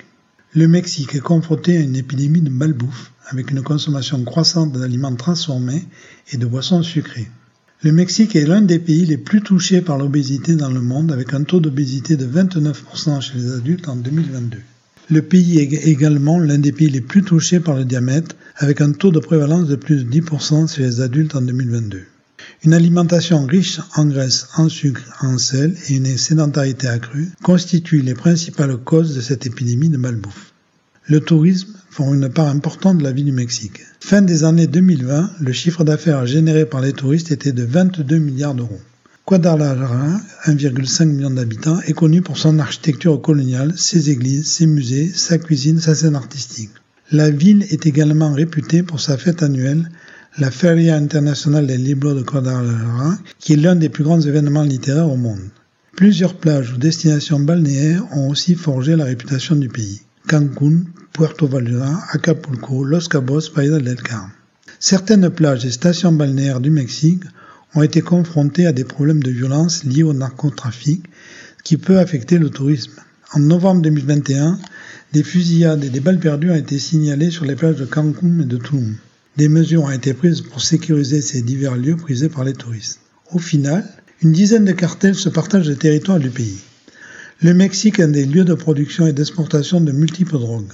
Le 0.55 0.69
Mexique 0.69 1.17
est 1.17 1.21
confronté 1.21 1.77
à 1.77 1.81
une 1.81 1.97
épidémie 1.97 2.43
de 2.43 2.51
malbouffe, 2.51 3.13
avec 3.29 3.51
une 3.51 3.63
consommation 3.63 4.23
croissante 4.23 4.73
d'aliments 4.73 5.17
transformés 5.17 5.85
et 6.33 6.37
de 6.37 6.47
boissons 6.47 6.85
sucrées. 6.85 7.29
Le 7.83 7.91
Mexique 7.91 8.37
est 8.37 8.47
l'un 8.47 8.61
des 8.61 8.79
pays 8.79 9.05
les 9.05 9.19
plus 9.19 9.43
touchés 9.43 9.81
par 9.81 9.99
l'obésité 9.99 10.55
dans 10.55 10.71
le 10.71 10.81
monde, 10.81 11.11
avec 11.11 11.35
un 11.35 11.43
taux 11.43 11.59
d'obésité 11.59 12.17
de 12.17 12.27
29% 12.27 13.21
chez 13.21 13.39
les 13.39 13.53
adultes 13.53 13.89
en 13.89 13.97
2022. 13.97 14.59
Le 15.13 15.23
pays 15.23 15.59
est 15.59 15.89
également 15.89 16.39
l'un 16.39 16.59
des 16.59 16.71
pays 16.71 16.89
les 16.89 17.01
plus 17.01 17.23
touchés 17.23 17.59
par 17.59 17.77
le 17.77 17.85
diabète, 17.85 18.37
avec 18.55 18.81
un 18.81 18.93
taux 18.93 19.11
de 19.11 19.19
prévalence 19.19 19.67
de 19.67 19.75
plus 19.75 20.05
de 20.05 20.21
10% 20.21 20.73
chez 20.73 20.83
les 20.83 21.01
adultes 21.01 21.35
en 21.35 21.43
2022. 21.43 22.03
Une 22.63 22.75
alimentation 22.75 23.45
riche 23.45 23.81
en 23.97 24.07
graisse, 24.07 24.47
en 24.57 24.69
sucre, 24.69 25.03
en 25.21 25.37
sel 25.37 25.75
et 25.89 25.97
une 25.97 26.17
sédentarité 26.17 26.87
accrue 26.87 27.29
constituent 27.43 28.03
les 28.03 28.15
principales 28.15 28.77
causes 28.77 29.17
de 29.17 29.21
cette 29.21 29.47
épidémie 29.47 29.89
de 29.89 29.97
malbouffe. 29.97 30.53
Le 31.07 31.19
tourisme 31.19 31.73
font 31.91 32.15
une 32.15 32.29
part 32.29 32.47
importante 32.47 32.99
de 32.99 33.03
la 33.03 33.11
vie 33.11 33.25
du 33.25 33.33
Mexique. 33.33 33.81
Fin 33.99 34.23
des 34.23 34.45
années 34.45 34.69
2020, 34.69 35.33
le 35.41 35.53
chiffre 35.53 35.83
d'affaires 35.83 36.25
généré 36.25 36.67
par 36.67 36.83
les 36.83 36.93
touristes 36.93 37.33
était 37.33 37.51
de 37.51 37.65
22 37.65 38.19
milliards 38.19 38.55
d'euros. 38.55 38.81
Guadalajara, 39.31 40.21
1,5 40.47 41.05
million 41.05 41.31
d'habitants, 41.31 41.79
est 41.83 41.93
connu 41.93 42.21
pour 42.21 42.37
son 42.37 42.59
architecture 42.59 43.23
coloniale, 43.23 43.73
ses 43.77 44.11
églises, 44.11 44.51
ses 44.51 44.67
musées, 44.67 45.09
sa 45.15 45.39
cuisine, 45.39 45.79
sa 45.79 45.95
scène 45.95 46.17
artistique. 46.17 46.73
La 47.13 47.31
ville 47.31 47.65
est 47.71 47.87
également 47.87 48.33
réputée 48.33 48.83
pour 48.83 48.99
sa 48.99 49.17
fête 49.17 49.45
annuelle, 49.45 49.89
la 50.39 50.51
Feria 50.51 50.97
Internacional 50.97 51.69
del 51.69 51.85
Libro 51.85 52.13
de 52.13 52.23
Guadalajara, 52.23 53.19
qui 53.39 53.53
est 53.53 53.57
l'un 53.57 53.77
des 53.77 53.89
plus 53.89 54.03
grands 54.03 54.21
événements 54.21 54.65
littéraires 54.65 55.09
au 55.09 55.17
monde. 55.17 55.53
Plusieurs 55.97 56.35
plages 56.35 56.73
ou 56.73 56.79
destinations 56.79 57.39
balnéaires 57.39 58.03
ont 58.11 58.31
aussi 58.31 58.57
forgé 58.57 58.97
la 58.97 59.05
réputation 59.05 59.55
du 59.55 59.69
pays. 59.69 60.01
Cancún, 60.27 60.87
Puerto 61.13 61.47
Vallarta, 61.47 62.03
Acapulco, 62.11 62.83
Los 62.83 63.07
Cabos, 63.07 63.49
Playa 63.55 63.79
del 63.79 64.03
Carmen. 64.03 64.33
Certaines 64.81 65.31
plages 65.31 65.65
et 65.65 65.71
stations 65.71 66.11
balnéaires 66.11 66.59
du 66.59 66.71
Mexique 66.71 67.23
ont 67.75 67.83
été 67.83 68.01
confrontés 68.01 68.67
à 68.67 68.73
des 68.73 68.85
problèmes 68.85 69.23
de 69.23 69.31
violence 69.31 69.85
liés 69.85 70.03
au 70.03 70.13
narcotrafic 70.13 71.05
qui 71.65 71.77
peut 71.77 71.99
affecter 71.99 72.39
le 72.39 72.51
tourisme. 72.51 72.93
En 73.33 73.39
novembre 73.39 73.83
2021, 73.83 74.59
des 75.13 75.23
fusillades 75.23 75.85
et 75.85 75.91
des 75.91 76.01
balles 76.01 76.19
perdues 76.19 76.51
ont 76.51 76.57
été 76.57 76.79
signalées 76.79 77.31
sur 77.31 77.45
les 77.45 77.57
plages 77.57 77.77
de 77.77 77.85
Cancun 77.85 78.41
et 78.41 78.45
de 78.45 78.57
Tulum. 78.57 78.97
Des 79.37 79.49
mesures 79.49 79.85
ont 79.85 79.91
été 79.91 80.15
prises 80.15 80.41
pour 80.41 80.61
sécuriser 80.61 81.21
ces 81.21 81.43
divers 81.43 81.77
lieux 81.77 81.97
prisés 81.97 82.29
par 82.29 82.45
les 82.45 82.53
touristes. 82.53 83.01
Au 83.33 83.39
final, 83.39 83.85
une 84.23 84.33
dizaine 84.33 84.65
de 84.65 84.73
cartels 84.73 85.15
se 85.15 85.29
partagent 85.29 85.69
le 85.69 85.77
territoire 85.77 86.19
du 86.19 86.31
pays. 86.31 86.59
Le 87.41 87.55
Mexique 87.55 88.01
est 88.01 88.05
un 88.05 88.09
des 88.09 88.27
lieux 88.27 88.45
de 88.45 88.55
production 88.55 89.07
et 89.07 89.13
d'exportation 89.13 89.81
de 89.81 89.93
multiples 89.93 90.39
drogues. 90.39 90.73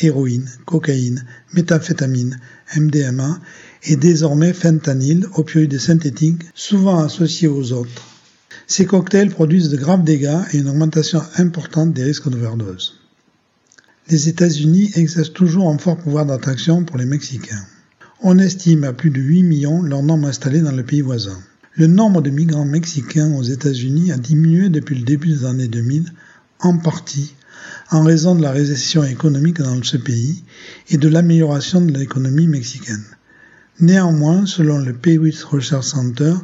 Héroïne, 0.00 0.48
cocaïne, 0.64 1.24
méthamphétamine, 1.52 2.40
MDMA 2.76 3.38
et 3.84 3.96
désormais 3.96 4.52
fentanyl, 4.52 5.26
opioïdes 5.34 5.78
synthétiques, 5.78 6.42
souvent 6.54 6.98
associés 7.00 7.48
aux 7.48 7.72
autres. 7.72 8.02
Ces 8.66 8.86
cocktails 8.86 9.30
produisent 9.30 9.70
de 9.70 9.76
graves 9.76 10.04
dégâts 10.04 10.40
et 10.52 10.58
une 10.58 10.68
augmentation 10.68 11.22
importante 11.36 11.92
des 11.92 12.04
risques 12.04 12.28
d'overdose. 12.28 13.00
Les 14.08 14.28
États-Unis 14.28 14.90
exercent 14.94 15.32
toujours 15.32 15.68
un 15.68 15.78
fort 15.78 15.96
pouvoir 15.96 16.26
d'attraction 16.26 16.84
pour 16.84 16.98
les 16.98 17.06
Mexicains. 17.06 17.64
On 18.20 18.38
estime 18.38 18.84
à 18.84 18.92
plus 18.92 19.10
de 19.10 19.20
8 19.20 19.42
millions 19.42 19.82
leur 19.82 20.02
nombre 20.02 20.28
installé 20.28 20.60
dans 20.60 20.72
le 20.72 20.84
pays 20.84 21.00
voisin. 21.00 21.38
Le 21.74 21.86
nombre 21.86 22.20
de 22.20 22.30
migrants 22.30 22.64
mexicains 22.64 23.32
aux 23.34 23.42
États-Unis 23.42 24.12
a 24.12 24.18
diminué 24.18 24.68
depuis 24.68 24.94
le 24.94 25.04
début 25.04 25.28
des 25.28 25.44
années 25.44 25.68
2000, 25.68 26.12
en 26.60 26.78
partie 26.78 27.34
en 27.90 28.04
raison 28.04 28.34
de 28.34 28.42
la 28.42 28.50
récession 28.50 29.04
économique 29.04 29.58
dans 29.58 29.82
ce 29.82 29.96
pays 29.96 30.44
et 30.88 30.96
de 30.96 31.08
l'amélioration 31.08 31.80
de 31.80 31.92
l'économie 31.96 32.46
mexicaine. 32.46 33.04
Néanmoins, 33.82 34.46
selon 34.46 34.78
le 34.78 34.92
Peewit 34.92 35.42
Research 35.42 35.82
Center, 35.82 36.34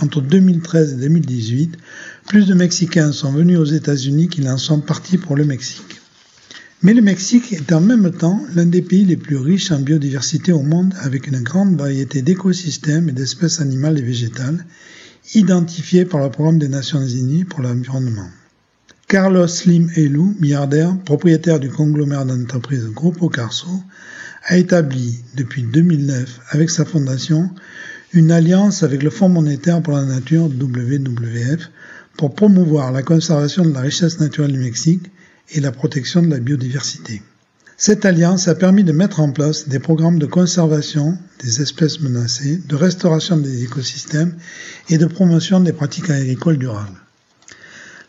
entre 0.00 0.20
2013 0.20 0.94
et 0.94 0.96
2018, 0.96 1.76
plus 2.26 2.46
de 2.46 2.54
Mexicains 2.54 3.12
sont 3.12 3.30
venus 3.30 3.56
aux 3.56 3.64
États-Unis 3.64 4.26
qu'ils 4.26 4.48
en 4.48 4.58
sont 4.58 4.80
partis 4.80 5.16
pour 5.16 5.36
le 5.36 5.44
Mexique. 5.44 6.00
Mais 6.82 6.94
le 6.94 7.00
Mexique 7.00 7.52
est 7.52 7.72
en 7.72 7.80
même 7.80 8.10
temps 8.10 8.42
l'un 8.52 8.66
des 8.66 8.82
pays 8.82 9.04
les 9.04 9.16
plus 9.16 9.36
riches 9.36 9.70
en 9.70 9.78
biodiversité 9.78 10.50
au 10.50 10.62
monde 10.62 10.92
avec 11.00 11.28
une 11.28 11.40
grande 11.40 11.78
variété 11.78 12.20
d'écosystèmes 12.20 13.08
et 13.08 13.12
d'espèces 13.12 13.60
animales 13.60 13.98
et 13.98 14.02
végétales 14.02 14.66
identifiées 15.34 16.04
par 16.04 16.20
le 16.20 16.30
Programme 16.30 16.58
des 16.58 16.66
Nations 16.66 17.06
Unies 17.06 17.44
pour 17.44 17.60
l'environnement. 17.60 18.28
Carlos 19.06 19.46
Slim 19.46 19.88
Elu, 19.96 20.34
milliardaire, 20.40 20.96
propriétaire 21.04 21.60
du 21.60 21.70
conglomérat 21.70 22.24
d'entreprise 22.24 22.90
Grupo 22.92 23.28
Carso, 23.28 23.68
a 24.48 24.56
établi 24.56 25.22
depuis 25.36 25.62
2009 25.62 26.40
avec 26.50 26.70
sa 26.70 26.86
fondation 26.86 27.50
une 28.14 28.32
alliance 28.32 28.82
avec 28.82 29.02
le 29.02 29.10
Fonds 29.10 29.28
monétaire 29.28 29.82
pour 29.82 29.92
la 29.92 30.04
nature 30.04 30.46
WWF 30.46 31.70
pour 32.16 32.34
promouvoir 32.34 32.90
la 32.90 33.02
conservation 33.02 33.64
de 33.64 33.74
la 33.74 33.82
richesse 33.82 34.20
naturelle 34.20 34.52
du 34.52 34.58
Mexique 34.58 35.10
et 35.50 35.60
la 35.60 35.70
protection 35.70 36.22
de 36.22 36.30
la 36.30 36.40
biodiversité. 36.40 37.22
Cette 37.76 38.06
alliance 38.06 38.48
a 38.48 38.54
permis 38.54 38.84
de 38.84 38.92
mettre 38.92 39.20
en 39.20 39.30
place 39.30 39.68
des 39.68 39.78
programmes 39.78 40.18
de 40.18 40.26
conservation 40.26 41.18
des 41.44 41.60
espèces 41.60 42.00
menacées, 42.00 42.62
de 42.66 42.74
restauration 42.74 43.36
des 43.36 43.64
écosystèmes 43.64 44.34
et 44.88 44.96
de 44.96 45.06
promotion 45.06 45.60
des 45.60 45.74
pratiques 45.74 46.10
agricoles 46.10 46.58
durables. 46.58 46.98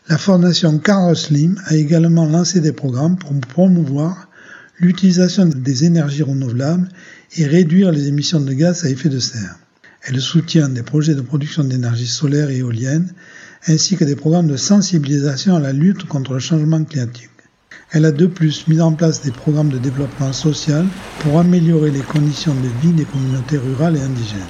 La 0.08 0.16
fondation 0.16 0.78
Carlos 0.78 1.14
Slim 1.14 1.60
a 1.66 1.76
également 1.76 2.24
lancé 2.26 2.60
des 2.60 2.72
programmes 2.72 3.16
pour 3.16 3.32
promouvoir 3.40 4.29
l'utilisation 4.80 5.46
des 5.46 5.84
énergies 5.84 6.22
renouvelables 6.22 6.88
et 7.36 7.46
réduire 7.46 7.92
les 7.92 8.08
émissions 8.08 8.40
de 8.40 8.52
gaz 8.52 8.84
à 8.84 8.88
effet 8.88 9.08
de 9.08 9.18
serre. 9.18 9.56
Elle 10.02 10.20
soutient 10.20 10.70
des 10.70 10.82
projets 10.82 11.14
de 11.14 11.20
production 11.20 11.62
d'énergie 11.62 12.06
solaire 12.06 12.48
et 12.48 12.58
éolienne, 12.58 13.12
ainsi 13.68 13.96
que 13.96 14.04
des 14.04 14.16
programmes 14.16 14.48
de 14.48 14.56
sensibilisation 14.56 15.56
à 15.56 15.60
la 15.60 15.74
lutte 15.74 16.04
contre 16.04 16.32
le 16.32 16.40
changement 16.40 16.82
climatique. 16.82 17.28
Elle 17.92 18.06
a 18.06 18.12
de 18.12 18.26
plus 18.26 18.66
mis 18.68 18.80
en 18.80 18.92
place 18.92 19.20
des 19.20 19.32
programmes 19.32 19.68
de 19.68 19.78
développement 19.78 20.32
social 20.32 20.86
pour 21.18 21.38
améliorer 21.38 21.90
les 21.90 22.00
conditions 22.00 22.54
de 22.54 22.68
vie 22.80 22.94
des 22.94 23.04
communautés 23.04 23.58
rurales 23.58 23.96
et 23.96 24.00
indigènes. 24.00 24.40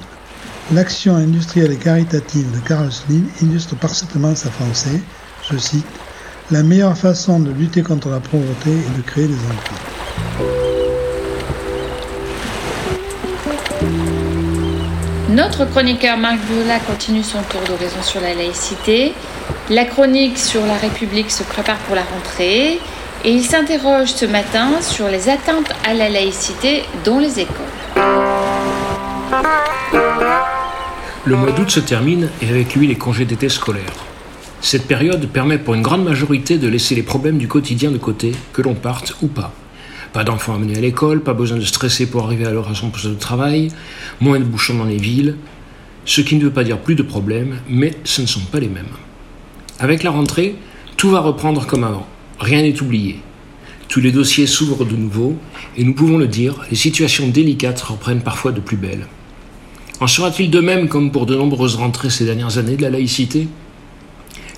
L'action 0.72 1.16
industrielle 1.16 1.72
et 1.72 1.76
caritative 1.76 2.46
de 2.52 2.68
Carlos 2.68 2.90
Slim 2.92 3.24
illustre 3.42 3.76
parfaitement 3.76 4.36
sa 4.36 4.50
pensée, 4.50 5.00
je 5.50 5.56
cite, 5.56 5.86
La 6.52 6.64
meilleure 6.64 6.98
façon 6.98 7.38
de 7.38 7.52
lutter 7.52 7.82
contre 7.82 8.08
la 8.08 8.18
pauvreté 8.18 8.70
est 8.70 8.96
de 8.96 9.02
créer 9.02 9.28
des 9.28 9.34
emplois. 9.34 9.78
Notre 15.28 15.64
chroniqueur 15.66 16.16
Marc 16.16 16.40
Biola 16.40 16.80
continue 16.80 17.22
son 17.22 17.38
tour 17.42 17.60
d'horizon 17.68 18.02
sur 18.02 18.20
la 18.20 18.34
laïcité. 18.34 19.12
La 19.68 19.84
chronique 19.84 20.38
sur 20.38 20.66
la 20.66 20.74
République 20.74 21.30
se 21.30 21.44
prépare 21.44 21.78
pour 21.78 21.94
la 21.94 22.02
rentrée 22.02 22.80
et 23.24 23.30
il 23.30 23.44
s'interroge 23.44 24.08
ce 24.08 24.24
matin 24.24 24.80
sur 24.80 25.06
les 25.06 25.28
atteintes 25.28 25.72
à 25.88 25.94
la 25.94 26.08
laïcité 26.08 26.82
dans 27.04 27.20
les 27.20 27.38
écoles. 27.38 27.54
Le 31.24 31.36
mois 31.36 31.52
d'août 31.52 31.70
se 31.70 31.78
termine 31.78 32.28
et 32.42 32.48
avec 32.48 32.74
lui 32.74 32.88
les 32.88 32.96
congés 32.96 33.24
d'été 33.24 33.48
scolaires. 33.48 34.04
Cette 34.62 34.86
période 34.86 35.26
permet 35.26 35.58
pour 35.58 35.74
une 35.74 35.82
grande 35.82 36.04
majorité 36.04 36.58
de 36.58 36.68
laisser 36.68 36.94
les 36.94 37.02
problèmes 37.02 37.38
du 37.38 37.48
quotidien 37.48 37.90
de 37.90 37.96
côté, 37.96 38.32
que 38.52 38.60
l'on 38.60 38.74
parte 38.74 39.16
ou 39.22 39.26
pas. 39.26 39.54
Pas 40.12 40.22
d'enfants 40.22 40.54
amenés 40.54 40.76
à 40.76 40.80
l'école, 40.80 41.22
pas 41.22 41.32
besoin 41.32 41.56
de 41.56 41.64
stresser 41.64 42.06
pour 42.06 42.24
arriver 42.24 42.44
à 42.44 42.50
leur 42.50 42.68
à 42.68 42.74
son 42.74 42.90
poste 42.90 43.06
de 43.06 43.14
travail, 43.14 43.68
moins 44.20 44.38
de 44.38 44.44
bouchons 44.44 44.74
dans 44.74 44.84
les 44.84 44.98
villes, 44.98 45.36
ce 46.04 46.20
qui 46.20 46.36
ne 46.36 46.44
veut 46.44 46.50
pas 46.50 46.64
dire 46.64 46.78
plus 46.78 46.94
de 46.94 47.02
problèmes, 47.02 47.56
mais 47.68 47.94
ce 48.04 48.20
ne 48.20 48.26
sont 48.26 48.40
pas 48.40 48.60
les 48.60 48.68
mêmes. 48.68 48.84
Avec 49.78 50.02
la 50.02 50.10
rentrée, 50.10 50.56
tout 50.98 51.10
va 51.10 51.20
reprendre 51.20 51.66
comme 51.66 51.84
avant, 51.84 52.06
rien 52.38 52.60
n'est 52.60 52.82
oublié. 52.82 53.20
Tous 53.88 54.00
les 54.00 54.12
dossiers 54.12 54.46
s'ouvrent 54.46 54.84
de 54.84 54.96
nouveau, 54.96 55.36
et 55.76 55.84
nous 55.84 55.94
pouvons 55.94 56.18
le 56.18 56.28
dire, 56.28 56.54
les 56.70 56.76
situations 56.76 57.28
délicates 57.28 57.80
reprennent 57.80 58.22
parfois 58.22 58.52
de 58.52 58.60
plus 58.60 58.76
belle. 58.76 59.06
En 60.00 60.06
sera-t-il 60.06 60.50
de 60.50 60.60
même 60.60 60.88
comme 60.88 61.12
pour 61.12 61.24
de 61.24 61.34
nombreuses 61.34 61.76
rentrées 61.76 62.10
ces 62.10 62.26
dernières 62.26 62.58
années 62.58 62.76
de 62.76 62.82
la 62.82 62.90
laïcité? 62.90 63.48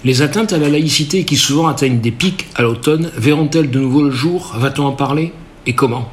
Les 0.04 0.20
atteintes 0.20 0.52
à 0.52 0.58
la 0.58 0.68
laïcité 0.68 1.22
qui 1.22 1.36
souvent 1.36 1.68
atteignent 1.68 2.00
des 2.00 2.10
pics 2.10 2.48
à 2.56 2.62
l'automne 2.62 3.12
verront-elles 3.16 3.70
de 3.70 3.78
nouveau 3.78 4.02
le 4.02 4.10
jour? 4.10 4.52
Va-t-on 4.56 4.84
en 4.84 4.92
parler? 4.92 5.32
Et 5.64 5.74
comment? 5.74 6.10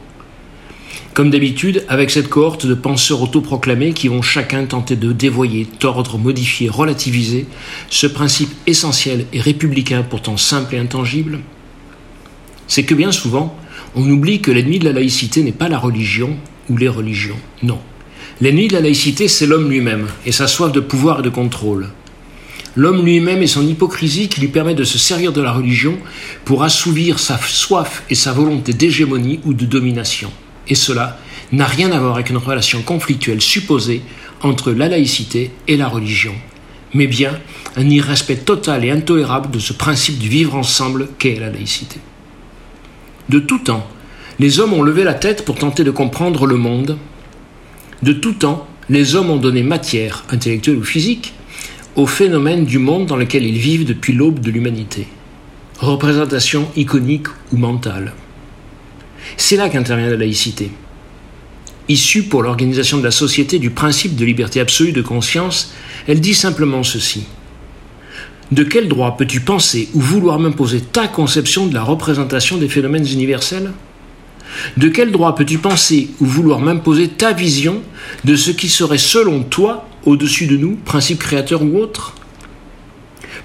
Comme 1.16 1.32
d'habitude, 1.32 1.84
avec 1.88 2.12
cette 2.12 2.30
cohorte 2.30 2.68
de 2.68 2.76
penseurs 2.76 3.24
autoproclamés 3.24 3.94
qui 3.94 4.08
vont 4.08 4.22
chacun 4.22 4.66
tenter 4.66 4.96
de 4.96 5.12
dévoyer, 5.12 5.66
tordre, 5.66 6.20
modifier, 6.20 6.70
relativiser 6.70 7.48
ce 7.90 8.06
principe 8.06 8.52
essentiel 8.68 9.26
et 9.34 9.42
républicain 9.42 10.06
pourtant 10.08 10.38
simple 10.38 10.76
et 10.76 10.80
intangible, 10.80 11.40
c'est 12.68 12.84
que 12.86 12.94
bien 12.94 13.12
souvent, 13.12 13.58
on 13.96 14.08
oublie 14.08 14.40
que 14.40 14.52
l'ennemi 14.52 14.78
de 14.78 14.86
la 14.86 14.94
laïcité 14.94 15.42
n'est 15.42 15.52
pas 15.52 15.68
la 15.68 15.80
religion 15.80 16.38
ou 16.70 16.78
les 16.78 16.90
religions, 16.90 17.40
non. 17.64 17.80
L'ennemi 18.40 18.68
de 18.68 18.74
la 18.74 18.82
laïcité, 18.82 19.28
c'est 19.28 19.48
l'homme 19.48 19.68
lui-même 19.68 20.08
et 20.28 20.32
sa 20.32 20.48
soif 20.48 20.72
de 20.72 20.80
pouvoir 20.80 21.22
et 21.22 21.24
de 21.24 21.30
contrôle. 21.30 21.90
L'homme 22.80 23.04
lui-même 23.04 23.42
et 23.44 23.48
son 23.48 23.68
hypocrisie 23.68 24.30
qui 24.30 24.40
lui 24.40 24.48
permet 24.48 24.74
de 24.74 24.86
se 24.86 24.98
servir 24.98 25.34
de 25.34 25.42
la 25.42 25.52
religion 25.52 25.98
pour 26.46 26.64
assouvir 26.64 27.20
sa 27.20 27.38
soif 27.38 28.04
et 28.10 28.16
sa 28.16 28.32
volonté 28.32 28.72
d'hégémonie 28.72 29.42
ou 29.44 29.54
de 29.54 29.66
domination. 29.66 30.32
Et 30.70 30.76
cela 30.76 31.20
n'a 31.52 31.66
rien 31.66 31.92
à 31.92 32.00
voir 32.00 32.14
avec 32.14 32.30
une 32.30 32.38
relation 32.38 32.82
conflictuelle 32.82 33.42
supposée 33.42 34.02
entre 34.44 34.72
la 34.72 34.88
laïcité 34.88 35.52
et 35.68 35.76
la 35.76 35.90
religion, 35.90 36.34
mais 36.94 37.08
bien 37.08 37.38
un 37.76 37.90
irrespect 37.90 38.46
total 38.46 38.86
et 38.86 38.92
intolérable 38.92 39.52
de 39.52 39.60
ce 39.60 39.74
principe 39.74 40.18
du 40.18 40.30
vivre 40.30 40.56
ensemble 40.56 41.10
qu'est 41.20 41.38
la 41.38 41.50
laïcité. 41.50 42.00
De 43.28 43.40
tout 43.40 43.60
temps, 43.60 43.86
les 44.40 44.62
hommes 44.62 44.72
ont 44.72 44.84
levé 44.84 45.04
la 45.04 45.16
tête 45.16 45.44
pour 45.44 45.56
tenter 45.56 45.84
de 45.84 45.92
comprendre 45.92 46.46
le 46.46 46.56
monde. 46.56 46.98
De 48.04 48.14
tout 48.14 48.36
temps, 48.36 48.70
les 48.88 49.16
hommes 49.16 49.32
ont 49.32 49.36
donné 49.36 49.64
matière, 49.64 50.24
intellectuelle 50.30 50.78
ou 50.78 50.86
physique, 50.86 51.34
aux 52.00 52.08
phénomènes 52.08 52.64
du 52.64 52.80
monde 52.80 53.08
dans 53.08 53.18
lequel 53.18 53.44
ils 53.44 53.58
vivent 53.58 53.86
depuis 53.86 54.14
l'aube 54.14 54.40
de 54.40 54.52
l'humanité. 54.52 55.06
Représentation 55.80 56.70
iconique 56.78 57.28
ou 57.52 57.58
mentale. 57.58 58.14
C'est 59.36 59.58
là 59.58 59.68
qu'intervient 59.68 60.10
la 60.10 60.16
laïcité. 60.16 60.72
Issue 61.90 62.24
pour 62.24 62.42
l'organisation 62.42 63.00
de 63.00 63.04
la 63.04 63.12
société 63.12 63.60
du 63.60 63.70
principe 63.70 64.16
de 64.16 64.24
liberté 64.24 64.62
absolue 64.62 64.94
de 64.94 65.02
conscience, 65.02 65.74
elle 66.08 66.22
dit 66.22 66.36
simplement 66.36 66.84
ceci. 66.84 67.26
De 68.54 68.64
quel 68.64 68.88
droit 68.88 69.18
peux-tu 69.18 69.42
penser 69.42 69.90
ou 69.94 70.00
vouloir 70.00 70.40
m'imposer 70.40 70.80
ta 70.80 71.10
conception 71.10 71.68
de 71.68 71.74
la 71.74 71.84
représentation 71.84 72.56
des 72.56 72.70
phénomènes 72.70 73.08
universels? 73.12 73.74
De 74.78 74.88
quel 74.88 75.12
droit 75.12 75.36
peux-tu 75.36 75.58
penser 75.58 76.12
ou 76.22 76.26
vouloir 76.26 76.60
m'imposer 76.60 77.10
ta 77.10 77.34
vision 77.34 77.82
de 78.24 78.38
ce 78.38 78.52
qui 78.52 78.70
serait 78.70 78.98
selon 78.98 79.44
toi 79.44 79.89
au-dessus 80.06 80.48
de 80.48 80.58
nous, 80.58 80.76
principe 80.76 81.20
créateur 81.20 81.62
ou 81.62 81.78
autre 81.78 82.16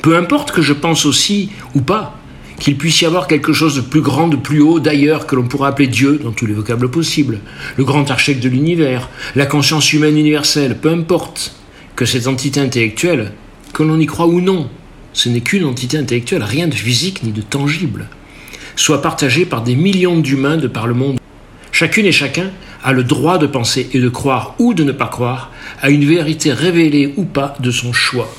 Peu 0.03 0.17
importe 0.17 0.53
que 0.53 0.63
je 0.63 0.73
pense 0.73 1.07
aussi 1.07 1.51
ou 1.75 1.81
pas 1.81 2.19
qu'il 2.59 2.77
puisse 2.77 3.01
y 3.01 3.07
avoir 3.07 3.27
quelque 3.27 3.53
chose 3.53 3.77
de 3.77 3.81
plus 3.81 4.01
grand, 4.01 4.29
de 4.29 4.37
plus 4.37 4.61
haut 4.61 4.81
d'ailleurs 4.81 5.27
que 5.27 5.37
l'on 5.37 5.45
pourrait 5.45 5.69
appeler 5.69 5.89
Dieu 5.89 6.21
dans 6.23 6.33
tous 6.33 6.47
les 6.47 6.55
vocables 6.55 6.91
possibles, 6.91 7.41
le 7.77 7.85
grand 7.85 8.11
architecte 8.11 8.43
de 8.43 8.49
l'univers, 8.49 9.09
la 9.35 9.47
conscience 9.47 9.93
humaine 9.93 10.17
universelle, 10.17 10.79
peu 10.79 10.91
importe 10.91 11.55
que 11.97 12.05
cette 12.05 12.27
entité 12.27 12.61
intellectuelle, 12.61 13.33
que 13.73 13.83
l'on 13.83 13.99
y 13.99 14.07
croit 14.07 14.27
ou 14.27 14.41
non, 14.41 14.69
ce 15.13 15.29
n'est 15.29 15.41
qu'une 15.41 15.65
entité 15.65 15.97
intellectuelle, 15.97 16.43
rien 16.43 16.69
de 16.69 16.75
physique 16.75 17.23
ni 17.23 17.33
de 17.33 17.43
tangible, 17.43 18.09
soit 18.77 19.03
partagée 19.03 19.47
par 19.47 19.63
des 19.63 19.77
millions 19.77 20.19
d'humains 20.19 20.57
de 20.57 20.69
par 20.69 20.87
le 20.87 20.95
monde. 20.95 21.19
Chacune 21.71 22.07
et 22.07 22.13
chacun 22.13 22.51
a 22.85 22.93
le 22.93 23.03
droit 23.03 23.39
de 23.39 23.47
penser 23.47 23.89
et 23.95 23.99
de 23.99 24.09
croire 24.11 24.55
ou 24.59 24.75
de 24.75 24.85
ne 24.85 24.93
pas 24.93 25.09
croire 25.09 25.51
à 25.81 25.91
une 25.91 26.05
vérité 26.05 26.53
révélée 26.53 27.15
ou 27.17 27.25
pas 27.25 27.57
de 27.59 27.71
son 27.71 27.93
choix. 27.93 28.33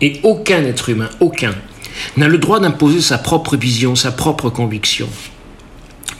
Et 0.00 0.20
aucun 0.22 0.62
être 0.62 0.88
humain, 0.88 1.10
aucun, 1.20 1.52
n'a 2.16 2.28
le 2.28 2.38
droit 2.38 2.60
d'imposer 2.60 3.00
sa 3.00 3.18
propre 3.18 3.56
vision, 3.56 3.96
sa 3.96 4.12
propre 4.12 4.50
conviction. 4.50 5.08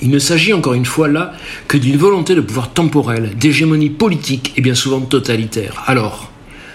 Il 0.02 0.10
ne 0.10 0.18
s'agit 0.18 0.52
encore 0.52 0.74
une 0.74 0.84
fois 0.84 1.06
là 1.06 1.32
que 1.68 1.78
d'une 1.78 1.96
volonté 1.96 2.34
de 2.34 2.40
pouvoir 2.40 2.72
temporel, 2.72 3.30
d'hégémonie 3.38 3.90
politique 3.90 4.52
et 4.56 4.60
bien 4.60 4.74
souvent 4.74 5.00
totalitaire. 5.00 5.84
Alors, 5.86 6.32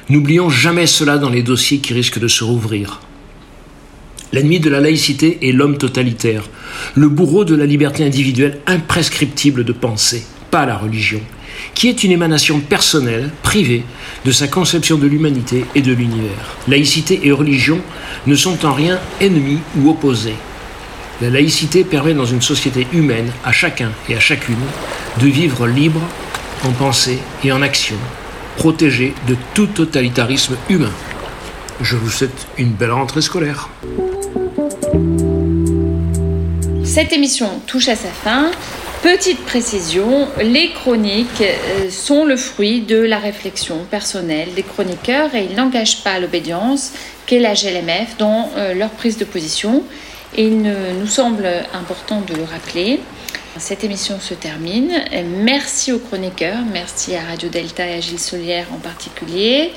n'oublions 0.10 0.50
jamais 0.50 0.88
cela 0.88 1.18
dans 1.18 1.30
les 1.30 1.44
dossiers 1.44 1.80
qui 1.80 1.94
risquent 1.94 2.20
de 2.20 2.30
se 2.30 2.46
rouvrir. 2.46 3.02
L'ennemi 4.32 4.62
de 4.62 4.70
la 4.70 4.80
laïcité 4.80 5.48
est 5.48 5.52
l'homme 5.52 5.78
totalitaire, 5.78 6.50
le 6.96 7.10
bourreau 7.10 7.44
de 7.44 7.56
la 7.56 7.66
liberté 7.66 8.06
individuelle 8.06 8.60
imprescriptible 8.68 9.66
de 9.66 9.74
penser, 9.74 10.24
pas 10.52 10.66
la 10.66 10.78
religion, 10.78 11.22
qui 11.74 11.90
est 11.90 12.04
une 12.04 12.12
émanation 12.12 12.60
personnelle, 12.60 13.32
privée, 13.44 13.84
de 14.26 14.32
sa 14.32 14.48
conception 14.48 14.98
de 14.98 15.08
l'humanité 15.08 15.66
et 15.76 15.82
de 15.82 15.94
l'univers. 15.94 16.58
Laïcité 16.68 17.22
et 17.24 17.32
religion 17.32 17.80
ne 18.26 18.36
sont 18.36 18.66
en 18.66 18.74
rien 18.74 19.00
ennemis 19.22 19.60
ou 19.78 19.90
opposés. 19.90 20.36
La 21.22 21.30
laïcité 21.30 21.84
permet 21.84 22.14
dans 22.14 22.26
une 22.26 22.42
société 22.42 22.88
humaine 22.94 23.32
à 23.44 23.52
chacun 23.52 23.92
et 24.08 24.16
à 24.16 24.20
chacune 24.20 24.56
de 25.20 25.28
vivre 25.28 25.68
libre 25.68 26.02
en 26.64 26.72
pensée 26.72 27.20
et 27.44 27.52
en 27.52 27.62
action, 27.62 27.96
protégé 28.58 29.14
de 29.28 29.36
tout 29.54 29.68
totalitarisme 29.68 30.56
humain. 30.70 30.94
Je 31.82 31.96
vous 31.96 32.10
souhaite 32.10 32.48
une 32.58 32.72
belle 32.72 32.92
rentrée 32.92 33.22
scolaire. 33.22 33.70
Cette 36.84 37.14
émission 37.14 37.62
touche 37.68 37.90
à 37.90 37.96
sa 37.96 38.10
fin. 38.10 38.50
Petite 39.04 39.46
précision, 39.46 40.28
les 40.42 40.72
chroniques 40.72 41.42
euh, 41.42 41.90
sont 41.90 42.26
le 42.26 42.36
fruit 42.36 42.82
de 42.82 43.00
la 43.00 43.20
réflexion 43.20 43.86
personnelle 43.90 44.50
des 44.56 44.64
chroniqueurs 44.64 45.34
et 45.36 45.48
ils 45.50 45.56
n'engagent 45.56 46.04
pas 46.04 46.20
l'obédience 46.20 46.94
qu'est 47.26 47.40
la 47.40 47.54
GLMF 47.54 48.18
dans 48.18 48.50
euh, 48.58 48.74
leur 48.74 48.90
prise 48.90 49.18
de 49.18 49.26
position. 49.26 49.84
Et 50.36 50.48
il 50.48 50.62
nous 50.62 51.08
semble 51.08 51.48
important 51.74 52.22
de 52.22 52.36
le 52.36 52.44
rappeler. 52.44 53.00
Cette 53.60 53.84
émission 53.84 54.20
se 54.20 54.34
termine. 54.34 54.92
Merci 55.42 55.92
aux 55.92 56.00
chroniqueurs, 56.00 56.60
merci 56.72 57.16
à 57.16 57.22
Radio 57.22 57.50
Delta 57.50 57.88
et 57.88 57.94
à 57.96 58.00
Gilles 58.02 58.20
Solière 58.20 58.68
en 58.74 58.78
particulier. 58.78 59.72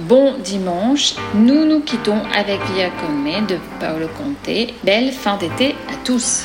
Bon 0.00 0.34
dimanche. 0.38 1.14
Nous 1.34 1.66
nous 1.66 1.80
quittons 1.80 2.22
avec 2.34 2.60
Via 2.72 2.88
Come 2.90 3.46
de 3.46 3.58
Paolo 3.80 4.08
Conte. 4.16 4.72
Belle 4.84 5.12
fin 5.12 5.36
d'été 5.36 5.74
à 5.88 5.96
tous. 6.04 6.44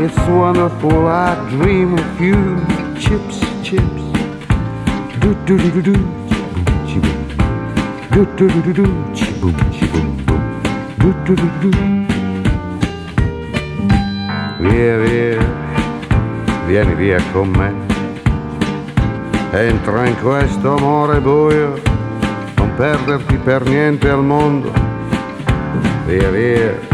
it's 0.00 0.18
wonderful. 0.28 1.06
I 1.06 1.34
dream 1.50 1.94
of 1.94 2.20
you, 2.20 2.58
chips, 2.98 3.40
chips. 3.62 4.02
Do 5.20 5.34
do 5.46 5.56
do 5.56 5.70
do 5.70 5.82
do, 5.82 5.92
do 8.10 8.26
do 8.36 8.48
do 8.48 8.62
do 8.62 8.72
do, 8.72 8.84
boom, 9.40 9.54
boom 9.92 10.16
boom, 10.26 10.42
do 10.98 11.12
do 11.24 11.34
do 11.34 11.48
do. 11.60 11.70
Via, 14.60 14.98
via, 14.98 15.38
vieni 16.66 16.94
via 16.94 17.20
con 17.32 17.48
me. 17.50 17.72
Entra 19.52 20.06
in 20.06 20.16
questo 20.20 20.76
amore 20.76 21.20
buio, 21.20 21.80
non 22.56 22.74
perderti 22.76 23.36
per 23.36 23.66
niente 23.68 24.10
al 24.10 24.22
mondo. 24.24 24.72
Via 26.06 26.30
via, 26.30 26.93